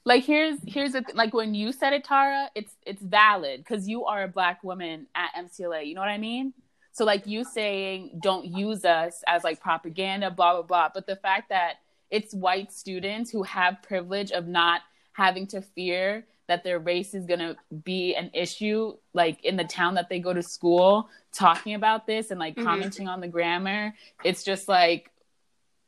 like 0.04 0.24
here's 0.24 0.58
here's 0.66 0.92
the 0.92 1.02
th- 1.02 1.14
like 1.14 1.32
when 1.32 1.54
you 1.54 1.72
said 1.72 1.92
it 1.92 2.04
tara 2.04 2.50
it's 2.54 2.74
it's 2.86 3.02
valid 3.02 3.60
because 3.60 3.88
you 3.88 4.04
are 4.04 4.24
a 4.24 4.28
black 4.28 4.62
woman 4.64 5.06
at 5.14 5.30
mcla 5.44 5.86
you 5.86 5.94
know 5.94 6.00
what 6.00 6.10
i 6.10 6.18
mean 6.18 6.52
so 6.92 7.04
like 7.04 7.26
you 7.26 7.44
saying 7.44 8.18
don't 8.22 8.46
use 8.46 8.84
us 8.84 9.22
as 9.26 9.44
like 9.44 9.60
propaganda 9.60 10.30
blah 10.30 10.54
blah 10.54 10.62
blah 10.62 10.88
but 10.92 11.06
the 11.06 11.16
fact 11.16 11.48
that 11.48 11.74
it's 12.10 12.34
white 12.34 12.72
students 12.72 13.30
who 13.30 13.42
have 13.42 13.82
privilege 13.82 14.32
of 14.32 14.46
not 14.46 14.82
having 15.12 15.46
to 15.46 15.62
fear 15.62 16.26
that 16.48 16.64
their 16.64 16.80
race 16.80 17.14
is 17.14 17.24
going 17.24 17.38
to 17.40 17.56
be 17.84 18.14
an 18.14 18.30
issue 18.34 18.94
like 19.14 19.42
in 19.44 19.56
the 19.56 19.64
town 19.64 19.94
that 19.94 20.08
they 20.08 20.18
go 20.18 20.34
to 20.34 20.42
school 20.42 21.08
talking 21.32 21.74
about 21.74 22.06
this 22.06 22.30
and 22.30 22.40
like 22.40 22.54
mm-hmm. 22.54 22.64
commenting 22.64 23.08
on 23.08 23.20
the 23.20 23.28
grammar 23.28 23.94
it's 24.24 24.42
just 24.42 24.68
like 24.68 25.11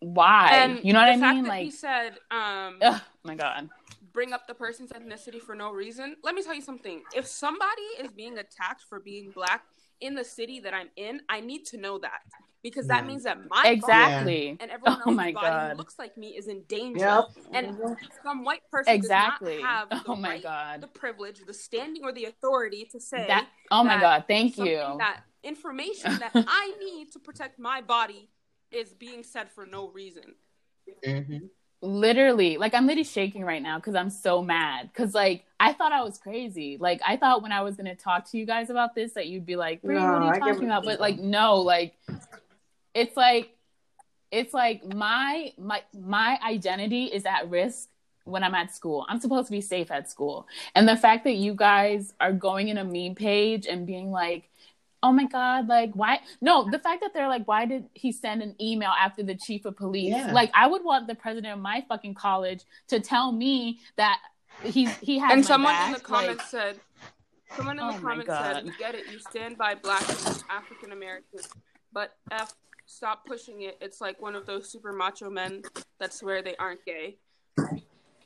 why? 0.04 0.50
And 0.52 0.84
you 0.84 0.92
know 0.92 1.00
what 1.00 1.08
I 1.08 1.32
mean? 1.32 1.44
like 1.44 1.64
he 1.64 1.70
said, 1.70 2.10
um, 2.30 2.78
oh 2.82 3.00
my 3.24 3.34
god, 3.34 3.68
bring 4.12 4.32
up 4.32 4.46
the 4.46 4.54
person's 4.54 4.92
ethnicity 4.92 5.40
for 5.40 5.54
no 5.54 5.72
reason. 5.72 6.16
Let 6.22 6.34
me 6.34 6.42
tell 6.42 6.54
you 6.54 6.62
something. 6.62 7.02
If 7.14 7.26
somebody 7.26 7.82
is 8.00 8.10
being 8.12 8.38
attacked 8.38 8.84
for 8.88 9.00
being 9.00 9.30
black 9.34 9.62
in 10.00 10.14
the 10.14 10.24
city 10.24 10.60
that 10.60 10.74
I'm 10.74 10.88
in, 10.96 11.20
I 11.28 11.40
need 11.40 11.64
to 11.66 11.76
know 11.76 11.98
that 11.98 12.20
because 12.64 12.86
that 12.86 13.06
means 13.06 13.24
that 13.24 13.38
my 13.50 13.64
exactly 13.66 14.56
and 14.58 14.70
everyone 14.70 15.02
oh 15.06 15.10
my 15.10 15.32
body 15.32 15.46
God. 15.46 15.72
who 15.72 15.76
looks 15.76 15.98
like 15.98 16.16
me 16.16 16.28
is 16.28 16.48
in 16.48 16.62
danger. 16.62 17.04
Yep. 17.04 17.24
And 17.52 17.78
some 18.24 18.42
white 18.42 18.62
person 18.70 18.94
exactly. 18.94 19.54
does 19.54 19.62
not 19.62 19.70
have 19.70 19.90
the 19.90 20.02
oh 20.12 20.16
my 20.16 20.28
right, 20.30 20.42
God. 20.42 20.80
the 20.80 20.86
privilege, 20.86 21.40
the 21.46 21.52
standing, 21.52 22.04
or 22.04 22.12
the 22.12 22.24
authority 22.24 22.88
to 22.92 22.98
say 22.98 23.26
that. 23.26 23.48
Oh 23.70 23.84
my 23.84 24.00
God! 24.00 24.24
Thank 24.26 24.56
you. 24.56 24.78
That 24.98 25.20
information 25.42 26.18
that 26.18 26.30
I 26.34 26.72
need 26.80 27.12
to 27.12 27.18
protect 27.18 27.58
my 27.58 27.82
body 27.82 28.30
is 28.74 28.90
being 28.90 29.22
said 29.22 29.50
for 29.50 29.66
no 29.66 29.88
reason. 29.88 30.34
Mm-hmm. 31.06 31.46
Literally, 31.80 32.56
like 32.56 32.74
I'm 32.74 32.86
literally 32.86 33.04
shaking 33.04 33.44
right 33.44 33.62
now 33.62 33.78
because 33.78 33.94
I'm 33.94 34.10
so 34.10 34.42
mad. 34.42 34.90
Because 34.92 35.14
like 35.14 35.44
I 35.60 35.72
thought 35.72 35.92
I 35.92 36.02
was 36.02 36.18
crazy. 36.18 36.78
Like 36.80 37.00
I 37.06 37.16
thought 37.16 37.42
when 37.42 37.52
I 37.52 37.62
was 37.62 37.76
gonna 37.76 37.94
talk 37.94 38.30
to 38.30 38.38
you 38.38 38.46
guys 38.46 38.70
about 38.70 38.94
this 38.94 39.12
that 39.14 39.26
you'd 39.26 39.46
be 39.46 39.56
like, 39.56 39.84
no, 39.84 39.94
"What 39.94 40.02
are 40.02 40.34
you 40.34 40.40
talking 40.40 40.64
about?" 40.64 40.84
But 40.84 41.00
like, 41.00 41.18
no, 41.18 41.56
like 41.56 41.94
it's 42.94 43.16
like 43.16 43.50
it's 44.30 44.54
like 44.54 44.84
my 44.94 45.52
my 45.58 45.82
my 45.92 46.38
identity 46.42 47.04
is 47.04 47.26
at 47.26 47.50
risk 47.50 47.88
when 48.24 48.42
I'm 48.42 48.54
at 48.54 48.74
school. 48.74 49.04
I'm 49.08 49.20
supposed 49.20 49.48
to 49.48 49.52
be 49.52 49.60
safe 49.60 49.90
at 49.90 50.10
school. 50.10 50.46
And 50.74 50.88
the 50.88 50.96
fact 50.96 51.24
that 51.24 51.34
you 51.34 51.54
guys 51.54 52.14
are 52.20 52.32
going 52.32 52.68
in 52.68 52.78
a 52.78 52.84
meme 52.84 53.14
page 53.14 53.66
and 53.66 53.86
being 53.86 54.10
like, 54.10 54.48
oh 55.04 55.12
my 55.12 55.24
god 55.24 55.68
like 55.68 55.90
why 55.94 56.18
no 56.40 56.68
the 56.70 56.78
fact 56.78 57.02
that 57.02 57.12
they're 57.12 57.28
like 57.28 57.46
why 57.46 57.66
did 57.66 57.84
he 57.92 58.10
send 58.10 58.42
an 58.42 58.54
email 58.60 58.92
after 58.98 59.22
the 59.22 59.34
chief 59.34 59.66
of 59.66 59.76
police 59.76 60.14
yeah. 60.14 60.32
like 60.32 60.50
i 60.54 60.66
would 60.66 60.82
want 60.82 61.06
the 61.06 61.14
president 61.14 61.52
of 61.52 61.60
my 61.60 61.84
fucking 61.88 62.14
college 62.14 62.64
to 62.88 62.98
tell 62.98 63.30
me 63.30 63.78
that 63.96 64.18
he's 64.62 64.90
he 64.98 65.18
has 65.18 65.32
and 65.32 65.44
someone 65.44 65.74
back. 65.74 65.88
in 65.88 65.92
the 65.92 66.00
comments 66.00 66.38
like, 66.38 66.46
said 66.46 66.80
someone 67.54 67.78
in 67.78 67.86
the 67.86 67.92
oh 67.92 68.00
comments 68.00 68.30
said 68.30 68.64
we 68.64 68.72
get 68.78 68.94
it 68.94 69.04
you 69.12 69.18
stand 69.18 69.58
by 69.58 69.74
black 69.74 70.02
african 70.48 70.92
americans 70.92 71.48
but 71.92 72.16
f 72.30 72.54
stop 72.86 73.26
pushing 73.26 73.62
it 73.62 73.76
it's 73.82 74.00
like 74.00 74.20
one 74.22 74.34
of 74.34 74.46
those 74.46 74.70
super 74.70 74.92
macho 74.92 75.28
men 75.28 75.62
that 76.00 76.14
swear 76.14 76.42
they 76.42 76.56
aren't 76.56 76.82
gay 76.86 77.16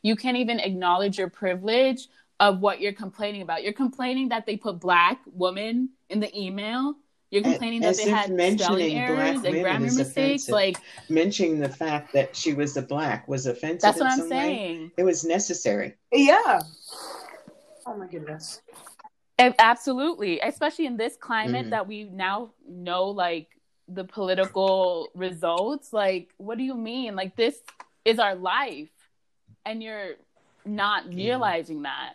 you 0.03 0.15
can't 0.15 0.37
even 0.37 0.61
acknowledge 0.61 1.19
your 1.19 1.29
privilege 1.29 2.07
of 2.41 2.61
what 2.61 2.81
you're 2.81 2.93
complaining 2.93 3.43
about. 3.43 3.63
You're 3.63 3.73
complaining 3.73 4.29
that 4.31 4.47
they 4.47 4.57
put 4.57 4.81
black 4.81 5.21
woman 5.27 5.91
in 6.09 6.21
the 6.21 6.37
email. 6.39 6.95
You're 7.31 7.43
complaining 7.43 7.85
As 7.85 7.99
that 7.99 8.05
they 8.05 8.11
had 8.11 8.61
spelling 8.61 8.97
errors 8.97 9.45
and 9.45 9.61
grammar 9.61 9.81
mistakes. 9.81 10.45
Offensive. 10.45 10.53
Like 10.53 10.77
mentioning 11.11 11.59
the 11.59 11.69
fact 11.69 12.13
that 12.15 12.35
she 12.35 12.55
was 12.55 12.77
a 12.77 12.83
black 12.83 13.29
was 13.29 13.47
offensive. 13.47 13.83
That's 13.83 14.01
what 14.01 14.11
I'm 14.11 14.29
saying. 14.29 14.81
Way. 14.81 14.91
It 14.97 15.03
was 15.03 15.25
necessary. 15.25 15.95
Yeah. 16.11 16.61
Oh 17.87 17.97
my 17.97 18.07
goodness. 18.07 18.63
absolutely, 19.39 20.41
especially 20.41 20.87
in 20.87 20.97
this 20.97 21.17
climate 21.17 21.63
mm-hmm. 21.63 21.71
that 21.71 21.87
we 21.87 22.05
now 22.05 22.53
know, 22.67 23.07
like 23.07 23.49
the 23.89 24.05
political 24.05 25.09
results. 25.15 25.93
Like, 25.93 26.33
what 26.39 26.59
do 26.59 26.65
you 26.65 26.75
mean? 26.75 27.15
Like, 27.15 27.37
this 27.37 27.59
is 28.05 28.19
our 28.19 28.35
life, 28.35 28.91
and 29.65 29.83
you're 29.83 30.15
not 30.65 31.09
realizing 31.09 31.83
that. 31.83 32.15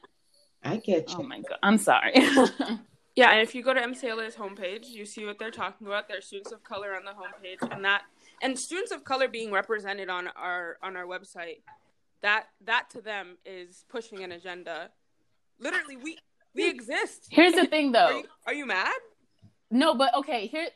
I 0.64 0.78
get 0.78 1.10
you. 1.12 1.18
Oh 1.20 1.24
my 1.24 1.40
god, 1.40 1.60
I'm 1.62 1.78
sorry. 1.78 2.14
yeah, 3.16 3.32
and 3.32 3.42
if 3.42 3.54
you 3.54 3.64
go 3.64 3.74
to 3.74 3.82
MCLA's 3.82 4.36
homepage, 4.36 4.90
you 4.90 5.06
see 5.06 5.26
what 5.26 5.40
they're 5.40 5.52
talking 5.52 5.88
about. 5.88 6.08
There's 6.08 6.26
students 6.26 6.52
of 6.52 6.64
color 6.64 6.96
on 6.96 7.04
the 7.06 7.12
homepage, 7.12 7.72
and 7.74 7.84
that 7.86 8.04
and 8.42 8.58
students 8.58 8.92
of 8.92 9.04
color 9.04 9.28
being 9.28 9.52
represented 9.52 10.10
on 10.10 10.28
our 10.36 10.78
on 10.82 10.96
our 10.96 11.06
website. 11.06 11.62
That 12.22 12.46
that 12.66 12.90
to 12.92 13.02
them 13.02 13.38
is 13.46 13.86
pushing 13.90 14.24
an 14.24 14.32
agenda. 14.32 14.90
Literally, 15.60 15.98
we 15.98 16.18
we 16.56 16.70
exist. 16.70 17.28
Here's 17.30 17.54
the 17.54 17.66
thing, 17.70 17.92
though. 17.92 18.06
are, 18.06 18.14
you, 18.14 18.24
are 18.48 18.54
you 18.54 18.66
mad? 18.66 18.94
No, 19.72 19.96
but 19.96 20.16
okay. 20.16 20.48
Here, 20.48 20.68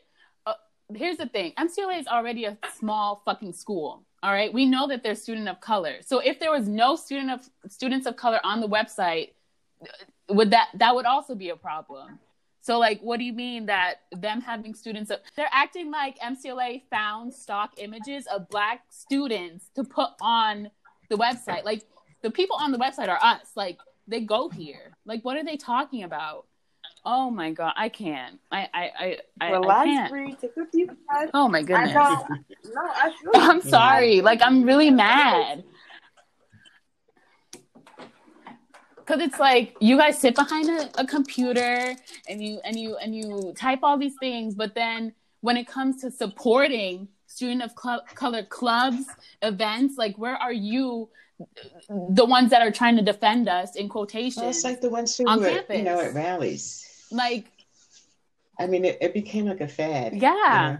uh, 0.46 0.54
here's 0.94 1.16
the 1.16 1.26
thing. 1.26 1.52
MCLA 1.58 2.00
is 2.00 2.06
already 2.06 2.44
a 2.44 2.58
small 2.76 3.22
fucking 3.24 3.52
school. 3.52 4.04
All 4.22 4.32
right, 4.32 4.52
we 4.52 4.66
know 4.66 4.88
that 4.88 5.04
they're 5.04 5.14
student 5.14 5.48
of 5.48 5.60
color. 5.60 5.96
So 6.04 6.18
if 6.18 6.40
there 6.40 6.50
was 6.50 6.66
no 6.66 6.96
student 6.96 7.30
of 7.30 7.48
students 7.70 8.06
of 8.06 8.16
color 8.16 8.40
on 8.42 8.60
the 8.60 8.68
website, 8.68 9.30
would 10.28 10.50
that 10.50 10.68
that 10.74 10.94
would 10.94 11.06
also 11.06 11.34
be 11.34 11.50
a 11.50 11.56
problem. 11.56 12.18
So 12.60 12.78
like 12.78 13.00
what 13.00 13.18
do 13.18 13.24
you 13.24 13.32
mean 13.32 13.66
that 13.66 14.02
them 14.12 14.40
having 14.40 14.74
students 14.74 15.10
they're 15.36 15.48
acting 15.52 15.90
like 15.90 16.18
mcla 16.18 16.82
found 16.90 17.32
stock 17.32 17.72
images 17.78 18.26
of 18.26 18.48
black 18.48 18.82
students 18.90 19.70
to 19.74 19.84
put 19.84 20.10
on 20.20 20.70
the 21.08 21.16
website? 21.16 21.64
Like 21.64 21.82
the 22.22 22.30
people 22.30 22.56
on 22.56 22.72
the 22.72 22.78
website 22.78 23.08
are 23.08 23.18
us. 23.22 23.52
Like 23.54 23.78
they 24.06 24.20
go 24.20 24.48
here. 24.48 24.92
Like 25.06 25.24
what 25.24 25.36
are 25.36 25.44
they 25.44 25.56
talking 25.56 26.02
about? 26.02 26.46
Oh 27.04 27.30
my 27.30 27.52
god 27.52 27.72
i 27.76 27.88
can't. 27.88 28.38
I 28.50 28.68
i 28.74 28.90
i, 28.98 29.18
I, 29.40 29.50
Relax, 29.52 29.80
I 29.80 29.84
can't. 29.84 30.10
Bree, 30.10 30.36
take 30.40 30.50
a 30.56 30.94
breath. 31.06 31.30
oh 31.32 31.48
my 31.48 31.62
goodness. 31.62 31.94
I 31.96 32.26
no 32.74 32.80
i 32.84 33.12
feel 33.22 33.30
i'm 33.50 33.62
sorry. 33.62 34.20
Like 34.20 34.40
i'm 34.42 34.64
really 34.64 34.90
mad 34.90 35.64
because 39.08 39.22
it's 39.22 39.38
like 39.38 39.74
you 39.80 39.96
guys 39.96 40.18
sit 40.18 40.34
behind 40.34 40.68
a, 40.68 41.00
a, 41.00 41.06
computer 41.06 41.96
and 42.28 42.42
you 42.42 42.60
and 42.64 42.78
you 42.78 42.96
and 42.96 43.14
you 43.14 43.54
type 43.56 43.78
all 43.82 43.96
these 43.96 44.16
things 44.20 44.54
but 44.54 44.74
then 44.74 45.14
when 45.40 45.56
it 45.56 45.66
comes 45.66 46.02
to 46.02 46.10
supporting 46.10 47.08
student 47.26 47.62
of 47.62 47.74
club, 47.74 48.00
color 48.14 48.42
clubs, 48.42 49.04
events, 49.42 49.96
like 49.96 50.16
where 50.18 50.34
are 50.34 50.52
you 50.52 51.08
the 51.88 52.24
ones 52.24 52.50
that 52.50 52.62
are 52.62 52.72
trying 52.72 52.96
to 52.96 53.02
defend 53.02 53.48
us 53.48 53.76
in 53.76 53.88
quotation? 53.88 54.42
Well, 54.42 54.50
it's 54.50 54.64
like 54.64 54.80
the 54.80 54.90
ones 54.90 55.16
who 55.16 55.28
on 55.28 55.40
were, 55.40 55.48
campus. 55.48 55.78
you 55.78 55.84
know, 55.84 56.00
at 56.00 56.14
rallies. 56.14 57.06
Like 57.10 57.46
I 58.58 58.66
mean 58.66 58.84
it, 58.84 58.98
it 59.00 59.14
became 59.14 59.46
like 59.46 59.60
a 59.60 59.68
fad. 59.68 60.14
Yeah. 60.16 60.66
You 60.66 60.72
know? 60.72 60.78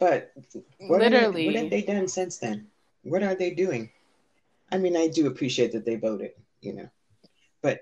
But 0.00 0.32
what 0.78 1.00
literally, 1.00 1.42
they, 1.42 1.46
what 1.46 1.56
have 1.56 1.70
they 1.70 1.82
done 1.82 2.08
since 2.08 2.38
then? 2.38 2.66
What 3.02 3.22
are 3.22 3.34
they 3.34 3.50
doing? 3.50 3.90
I 4.72 4.78
mean, 4.78 4.96
I 4.96 5.08
do 5.08 5.26
appreciate 5.26 5.72
that 5.72 5.84
they 5.84 5.96
voted, 5.96 6.32
you 6.60 6.74
know, 6.74 6.88
but 7.62 7.80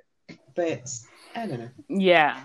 but 0.54 0.90
I 1.34 1.46
don't 1.46 1.60
know. 1.60 1.70
Yeah. 1.88 2.40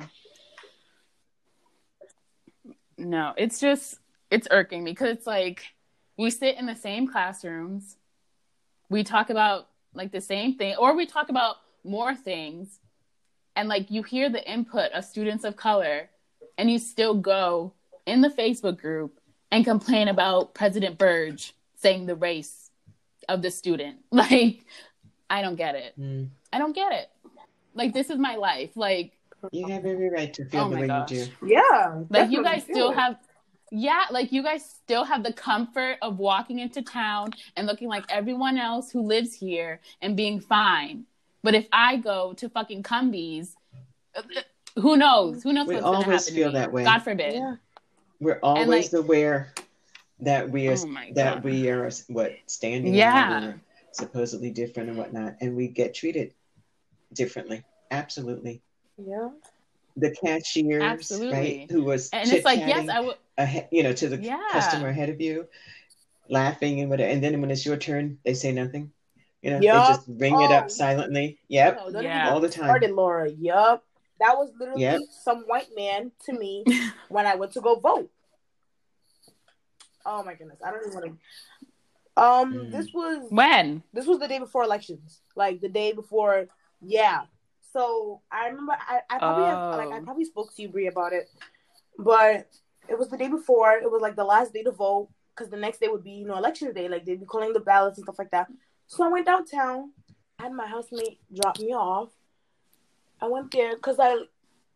No, 2.97 3.33
it's 3.37 3.59
just 3.59 3.99
it's 4.31 4.47
irking 4.51 4.83
me 4.83 4.91
because 4.91 5.09
it's 5.09 5.27
like 5.27 5.65
we 6.17 6.29
sit 6.29 6.57
in 6.57 6.65
the 6.65 6.75
same 6.75 7.07
classrooms, 7.07 7.97
we 8.89 9.03
talk 9.03 9.29
about 9.29 9.69
like 9.93 10.11
the 10.11 10.21
same 10.21 10.55
thing, 10.55 10.75
or 10.77 10.95
we 10.95 11.05
talk 11.05 11.29
about 11.29 11.57
more 11.83 12.15
things, 12.15 12.79
and 13.55 13.67
like 13.67 13.91
you 13.91 14.03
hear 14.03 14.29
the 14.29 14.49
input 14.49 14.91
of 14.91 15.05
students 15.05 15.43
of 15.43 15.55
color, 15.55 16.09
and 16.57 16.69
you 16.69 16.79
still 16.79 17.15
go 17.15 17.73
in 18.05 18.21
the 18.21 18.29
Facebook 18.29 18.79
group 18.79 19.19
and 19.51 19.65
complain 19.65 20.07
about 20.07 20.53
President 20.53 20.97
Birge 20.97 21.53
saying 21.75 22.05
the 22.05 22.15
race 22.15 22.71
of 23.29 23.41
the 23.41 23.51
student. 23.51 23.97
Like, 24.11 24.65
I 25.29 25.41
don't 25.41 25.55
get 25.55 25.75
it. 25.75 25.99
Mm. 25.99 26.29
I 26.51 26.59
don't 26.59 26.73
get 26.73 26.91
it. 26.91 27.09
Like, 27.73 27.93
this 27.93 28.09
is 28.09 28.17
my 28.17 28.35
life. 28.35 28.71
Like, 28.75 29.17
you 29.51 29.67
have 29.67 29.85
every 29.85 30.09
right 30.09 30.33
to 30.33 30.45
feel 30.45 30.61
oh 30.61 30.69
the 30.69 30.77
way 30.77 30.87
gosh. 30.87 31.11
you 31.11 31.25
do. 31.25 31.47
Yeah. 31.47 32.01
Like, 32.09 32.31
you 32.31 32.43
guys 32.43 32.63
still 32.63 32.91
it. 32.91 32.97
have. 32.97 33.17
Yeah, 33.75 34.03
like 34.11 34.31
you 34.31 34.43
guys 34.43 34.63
still 34.63 35.03
have 35.03 35.23
the 35.23 35.33
comfort 35.33 35.97
of 36.03 36.19
walking 36.19 36.59
into 36.59 36.83
town 36.83 37.31
and 37.57 37.65
looking 37.65 37.87
like 37.87 38.03
everyone 38.07 38.59
else 38.59 38.91
who 38.91 39.01
lives 39.01 39.33
here 39.33 39.79
and 39.99 40.15
being 40.15 40.39
fine. 40.39 41.05
But 41.41 41.55
if 41.55 41.65
I 41.71 41.97
go 41.97 42.33
to 42.33 42.49
fucking 42.49 42.83
Cumbies, 42.83 43.55
who 44.75 44.95
knows? 44.95 45.41
Who 45.41 45.53
knows 45.53 45.67
we 45.67 45.73
what's 45.73 45.85
going 45.85 46.03
to 46.03 46.11
happen? 46.11 46.33
feel 46.35 46.51
that 46.51 46.71
way. 46.71 46.83
God 46.83 46.99
forbid. 46.99 47.33
Yeah. 47.33 47.55
We're 48.19 48.39
always 48.43 48.93
like, 48.93 49.03
aware 49.03 49.53
that 50.19 50.49
we 50.49 50.67
are 50.67 50.75
oh 50.77 51.13
that 51.15 51.43
we 51.43 51.69
are 51.69 51.89
what 52.07 52.33
standing 52.45 52.93
yeah 52.93 53.53
supposedly 53.93 54.51
different 54.51 54.89
and 54.89 54.97
whatnot, 54.97 55.35
and 55.41 55.55
we 55.55 55.67
get 55.67 55.93
treated 55.93 56.33
differently. 57.13 57.63
Absolutely. 57.91 58.61
Yeah. 58.97 59.29
The 59.95 60.11
cashiers, 60.11 60.83
Absolutely. 60.83 61.33
right? 61.33 61.71
Who 61.71 61.83
was 61.83 62.09
and 62.11 62.31
it's 62.31 62.45
like 62.45 62.59
yes, 62.59 62.89
I 62.89 62.99
would. 62.99 63.15
Ahead, 63.37 63.67
you 63.71 63.83
know, 63.83 63.93
to 63.93 64.09
the 64.09 64.17
yeah. 64.17 64.41
customer 64.51 64.87
ahead 64.87 65.09
of 65.09 65.21
you, 65.21 65.47
laughing 66.29 66.81
and 66.81 66.89
whatever, 66.89 67.09
and 67.09 67.23
then 67.23 67.39
when 67.41 67.51
it's 67.51 67.65
your 67.65 67.77
turn, 67.77 68.17
they 68.25 68.33
say 68.33 68.51
nothing. 68.51 68.91
You 69.43 69.51
know, 69.51 69.59
yep. 69.59 69.73
they 69.73 69.93
just 69.93 70.07
ring 70.07 70.35
oh. 70.35 70.45
it 70.45 70.51
up 70.51 70.65
oh. 70.65 70.67
silently. 70.69 71.37
Yep. 71.49 71.79
Oh, 71.83 71.89
no, 71.89 71.99
yeah. 71.99 72.29
All 72.29 72.39
the 72.39 72.49
time. 72.49 72.65
Started, 72.65 72.91
Laura. 72.91 73.29
Yep, 73.29 73.83
That 74.19 74.37
was 74.37 74.51
literally 74.57 74.81
yep. 74.81 75.01
some 75.23 75.41
white 75.41 75.67
man 75.75 76.11
to 76.25 76.33
me 76.33 76.63
when 77.09 77.27
I 77.27 77.35
went 77.35 77.51
to 77.53 77.61
go 77.61 77.75
vote. 77.75 78.09
Oh 80.05 80.23
my 80.23 80.33
goodness, 80.33 80.59
I 80.65 80.71
don't 80.71 80.81
even 80.87 80.93
want 80.93 81.05
to. 81.05 81.67
Um, 82.15 82.53
mm. 82.53 82.71
this 82.71 82.93
was 82.93 83.25
when 83.29 83.83
this 83.91 84.05
was 84.05 84.19
the 84.19 84.27
day 84.27 84.39
before 84.39 84.63
elections, 84.63 85.21
like 85.35 85.61
the 85.61 85.69
day 85.69 85.93
before. 85.93 86.47
Yeah. 86.81 87.21
So 87.71 88.21
I 88.31 88.47
remember 88.47 88.73
I, 88.73 89.01
I 89.09 89.17
probably 89.17 89.45
oh. 89.45 89.47
have, 89.47 89.77
like 89.77 89.89
I 89.89 89.99
oh. 89.99 90.03
probably 90.03 90.25
spoke 90.25 90.55
to 90.55 90.61
you 90.61 90.69
Brie 90.69 90.87
about 90.87 91.13
it, 91.13 91.29
but 91.97 92.47
it 92.87 92.97
was 92.97 93.09
the 93.09 93.17
day 93.17 93.29
before. 93.29 93.73
It 93.77 93.89
was 93.89 94.01
like 94.01 94.15
the 94.15 94.23
last 94.23 94.53
day 94.53 94.63
to 94.63 94.71
vote 94.71 95.09
because 95.35 95.49
the 95.49 95.57
next 95.57 95.79
day 95.79 95.87
would 95.87 96.03
be 96.03 96.11
you 96.11 96.27
know 96.27 96.37
election 96.37 96.71
day. 96.73 96.87
Like 96.87 97.05
they'd 97.05 97.19
be 97.19 97.25
calling 97.25 97.53
the 97.53 97.59
ballots 97.59 97.97
and 97.97 98.05
stuff 98.05 98.19
like 98.19 98.31
that. 98.31 98.47
So 98.87 99.03
I 99.03 99.07
went 99.07 99.25
downtown. 99.25 99.91
I 100.39 100.43
had 100.43 100.53
my 100.53 100.67
housemate 100.67 101.19
drop 101.33 101.59
me 101.59 101.73
off. 101.73 102.09
I 103.21 103.27
went 103.27 103.51
there 103.51 103.75
because 103.75 103.97
I, 103.99 104.17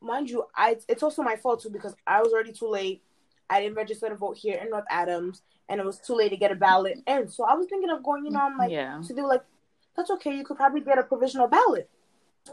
mind 0.01 0.29
you, 0.29 0.45
I 0.55 0.77
it's 0.87 1.03
also 1.03 1.21
my 1.21 1.35
fault 1.35 1.61
too 1.61 1.69
because 1.69 1.95
I 2.05 2.21
was 2.21 2.31
already 2.31 2.53
too 2.53 2.69
late. 2.69 3.03
I 3.49 3.61
didn't 3.61 3.75
register 3.75 4.09
to 4.09 4.15
vote 4.15 4.37
here 4.37 4.59
in 4.61 4.69
North 4.69 4.85
Adams, 4.89 5.41
and 5.69 5.79
it 5.79 5.85
was 5.85 5.99
too 5.99 6.15
late 6.15 6.29
to 6.29 6.37
get 6.37 6.51
a 6.51 6.55
ballot 6.55 6.99
in. 7.07 7.29
So 7.29 7.45
I 7.45 7.53
was 7.53 7.67
thinking 7.67 7.89
of 7.89 8.03
going. 8.03 8.25
You 8.25 8.31
know, 8.31 8.41
I'm 8.41 8.57
like, 8.57 8.71
yeah. 8.71 9.01
so 9.01 9.13
they 9.13 9.21
were 9.21 9.27
like, 9.27 9.43
"That's 9.95 10.11
okay. 10.11 10.35
You 10.35 10.43
could 10.43 10.57
probably 10.57 10.81
get 10.81 10.97
a 10.97 11.03
provisional 11.03 11.47
ballot." 11.47 11.89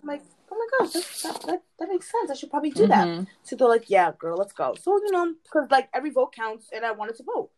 I'm 0.01 0.09
like, 0.09 0.22
"Oh 0.51 0.57
my 0.57 0.86
gosh, 0.86 0.92
that 1.22 1.40
that, 1.42 1.62
that 1.78 1.88
makes 1.88 2.11
sense. 2.11 2.30
I 2.30 2.34
should 2.34 2.51
probably 2.51 2.70
do 2.70 2.86
mm-hmm. 2.86 3.22
that." 3.22 3.26
So 3.42 3.57
they're 3.57 3.68
like, 3.68 3.90
"Yeah, 3.90 4.12
girl, 4.18 4.36
let's 4.36 4.53
go." 4.53 4.74
So 4.80 4.97
you 4.97 5.11
know, 5.11 5.34
because 5.42 5.70
like 5.70 5.88
every 5.95 6.11
vote 6.11 6.34
counts, 6.34 6.68
and 6.72 6.84
I 6.84 6.92
wanted 6.92 7.16
to 7.16 7.24
vote. 7.24 7.51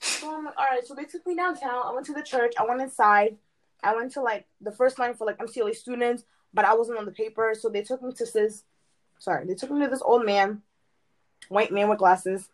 So 0.00 0.32
I'm 0.32 0.44
like, 0.44 0.54
all 0.56 0.66
right. 0.70 0.86
So 0.86 0.94
they 0.94 1.04
took 1.04 1.26
me 1.26 1.34
downtown. 1.34 1.82
I 1.84 1.92
went 1.92 2.06
to 2.06 2.12
the 2.12 2.22
church. 2.22 2.54
I 2.58 2.64
went 2.64 2.80
inside. 2.80 3.36
I 3.82 3.94
went 3.94 4.12
to 4.12 4.22
like 4.22 4.46
the 4.60 4.72
first 4.72 4.98
line 4.98 5.14
for 5.14 5.26
like 5.26 5.38
MCLA 5.38 5.74
students 5.74 6.24
but 6.54 6.64
I 6.64 6.74
wasn't 6.74 6.98
on 6.98 7.04
the 7.04 7.12
paper, 7.12 7.54
so 7.58 7.68
they 7.68 7.82
took 7.82 8.02
me 8.02 8.12
to 8.12 8.26
this. 8.32 8.64
Sorry, 9.18 9.46
they 9.46 9.54
took 9.54 9.70
me 9.70 9.84
to 9.84 9.90
this 9.90 10.02
old 10.02 10.24
man, 10.24 10.62
white 11.48 11.72
man 11.72 11.88
with 11.88 11.98
glasses. 11.98 12.48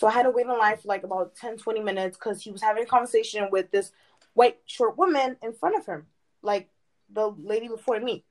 So 0.00 0.06
I 0.06 0.12
had 0.12 0.22
to 0.22 0.30
wait 0.30 0.46
in 0.46 0.58
line 0.58 0.78
for 0.78 0.88
like 0.88 1.04
about 1.04 1.36
10, 1.36 1.58
20 1.58 1.80
minutes 1.80 2.16
because 2.16 2.42
he 2.42 2.50
was 2.50 2.62
having 2.62 2.84
a 2.84 2.86
conversation 2.86 3.48
with 3.52 3.70
this 3.70 3.92
white 4.32 4.56
short 4.64 4.96
woman 4.96 5.36
in 5.42 5.52
front 5.52 5.76
of 5.76 5.84
him, 5.84 6.06
like 6.40 6.70
the 7.12 7.34
lady 7.38 7.68
before 7.68 8.00
me. 8.00 8.24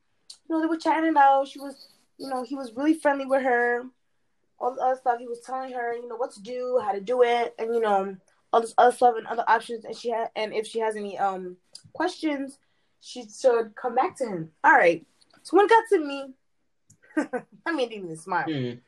You 0.48 0.56
know, 0.56 0.62
they 0.62 0.66
were 0.66 0.78
chatting 0.80 1.12
it 1.12 1.16
out. 1.16 1.48
She 1.48 1.60
was, 1.60 1.90
you 2.18 2.28
know, 2.28 2.42
he 2.42 2.56
was 2.56 2.74
really 2.74 2.96
friendly 2.96 3.28
with 3.28 3.44
her. 3.44 3.86
All 4.58 4.74
the 4.74 4.82
other 4.82 4.96
stuff. 5.00 5.20
He 5.20 5.28
was 5.28 5.42
telling 5.42 5.72
her, 5.74 5.94
you 5.94 6.10
know, 6.10 6.16
what 6.16 6.32
to 6.32 6.42
do, 6.42 6.82
how 6.84 6.92
to 6.92 7.00
do 7.00 7.22
it, 7.22 7.54
and 7.60 7.76
you 7.76 7.82
know, 7.82 8.18
all 8.52 8.62
this 8.62 8.74
other 8.80 8.96
stuff 8.96 9.14
and 9.16 9.28
other 9.28 9.46
options. 9.48 9.86
And 9.86 9.96
she 9.96 10.10
had, 10.10 10.32
and 10.36 10.56
if 10.56 10.66
she 10.66 10.80
has 10.80 10.96
any 10.96 11.20
um 11.20 11.56
questions, 11.94 12.58
she 13.00 13.26
should 13.30 13.76
come 13.76 13.94
back 13.94 14.18
to 14.18 14.26
him. 14.26 14.50
All 14.64 14.74
right. 14.74 15.06
So 15.44 15.56
when 15.56 15.68
it 15.68 15.70
got 15.70 15.84
to 15.92 16.00
me, 16.04 16.34
I 17.68 17.72
mean, 17.74 17.92
even 17.92 18.18
smile. 18.18 18.48
Mm-hmm. 18.48 18.80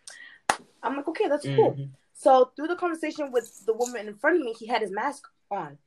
I'm 0.81 0.97
like, 0.97 1.07
okay, 1.09 1.27
that's 1.27 1.45
mm-hmm. 1.45 1.61
cool. 1.61 1.77
So 2.21 2.51
through 2.55 2.67
the 2.67 2.75
conversation 2.75 3.31
with 3.31 3.65
the 3.65 3.73
woman 3.73 4.07
in 4.07 4.13
front 4.13 4.37
of 4.39 4.43
me, 4.43 4.53
he 4.53 4.67
had 4.67 4.83
his 4.83 4.91
mask 4.91 5.27
on. 5.49 5.79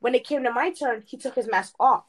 When 0.00 0.16
it 0.16 0.26
came 0.26 0.42
to 0.42 0.50
my 0.50 0.72
turn, 0.72 1.04
he 1.06 1.16
took 1.16 1.36
his 1.36 1.48
mask 1.48 1.74
off. 1.78 2.06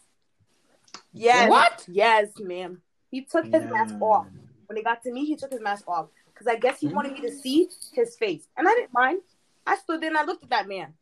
Yes. 1.14 1.47
What? 1.47 1.86
Yes, 1.88 2.30
ma'am. 2.39 2.82
He 3.12 3.22
took 3.22 3.45
his 3.45 3.64
no. 3.66 3.70
mask 3.70 4.01
off. 4.01 4.26
When 4.66 4.80
it 4.80 4.84
got 4.84 5.03
to 5.03 5.12
me, 5.12 5.26
he 5.26 5.36
took 5.36 5.51
his 5.51 5.62
mask 5.62 5.88
off 5.88 6.07
because 6.34 6.47
I 6.47 6.55
guess 6.55 6.80
he 6.80 6.88
mm-hmm. 6.88 6.95
wanted 6.95 7.14
me 7.14 7.22
to 7.22 7.32
see 7.32 7.68
his 7.93 8.16
face, 8.16 8.47
and 8.57 8.68
I 8.68 8.72
didn't 8.72 8.93
mind. 8.93 9.22
I 9.68 9.78
stood 9.78 10.01
there 10.01 10.09
and 10.09 10.18
I 10.18 10.26
looked 10.26 10.43
at 10.43 10.49
that 10.49 10.68
man. 10.68 10.95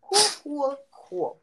Cool, 0.00 0.20
cool, 0.44 0.78
cool. 0.92 1.38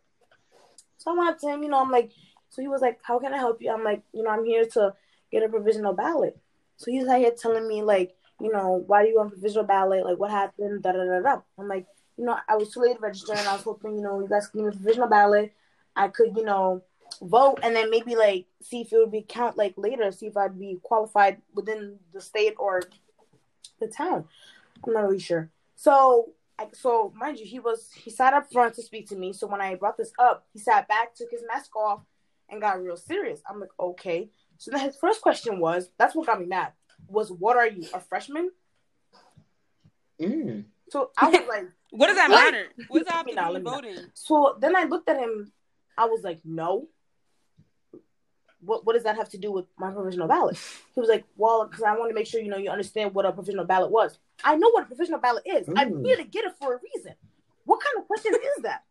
So 0.97 1.11
I 1.11 1.18
went 1.18 1.30
up 1.32 1.39
to 1.39 1.47
him, 1.47 1.64
you 1.64 1.70
know, 1.70 1.82
I'm 1.82 1.91
like, 1.91 2.11
so 2.47 2.61
he 2.61 2.70
was 2.70 2.82
like, 2.82 2.99
How 3.03 3.20
can 3.20 3.34
I 3.34 3.38
help 3.38 3.61
you? 3.61 3.70
I'm 3.70 3.84
like, 3.84 4.03
You 4.14 4.24
know, 4.24 4.30
I'm 4.30 4.45
here 4.45 4.66
to 4.66 4.93
get 5.30 5.43
a 5.43 5.49
provisional 5.49 5.93
ballot. 5.93 6.39
So 6.78 6.89
he's 6.89 7.03
like 7.03 7.20
here 7.20 7.32
telling 7.38 7.68
me, 7.68 7.82
like, 7.84 8.16
you 8.42 8.52
know, 8.52 8.84
why 8.88 9.04
do 9.04 9.10
you 9.10 9.18
want 9.18 9.32
provisional 9.32 9.66
ballot? 9.66 10.06
Like, 10.06 10.18
what 10.18 10.32
happened? 10.32 10.84
Da 10.84 10.92
da 10.92 11.04
da 11.04 11.22
da. 11.22 11.42
I'm 11.58 11.68
like, 11.68 11.86
you 12.18 12.26
know, 12.26 12.38
I 12.48 12.56
was 12.56 12.72
too 12.72 12.82
late 12.82 12.96
to 12.96 13.02
register 13.02 13.34
and 13.34 13.48
I 13.48 13.54
was 13.54 13.64
hoping, 13.64 13.96
you 13.96 14.02
know, 14.02 14.20
you 14.20 14.28
guys 14.28 14.48
could 14.48 14.60
give 14.60 14.66
me 14.66 14.72
provisional 14.72 15.10
ballot. 15.10 15.54
I 15.96 16.08
could, 16.08 16.36
you 16.36 16.44
know, 16.44 16.84
vote 17.22 17.60
and 17.62 17.76
then 17.76 17.90
maybe 17.90 18.16
like 18.16 18.46
see 18.62 18.82
if 18.82 18.92
it 18.92 18.98
would 18.98 19.12
be 19.12 19.26
count 19.28 19.58
like 19.58 19.74
later, 19.78 20.12
see 20.12 20.28
if 20.28 20.38
I'd 20.38 20.60
be 20.60 20.80
qualified 20.82 21.42
within 21.54 21.98
the 22.14 22.22
state 22.22 22.56
or 22.58 22.82
the 23.80 23.88
town. 23.88 24.26
I'm 24.86 24.94
not 24.94 25.04
really 25.04 25.20
sure. 25.20 25.50
So 25.76 26.32
I, 26.58 26.68
so 26.74 27.14
mind 27.16 27.40
you, 27.40 27.46
he 27.46 27.60
was 27.60 27.90
he 27.94 28.10
sat 28.10 28.34
up 28.34 28.52
front 28.52 28.76
to 28.76 28.84
speak 28.84 29.08
to 29.10 29.16
me. 29.16 29.34
So 29.34 29.48
when 29.48 29.62
I 29.62 29.76
brought 29.76 29.98
this 29.98 30.12
up, 30.20 30.46
he 30.54 30.60
sat 30.60 30.88
back, 30.88 31.16
took 31.16 31.32
his 31.32 31.44
mask 31.48 31.76
off, 31.76 32.02
and 32.50 32.62
got 32.62 32.82
real 32.82 32.98
serious. 32.98 33.42
I'm 33.50 33.60
like, 33.60 33.72
okay. 33.80 34.30
So 34.58 34.72
then 34.72 34.82
his 34.82 34.96
first 34.98 35.22
question 35.22 35.60
was, 35.60 35.90
that's 35.98 36.16
what 36.16 36.28
got 36.28 36.40
me 36.40 36.46
mad. 36.46 36.74
Was 37.08 37.32
what 37.32 37.58
are 37.58 37.68
you, 37.68 37.88
a 37.93 37.99
freshman? 37.99 38.51
Mm. 40.22 40.66
So 40.89 41.12
I 41.18 41.30
was 41.30 41.39
like, 41.47 41.66
what 41.91 42.08
does 42.08 42.18
that 42.18 42.30
what? 42.30 42.51
matter? 42.51 42.68
What's 42.88 43.10
up 43.10 43.26
with 43.26 43.64
voting? 43.64 43.97
So 44.14 44.58
then 44.60 44.76
I 44.76 44.84
looked 44.84 45.10
at 45.10 45.18
him. 45.18 45.51
I 45.97 46.06
was 46.06 46.24
like, 46.24 46.39
no. 46.43 46.88
What 48.62 48.86
what 48.86 48.93
does 48.93 49.04
that 49.04 49.18
have 49.18 49.30
to 49.30 49.38
do 49.38 49.51
with 49.51 49.66
my 49.78 49.91
provisional 49.91 50.28
ballot? 50.28 50.58
He 50.95 50.99
was 50.99 51.10
like, 51.10 51.26
well, 51.36 51.68
because 51.68 51.84
I 51.84 51.97
want 51.97 52.10
to 52.12 52.16
make 52.16 52.28
sure 52.28 52.39
you 52.39 52.49
know 52.49 52.58
you 52.58 52.70
understand 52.70 53.14
what 53.14 53.26
a 53.26 53.32
provisional 53.32 53.66
ballot 53.66 53.91
was. 53.91 54.18
I 54.43 54.56
know 54.56 54.70
what 54.70 54.84
a 54.84 54.88
provisional 54.88 55.20
ballot 55.20 55.43
is. 55.45 55.68
Mm. 55.68 55.74
I'm 55.78 56.06
here 56.06 56.16
to 56.16 56.24
get 56.24 56.45
it 56.45 56.54
for 56.62 56.76
a 56.76 56.80
reason. 56.95 57.14
What 57.66 57.82
kind 57.82 57.97
of 57.97 58.08
question 58.08 58.34
is 58.34 58.64
that? 58.64 58.84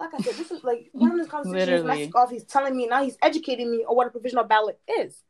like 0.00 0.14
I 0.14 0.18
said, 0.18 0.34
this 0.34 0.50
is 0.50 0.64
like 0.64 0.88
one 0.92 1.12
of 1.12 1.18
those 1.18 1.28
conversations. 1.28 1.84
Literally. 1.84 2.12
Off, 2.14 2.30
he's 2.30 2.44
telling 2.44 2.76
me 2.76 2.86
now. 2.86 3.02
He's 3.02 3.18
educating 3.22 3.70
me 3.70 3.78
on 3.78 3.96
what 3.96 4.06
a 4.06 4.10
provisional 4.10 4.44
ballot 4.44 4.78
is. 5.00 5.22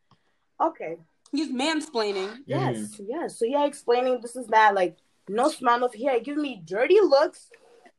Okay. 0.60 0.96
He's 1.32 1.52
mansplaining. 1.52 2.38
Yes, 2.46 2.76
mm. 2.76 3.06
yes. 3.08 3.38
So 3.38 3.44
yeah, 3.44 3.66
explaining 3.66 4.20
this 4.20 4.36
is 4.36 4.46
that. 4.48 4.74
Like 4.74 4.96
no 5.28 5.50
smile, 5.50 5.80
no 5.80 5.88
here, 5.88 6.18
giving 6.20 6.42
me 6.42 6.62
dirty 6.64 7.00
looks. 7.00 7.50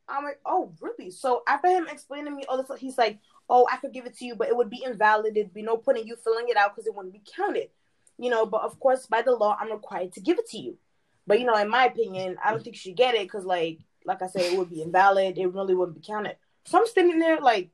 I'm 0.07 0.24
like, 0.24 0.39
oh 0.45 0.74
really? 0.82 1.12
So 1.12 1.43
after 1.47 1.68
him 1.68 1.88
explaining 1.89 2.36
me 2.36 2.45
all 2.49 2.62
this, 2.62 2.80
he's 2.80 2.97
like, 2.97 3.20
oh, 3.49 3.68
I 3.72 3.78
could 3.78 3.93
give 3.93 4.05
it 4.05 4.18
to 4.18 4.26
you, 4.26 4.36
but 4.36 4.47
it 4.47 4.55
would 4.55 4.70
be 4.70 4.84
invalid. 4.84 5.38
It'd 5.38 5.53
be 5.53 5.62
no 5.62 5.78
point 5.78 5.99
in 5.99 6.07
you 6.07 6.16
filling 6.16 6.49
it 6.49 6.57
out 6.57 6.76
because 6.76 6.88
it 6.88 6.95
wouldn't 6.95 7.14
be 7.14 7.22
counted. 7.36 7.70
You 8.18 8.30
know, 8.30 8.45
but 8.45 8.64
of 8.64 8.80
course, 8.80 9.05
by 9.05 9.22
the 9.22 9.32
law, 9.32 9.57
I'm 9.60 9.72
required 9.72 10.14
to 10.14 10.22
give 10.22 10.39
it 10.39 10.49
to 10.49 10.57
you. 10.57 10.78
But 11.26 11.39
you 11.39 11.45
know, 11.45 11.55
in 11.55 11.70
my 11.70 11.86
opinion, 11.86 12.38
I 12.43 12.51
don't 12.51 12.64
think 12.64 12.76
she 12.76 12.91
get 12.93 13.16
it 13.16 13.24
because, 13.24 13.45
like, 13.45 13.80
like 14.05 14.22
I 14.22 14.28
said, 14.28 14.41
it 14.41 14.57
would 14.57 14.70
be 14.70 14.82
invalid. 14.82 15.38
It 15.38 15.53
really 15.53 15.76
wouldn't 15.76 16.01
be 16.01 16.05
counted. 16.05 16.36
So 16.66 16.80
I'm 16.80 16.88
standing 16.88 17.20
there 17.20 17.39
like, 17.39 17.70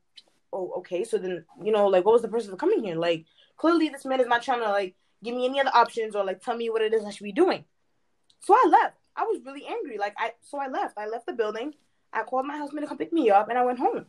oh, 0.53 0.73
okay. 0.77 1.03
So 1.03 1.17
then, 1.17 1.45
you 1.63 1.71
know, 1.71 1.87
like, 1.87 2.05
what 2.05 2.13
was 2.13 2.21
the 2.21 2.27
person 2.27 2.51
for 2.51 2.57
coming 2.57 2.83
here? 2.83 2.95
Like, 2.95 3.25
clearly 3.57 3.89
this 3.89 4.05
man 4.05 4.19
is 4.19 4.27
not 4.27 4.43
trying 4.43 4.61
to 4.61 4.69
like 4.69 4.95
give 5.23 5.35
me 5.35 5.45
any 5.45 5.59
other 5.59 5.71
options 5.73 6.15
or 6.15 6.23
like 6.23 6.41
tell 6.41 6.55
me 6.55 6.69
what 6.69 6.81
it 6.81 6.93
is 6.93 7.05
I 7.05 7.11
should 7.11 7.23
be 7.23 7.31
doing. 7.31 7.65
So 8.41 8.53
I 8.53 8.67
left. 8.69 8.97
I 9.15 9.23
was 9.23 9.41
really 9.45 9.65
angry. 9.65 9.97
Like 9.97 10.13
I, 10.17 10.31
so 10.41 10.59
I 10.59 10.67
left. 10.67 10.97
I 10.97 11.07
left 11.07 11.25
the 11.25 11.33
building. 11.33 11.73
I 12.13 12.23
called 12.23 12.45
my 12.45 12.57
husband 12.57 12.81
to 12.81 12.87
come 12.87 12.97
pick 12.97 13.11
me 13.11 13.29
up, 13.29 13.49
and 13.49 13.57
I 13.57 13.65
went 13.65 13.79
home. 13.79 14.05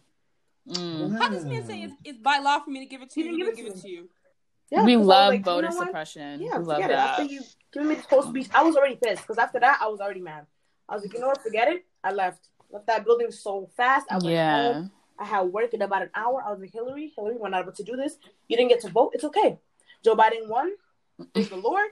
Mm. 0.69 1.19
How 1.19 1.29
does 1.29 1.45
man 1.45 1.65
say 1.65 1.83
it's, 1.83 1.95
it's, 2.05 2.19
by 2.19 2.39
law 2.39 2.59
for 2.61 2.71
me 2.71 2.81
to 2.81 2.87
give 2.87 3.03
it 3.03 3.11
to 3.11 3.21
you? 3.21 3.37
Give, 3.37 3.49
it, 3.49 3.57
give 3.57 3.67
it 3.67 3.81
to 3.83 3.89
you. 3.89 4.09
Yeah, 4.71 4.85
we 4.85 4.97
love 4.97 5.35
like, 5.35 5.45
voter 5.45 5.69
you 5.69 5.75
know 5.75 5.85
suppression. 5.85 6.41
Yeah, 6.41 6.59
we 6.59 6.65
love 6.65 6.81
that. 6.81 6.91
It. 6.91 6.97
After 6.97 7.23
you 7.23 7.41
giving 7.73 7.89
me 7.89 7.95
the 7.95 8.03
supposed 8.03 8.29
speech, 8.31 8.49
I 8.53 8.63
was 8.63 8.77
already 8.77 8.97
pissed 8.97 9.23
because 9.23 9.39
after 9.39 9.61
that, 9.61 9.79
I 9.81 9.87
was 9.87 10.01
already 10.01 10.21
mad. 10.21 10.47
I 10.89 10.95
was 10.95 11.05
like, 11.05 11.15
you 11.15 11.21
know 11.21 11.29
what? 11.29 11.43
Forget 11.43 11.69
it. 11.69 11.85
I 12.03 12.13
left. 12.13 12.49
Left 12.71 12.87
that 12.89 13.05
building 13.05 13.31
so 13.31 13.71
fast. 13.77 14.07
I 14.11 14.15
went 14.15 14.27
yeah. 14.27 14.73
home. 14.73 14.91
I 15.19 15.25
had 15.25 15.43
work 15.43 15.75
in 15.75 15.83
about 15.83 16.03
an 16.03 16.11
hour. 16.15 16.43
I 16.45 16.51
was 16.51 16.61
like, 16.61 16.73
Hillary, 16.73 17.13
Hillary, 17.15 17.37
we're 17.39 17.49
not 17.49 17.63
able 17.63 17.73
to 17.73 17.83
do 17.83 17.97
this. 17.97 18.17
You 18.49 18.57
didn't 18.57 18.71
get 18.71 18.81
to 18.81 18.89
vote. 18.89 19.13
It's 19.15 19.25
okay. 19.25 19.59
Joe 20.05 20.15
Biden 20.15 20.49
won. 20.49 20.73
Praise 21.33 21.49
the 21.49 21.57
Lord. 21.57 21.89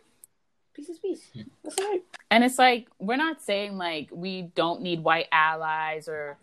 Peace 0.75 0.89
is 0.89 0.99
peace. 0.99 1.22
That's 1.62 1.79
all 1.79 1.91
right. 1.91 2.03
And 2.31 2.43
it's 2.45 2.59
like 2.59 2.89
we're 2.99 3.16
not 3.16 3.41
saying 3.41 3.77
like 3.77 4.09
we 4.12 4.43
don't 4.43 4.83
need 4.83 5.03
white 5.03 5.29
allies 5.31 6.09
or 6.09 6.37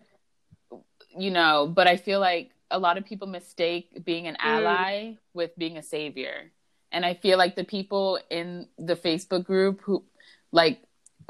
you 1.17 1.31
know, 1.31 1.71
but 1.73 1.87
I 1.87 1.97
feel 1.97 2.19
like 2.19 2.51
a 2.69 2.79
lot 2.79 2.97
of 2.97 3.05
people 3.05 3.27
mistake 3.27 4.03
being 4.05 4.27
an 4.27 4.35
mm. 4.35 4.45
ally 4.45 5.03
mm. 5.03 5.17
with 5.33 5.57
being 5.57 5.77
a 5.77 5.83
savior. 5.83 6.51
And 6.91 7.05
I 7.05 7.13
feel 7.13 7.37
like 7.37 7.55
the 7.55 7.63
people 7.63 8.19
in 8.29 8.67
the 8.77 8.95
Facebook 8.95 9.45
group 9.45 9.81
who 9.81 10.03
like 10.51 10.81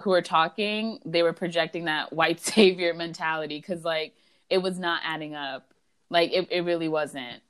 who 0.01 0.11
are 0.13 0.21
talking, 0.21 0.99
they 1.05 1.23
were 1.23 1.33
projecting 1.33 1.85
that 1.85 2.13
white 2.13 2.39
savior 2.53 2.93
mentality 2.93 3.61
cuz 3.61 3.83
like 3.83 4.15
it 4.51 4.61
was 4.61 4.77
not 4.77 5.01
adding 5.03 5.33
up. 5.33 5.73
Like 6.11 6.31
it, 6.31 6.49
it 6.51 6.61
really 6.61 6.89
wasn't. 6.89 7.41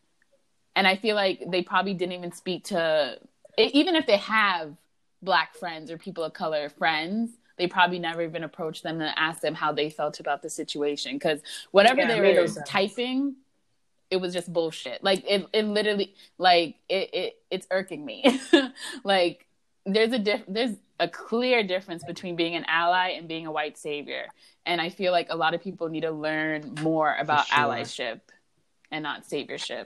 And 0.75 0.87
I 0.87 0.95
feel 0.95 1.15
like 1.15 1.43
they 1.47 1.63
probably 1.63 1.93
didn't 1.93 2.13
even 2.13 2.31
speak 2.31 2.65
to 2.65 3.19
even 3.57 3.95
if 3.95 4.05
they 4.05 4.17
have 4.17 4.77
black 5.21 5.55
friends 5.55 5.91
or 5.91 5.97
people 5.97 6.23
of 6.23 6.31
color 6.31 6.69
friends, 6.69 7.31
they 7.57 7.67
probably 7.67 7.99
never 7.99 8.21
even 8.21 8.43
approached 8.43 8.83
them 8.83 9.01
and 9.01 9.13
asked 9.17 9.41
them 9.41 9.55
how 9.55 9.73
they 9.73 9.89
felt 9.89 10.19
about 10.19 10.41
the 10.41 10.49
situation 10.49 11.15
because 11.15 11.41
whatever 11.71 12.01
yeah, 12.01 12.07
they 12.07 12.21
were 12.21 12.47
typing 12.65 13.35
it 14.09 14.17
was 14.17 14.33
just 14.33 14.51
bullshit 14.51 15.01
like 15.03 15.23
it, 15.27 15.45
it 15.53 15.63
literally 15.65 16.13
like 16.37 16.75
it, 16.89 17.09
it 17.13 17.33
it's 17.49 17.67
irking 17.71 18.03
me 18.03 18.39
like 19.03 19.45
there's 19.85 20.11
a 20.11 20.19
diff- 20.19 20.43
there's 20.47 20.75
a 21.01 21.07
clear 21.07 21.63
difference 21.63 22.03
between 22.03 22.35
being 22.35 22.55
an 22.55 22.63
ally 22.67 23.09
and 23.09 23.27
being 23.27 23.45
a 23.45 23.51
white 23.51 23.77
savior 23.77 24.25
and 24.65 24.79
i 24.79 24.89
feel 24.89 25.11
like 25.11 25.27
a 25.29 25.35
lot 25.35 25.53
of 25.53 25.61
people 25.61 25.89
need 25.89 26.01
to 26.01 26.11
learn 26.11 26.75
more 26.81 27.15
about 27.19 27.47
sure. 27.47 27.57
allyship 27.57 28.21
and 28.91 29.03
not 29.03 29.23
saviorship 29.23 29.85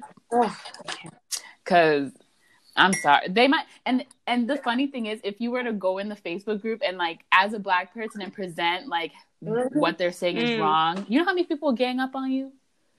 because 1.63 2.11
I'm 2.77 2.93
sorry. 2.93 3.29
They 3.29 3.47
might 3.47 3.65
and 3.85 4.05
and 4.27 4.49
the 4.49 4.57
funny 4.57 4.87
thing 4.87 5.05
is 5.05 5.21
if 5.23 5.39
you 5.39 5.51
were 5.51 5.63
to 5.63 5.71
go 5.71 5.97
in 5.97 6.09
the 6.09 6.15
Facebook 6.15 6.61
group 6.61 6.81
and 6.85 6.97
like 6.97 7.23
as 7.31 7.53
a 7.53 7.59
black 7.59 7.93
person 7.93 8.21
and 8.21 8.33
present 8.33 8.87
like 8.87 9.13
mm-hmm. 9.41 9.79
what 9.79 9.97
they're 9.97 10.11
saying 10.11 10.37
is 10.37 10.49
mm. 10.49 10.59
wrong, 10.59 11.05
you 11.07 11.17
know 11.17 11.25
how 11.25 11.33
many 11.33 11.45
people 11.45 11.71
gang 11.71 11.99
up 11.99 12.15
on 12.15 12.31
you? 12.31 12.51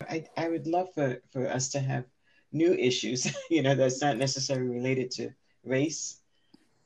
I, 0.09 0.25
I 0.37 0.49
would 0.49 0.67
love 0.67 0.89
for, 0.95 1.21
for 1.31 1.49
us 1.49 1.71
to 1.71 1.81
have 1.81 2.05
new 2.53 2.73
issues, 2.73 3.27
you 3.51 3.63
know, 3.63 3.75
that's 3.75 4.01
not 4.01 4.17
necessarily 4.17 4.69
related 4.69 5.11
to 5.13 5.31
race. 5.65 6.21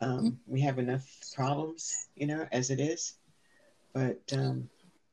Um, 0.01 0.19
mm-hmm. 0.19 0.29
We 0.47 0.61
have 0.63 0.79
enough 0.79 1.07
problems, 1.35 2.09
you 2.17 2.27
know, 2.27 2.47
as 2.53 2.71
it 2.71 2.81
is. 2.81 3.15
But 3.93 4.21
um, 4.33 4.69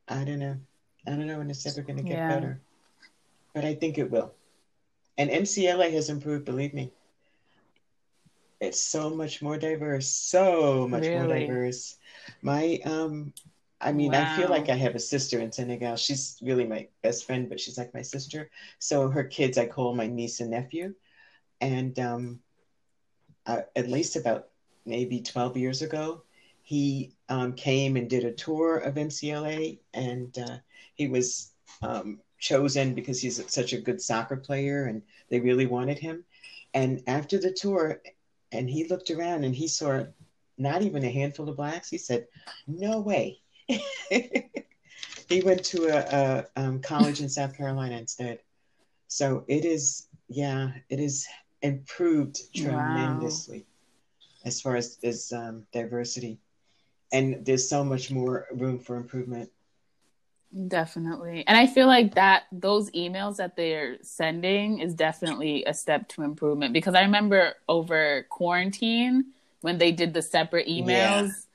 I 0.07 0.23
don't 0.23 0.39
know. 0.39 0.57
I 1.05 1.11
don't 1.11 1.27
know 1.27 1.39
when 1.39 1.49
it's 1.49 1.65
ever 1.65 1.81
going 1.81 1.97
to 1.97 2.03
get 2.03 2.17
yeah. 2.17 2.29
better. 2.29 2.61
But 3.53 3.65
I 3.65 3.75
think 3.75 3.97
it 3.97 4.11
will. 4.11 4.33
And 5.17 5.29
MCLA 5.29 5.91
has 5.91 6.09
improved, 6.09 6.45
believe 6.45 6.73
me 6.73 6.91
it's 8.59 8.81
so 8.81 9.09
much 9.09 9.41
more 9.41 9.57
diverse 9.57 10.07
so 10.07 10.88
much 10.88 11.03
really? 11.03 11.27
more 11.27 11.39
diverse 11.39 11.97
my 12.41 12.79
um 12.85 13.33
i 13.81 13.91
mean 13.91 14.11
wow. 14.11 14.33
i 14.33 14.38
feel 14.38 14.49
like 14.49 14.69
i 14.69 14.75
have 14.75 14.95
a 14.95 14.99
sister 14.99 15.39
in 15.39 15.51
senegal 15.51 15.95
she's 15.95 16.38
really 16.41 16.65
my 16.65 16.88
best 17.03 17.25
friend 17.25 17.49
but 17.49 17.59
she's 17.59 17.77
like 17.77 17.93
my 17.93 18.01
sister 18.01 18.49
so 18.79 19.09
her 19.09 19.23
kids 19.23 19.57
i 19.57 19.65
call 19.65 19.93
my 19.93 20.07
niece 20.07 20.39
and 20.39 20.51
nephew 20.51 20.93
and 21.61 21.99
um 21.99 22.39
uh, 23.45 23.61
at 23.77 23.88
least 23.88 24.17
about 24.17 24.49
maybe 24.88 25.21
12 25.21 25.57
years 25.57 25.81
ago 25.81 26.21
he 26.63 27.13
um, 27.29 27.53
came 27.53 27.95
and 27.95 28.09
did 28.09 28.25
a 28.25 28.31
tour 28.31 28.77
of 28.77 28.95
mcla 28.95 29.77
and 29.93 30.38
uh, 30.39 30.57
he 30.95 31.07
was 31.07 31.51
um, 31.81 32.19
chosen 32.39 32.93
because 32.93 33.21
he's 33.21 33.43
such 33.51 33.73
a 33.73 33.81
good 33.81 34.01
soccer 34.01 34.38
player 34.38 34.85
and 34.85 35.01
they 35.29 35.39
really 35.39 35.65
wanted 35.65 35.99
him 35.99 36.23
and 36.73 37.01
after 37.07 37.38
the 37.38 37.51
tour 37.51 38.01
and 38.51 38.69
he 38.69 38.88
looked 38.88 39.11
around 39.11 39.43
and 39.43 39.55
he 39.55 39.67
saw 39.67 40.03
not 40.57 40.81
even 40.81 41.03
a 41.03 41.09
handful 41.09 41.49
of 41.49 41.57
blacks. 41.57 41.89
He 41.89 41.97
said, 41.97 42.27
"No 42.65 42.99
way." 42.99 43.39
he 43.67 45.41
went 45.43 45.63
to 45.65 45.88
a, 45.88 46.45
a 46.55 46.61
um, 46.61 46.79
college 46.81 47.21
in 47.21 47.29
South 47.29 47.55
Carolina 47.55 47.97
instead. 47.97 48.39
So 49.07 49.43
it 49.47 49.65
is, 49.65 50.07
yeah, 50.27 50.71
it 50.89 50.99
is 50.99 51.27
improved 51.61 52.39
tremendously 52.53 53.59
wow. 53.59 53.65
As 54.48 54.62
far 54.62 54.76
as 54.76 54.98
as 55.04 55.32
um, 55.34 55.68
diversity, 55.72 56.39
and 57.12 57.45
there's 57.45 57.70
so 57.70 57.84
much 57.84 58.10
more 58.10 58.48
room 58.52 58.80
for 58.80 58.95
improvement. 58.95 59.52
Definitely. 60.68 61.43
And 61.45 61.58
I 61.58 61.68
feel 61.68 61.88
like 61.88 62.16
that 62.16 62.43
those 62.54 62.89
emails 62.91 63.36
that 63.36 63.58
they're 63.58 63.98
sending 64.02 64.80
is 64.80 64.93
definitely 64.93 65.66
a 65.66 65.74
step 65.74 66.08
to 66.10 66.24
improvement 66.24 66.74
because 66.74 66.95
I 66.95 67.02
remember 67.02 67.56
over 67.68 68.26
quarantine 68.30 69.26
when 69.62 69.78
they 69.78 69.91
did 69.91 70.14
the 70.14 70.22
separate 70.22 70.68
emails. 70.68 71.45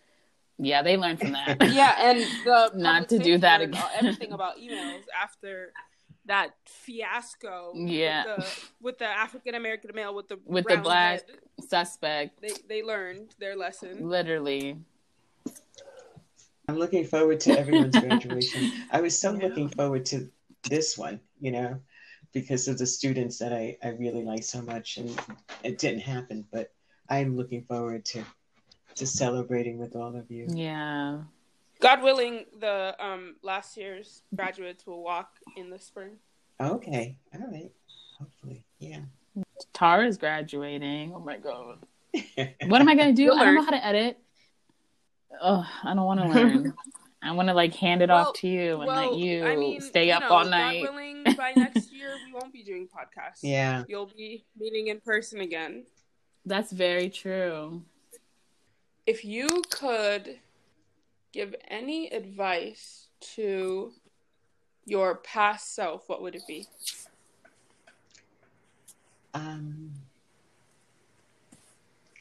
Yeah, 0.58 0.80
yeah 0.80 0.82
they 0.82 0.98
learned 0.98 1.20
from 1.20 1.32
that. 1.32 1.56
yeah, 1.72 1.94
and 1.98 2.20
the 2.44 2.70
not 2.74 3.08
to 3.08 3.18
do 3.18 3.38
that 3.38 3.62
again. 3.62 3.82
everything 3.96 4.32
about 4.32 4.58
emails 4.58 5.04
after 5.20 5.72
that 6.26 6.50
fiasco. 6.64 7.72
Yeah, 7.74 8.36
with 8.80 8.98
the, 8.98 9.04
the 9.04 9.10
African 9.10 9.54
American 9.54 9.90
male 9.94 10.14
with 10.14 10.28
the 10.28 10.38
with 10.44 10.66
the 10.66 10.78
black 10.78 11.26
head, 11.26 11.38
suspect. 11.68 12.40
They 12.40 12.52
they 12.68 12.82
learned 12.82 13.34
their 13.38 13.56
lesson. 13.56 14.08
Literally. 14.08 14.78
I'm 16.68 16.78
looking 16.78 17.04
forward 17.04 17.40
to 17.40 17.58
everyone's 17.58 17.98
graduation. 18.00 18.72
I 18.90 19.00
was 19.00 19.18
so 19.18 19.34
yeah. 19.34 19.48
looking 19.48 19.68
forward 19.68 20.06
to 20.06 20.30
this 20.70 20.96
one, 20.96 21.20
you 21.40 21.50
know, 21.50 21.80
because 22.32 22.68
of 22.68 22.78
the 22.78 22.86
students 22.86 23.38
that 23.38 23.52
I, 23.52 23.76
I 23.82 23.88
really 23.88 24.22
like 24.22 24.44
so 24.44 24.62
much. 24.62 24.96
And 24.96 25.20
it 25.64 25.78
didn't 25.78 26.00
happen, 26.00 26.46
but 26.52 26.72
I'm 27.08 27.36
looking 27.36 27.64
forward 27.64 28.04
to 28.06 28.24
to 28.94 29.06
celebrating 29.06 29.78
with 29.78 29.96
all 29.96 30.14
of 30.16 30.30
you. 30.30 30.46
Yeah. 30.48 31.22
God 31.82 32.02
willing, 32.02 32.46
the 32.58 32.96
um 32.98 33.36
last 33.42 33.76
year's 33.76 34.22
graduates 34.34 34.86
will 34.86 35.02
walk 35.02 35.30
in 35.56 35.68
the 35.68 35.78
spring. 35.78 36.16
Okay. 36.60 37.16
All 37.34 37.50
right. 37.50 37.72
Hopefully. 38.18 38.64
Yeah. 38.78 39.00
Tara's 39.72 40.16
graduating. 40.16 41.12
Oh 41.14 41.20
my 41.20 41.38
god. 41.38 41.84
what 42.66 42.80
am 42.80 42.88
I 42.88 42.94
gonna 42.94 43.12
do? 43.12 43.32
I 43.32 43.44
don't 43.44 43.54
know 43.54 43.64
how 43.64 43.70
to 43.70 43.84
edit 43.84 44.18
oh, 45.40 45.66
I 45.82 45.94
don't 45.94 46.04
want 46.04 46.20
to 46.20 46.28
learn. 46.28 46.74
I 47.24 47.30
want 47.32 47.48
to 47.48 47.54
like 47.54 47.74
hand 47.74 48.02
it 48.02 48.08
well, 48.08 48.28
off 48.28 48.34
to 48.36 48.48
you 48.48 48.80
and 48.80 48.86
well, 48.86 49.10
let 49.10 49.18
you 49.18 49.46
I 49.46 49.54
mean, 49.54 49.80
stay 49.80 50.08
you 50.08 50.12
up 50.12 50.22
know, 50.22 50.28
all 50.28 50.44
night. 50.44 50.82
God 50.82 50.92
willing, 50.92 51.22
by 51.36 51.52
next 51.54 51.92
year 51.92 52.14
we 52.26 52.32
won't 52.32 52.52
be 52.52 52.64
doing 52.64 52.88
podcasts. 52.88 53.40
Yeah, 53.42 53.84
you'll 53.86 54.06
be 54.16 54.44
meeting 54.58 54.88
in 54.88 55.00
person 55.00 55.40
again. 55.40 55.84
That's 56.44 56.72
very 56.72 57.08
true. 57.08 57.82
If 59.06 59.24
you 59.24 59.62
could 59.70 60.40
give 61.32 61.54
any 61.68 62.08
advice 62.08 63.08
to 63.34 63.92
your 64.84 65.16
past 65.16 65.74
self, 65.74 66.08
what 66.08 66.22
would 66.22 66.34
it 66.34 66.46
be? 66.46 66.66
Um, 69.34 69.90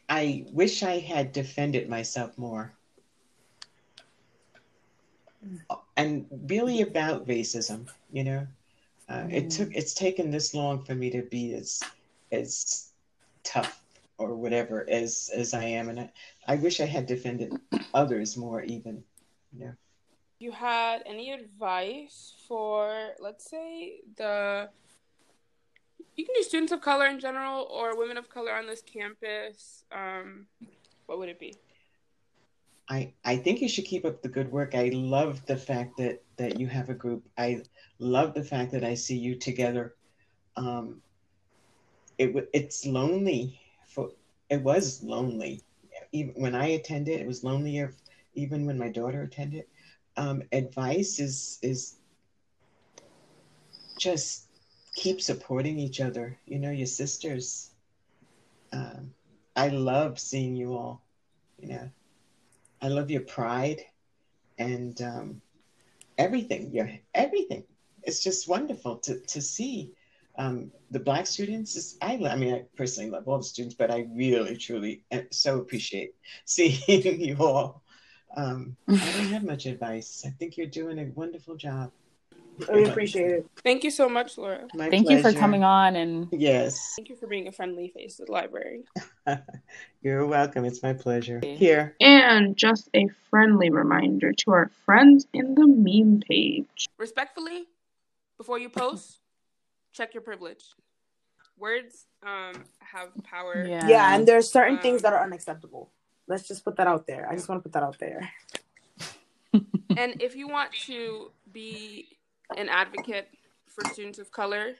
I 0.08 0.46
wish 0.52 0.84
I 0.84 1.00
had 1.00 1.32
defended 1.32 1.90
myself 1.90 2.38
more 2.38 2.74
and 5.98 6.26
really 6.48 6.82
about 6.82 7.28
racism. 7.28 7.88
You 8.12 8.24
know, 8.24 8.48
uh, 9.10 9.24
mm. 9.24 9.34
it 9.34 9.50
took 9.50 9.74
it's 9.74 9.94
taken 9.94 10.32
this 10.32 10.54
long 10.54 10.84
for 10.84 10.96
me 10.96 11.10
to 11.10 11.22
be 11.24 11.54
as 11.54 11.82
as 12.32 12.92
tough 13.44 13.82
or 14.18 14.36
whatever 14.36 14.88
as 14.90 15.30
as 15.34 15.54
I 15.54 15.64
am, 15.64 15.90
and 15.90 16.00
I, 16.02 16.10
I 16.52 16.56
wish 16.56 16.82
I 16.82 16.86
had 16.86 17.06
defended 17.06 17.54
others 17.94 18.36
more. 18.36 18.62
Even, 18.62 19.02
you. 19.58 19.72
You 20.40 20.52
had 20.52 21.02
any 21.06 21.32
advice 21.32 22.34
for, 22.46 23.12
let's 23.22 23.50
say, 23.50 24.02
the 24.18 24.68
you 26.18 26.26
can 26.26 26.36
do 26.36 26.44
students 26.44 26.74
of 26.74 26.82
color 26.82 27.06
in 27.06 27.22
general 27.22 27.70
or 27.72 27.98
women 27.98 28.18
of 28.18 28.28
color 28.30 28.54
on 28.54 28.68
this 28.68 28.82
campus. 28.82 29.86
Um, 29.94 30.48
what 31.06 31.20
would 31.20 31.30
it 31.30 31.40
be? 31.40 31.56
I, 32.90 33.14
I 33.24 33.38
think 33.38 33.62
you 33.62 33.70
should 33.70 33.86
keep 33.86 34.04
up 34.04 34.22
the 34.22 34.28
good 34.28 34.52
work. 34.52 34.76
I 34.76 34.92
love 34.94 35.46
the 35.46 35.56
fact 35.56 35.96
that, 36.00 36.22
that 36.36 36.60
you 36.60 36.68
have 36.68 36.90
a 36.90 36.94
group. 36.94 37.24
I 37.38 37.62
love 38.00 38.34
the 38.34 38.44
fact 38.44 38.74
that 38.74 38.84
I 38.84 38.96
see 38.96 39.18
you 39.18 39.36
together. 39.36 39.96
Um, 40.58 41.02
it 42.18 42.50
it's 42.52 42.86
lonely 42.86 43.58
for 43.88 44.10
it 44.50 44.62
was 44.62 45.02
lonely. 45.02 45.64
Even 46.12 46.34
when 46.36 46.56
I 46.56 46.68
attended, 46.68 47.20
it 47.22 47.28
was 47.28 47.44
lonelier. 47.44 47.94
Even 48.34 48.66
when 48.66 48.78
my 48.78 48.90
daughter 48.90 49.22
attended, 49.22 49.66
um, 50.18 50.44
advice 50.52 51.20
is 51.20 51.60
is 51.62 51.96
just 53.98 54.48
keep 54.96 55.22
supporting 55.22 55.80
each 55.80 56.02
other. 56.02 56.38
You 56.46 56.60
know, 56.60 56.72
your 56.72 56.88
sisters. 56.88 57.72
Um, 58.74 59.14
I 59.56 59.70
love 59.70 60.20
seeing 60.20 60.56
you 60.56 60.74
all. 60.74 61.02
You 61.60 61.70
know, 61.70 61.90
I 62.82 62.88
love 62.88 63.12
your 63.12 63.22
pride 63.22 63.82
and 64.58 65.00
um, 65.02 65.42
everything. 66.18 66.72
Your 66.74 66.90
everything. 67.14 67.64
It's 68.04 68.24
just 68.24 68.48
wonderful 68.48 68.98
to 68.98 69.20
to 69.20 69.42
see 69.42 69.92
um, 70.38 70.72
the 70.90 71.00
black 71.00 71.28
students. 71.28 71.76
Is, 71.76 71.98
I 72.02 72.14
I 72.14 72.36
mean, 72.36 72.54
I 72.54 72.66
personally 72.76 73.10
love 73.10 73.28
all 73.28 73.38
the 73.38 73.44
students, 73.44 73.76
but 73.76 73.92
I 73.92 74.08
really 74.14 74.58
truly 74.58 75.04
uh, 75.12 75.22
so 75.32 75.60
appreciate 75.60 76.16
seeing 76.46 76.80
you 77.22 77.38
all. 77.40 77.84
Um, 78.36 78.78
I 78.88 78.94
don't 78.94 79.28
have 79.28 79.44
much 79.44 79.66
advice. 79.66 80.24
I 80.26 80.30
think 80.30 80.58
you're 80.58 80.68
doing 80.68 81.00
a 81.00 81.12
wonderful 81.16 81.56
job. 81.56 81.92
We 82.72 82.86
appreciate 82.86 83.32
it. 83.32 83.48
Thank 83.64 83.84
you 83.84 83.92
so 83.92 84.08
much, 84.08 84.38
Laura. 84.38 84.68
My 84.74 84.90
Thank 84.90 85.08
pleasure. 85.08 85.28
you 85.28 85.34
for 85.34 85.38
coming 85.38 85.64
on 85.64 85.96
and 85.96 86.28
yes. 86.32 86.94
Thank 86.96 87.10
you 87.10 87.16
for 87.16 87.28
being 87.28 87.48
a 87.48 87.52
friendly 87.52 87.90
face 87.90 88.20
at 88.20 88.28
the 88.28 88.32
library. 88.32 88.84
You're 90.02 90.26
welcome. 90.26 90.66
It's 90.66 90.84
my 90.84 90.94
pleasure. 90.94 91.40
Here. 91.44 91.96
And 92.00 92.56
just 92.56 92.90
a 92.94 93.08
friendly 93.30 93.70
reminder 93.70 94.34
to 94.34 94.52
our 94.52 94.72
friends 94.86 95.26
in 95.34 95.56
the 95.56 95.68
meme 95.68 96.22
page. 96.28 96.88
Respectfully, 96.98 97.66
before 98.38 98.60
you 98.60 98.70
post, 98.70 99.21
check 99.92 100.14
your 100.14 100.24
privilege. 100.24 100.64
Words 101.58 102.06
um 102.24 102.64
have 102.80 103.10
power. 103.24 103.66
Yeah, 103.68 103.88
yeah 103.88 104.16
and 104.16 104.28
there's 104.28 104.50
certain 104.50 104.76
um, 104.76 104.82
things 104.82 105.02
that 105.04 105.14
are 105.14 105.24
unacceptable. 105.24 105.92
Let's 106.28 106.48
just 106.48 106.64
put 106.64 106.78
that 106.78 106.88
out 106.88 107.08
there. 107.08 107.28
I 107.30 107.36
just 107.36 107.50
want 107.50 107.60
to 107.60 107.64
put 107.64 107.74
that 107.74 107.84
out 107.84 108.00
there. 108.00 108.30
and 109.98 110.22
if 110.22 110.36
you 110.36 110.48
want 110.48 110.72
to 110.86 111.32
be 111.52 112.08
an 112.58 112.70
advocate 112.70 113.30
for 113.68 113.84
students 113.90 114.20
of 114.20 114.32
color, 114.32 114.76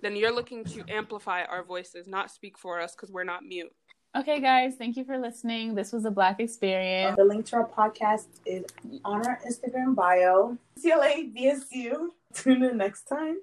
then 0.00 0.16
you're 0.16 0.34
looking 0.34 0.64
to 0.64 0.84
amplify 0.88 1.44
our 1.44 1.62
voices, 1.62 2.06
not 2.06 2.30
speak 2.30 2.58
for 2.58 2.80
us 2.80 2.94
because 2.94 3.10
we're 3.10 3.24
not 3.24 3.44
mute. 3.44 3.72
Okay, 4.14 4.40
guys, 4.40 4.74
thank 4.76 4.96
you 4.98 5.04
for 5.04 5.16
listening. 5.16 5.74
This 5.74 5.90
was 5.90 6.04
a 6.04 6.10
Black 6.10 6.38
Experience. 6.38 7.16
The 7.16 7.24
link 7.24 7.46
to 7.46 7.56
our 7.56 7.66
podcast 7.66 8.26
is 8.44 8.64
on 9.06 9.26
our 9.26 9.40
Instagram 9.48 9.94
bio. 9.94 10.58
CLA 10.80 11.30
BSU. 11.34 12.08
Tune 12.34 12.62
in 12.62 12.76
next 12.76 13.04
time. 13.04 13.38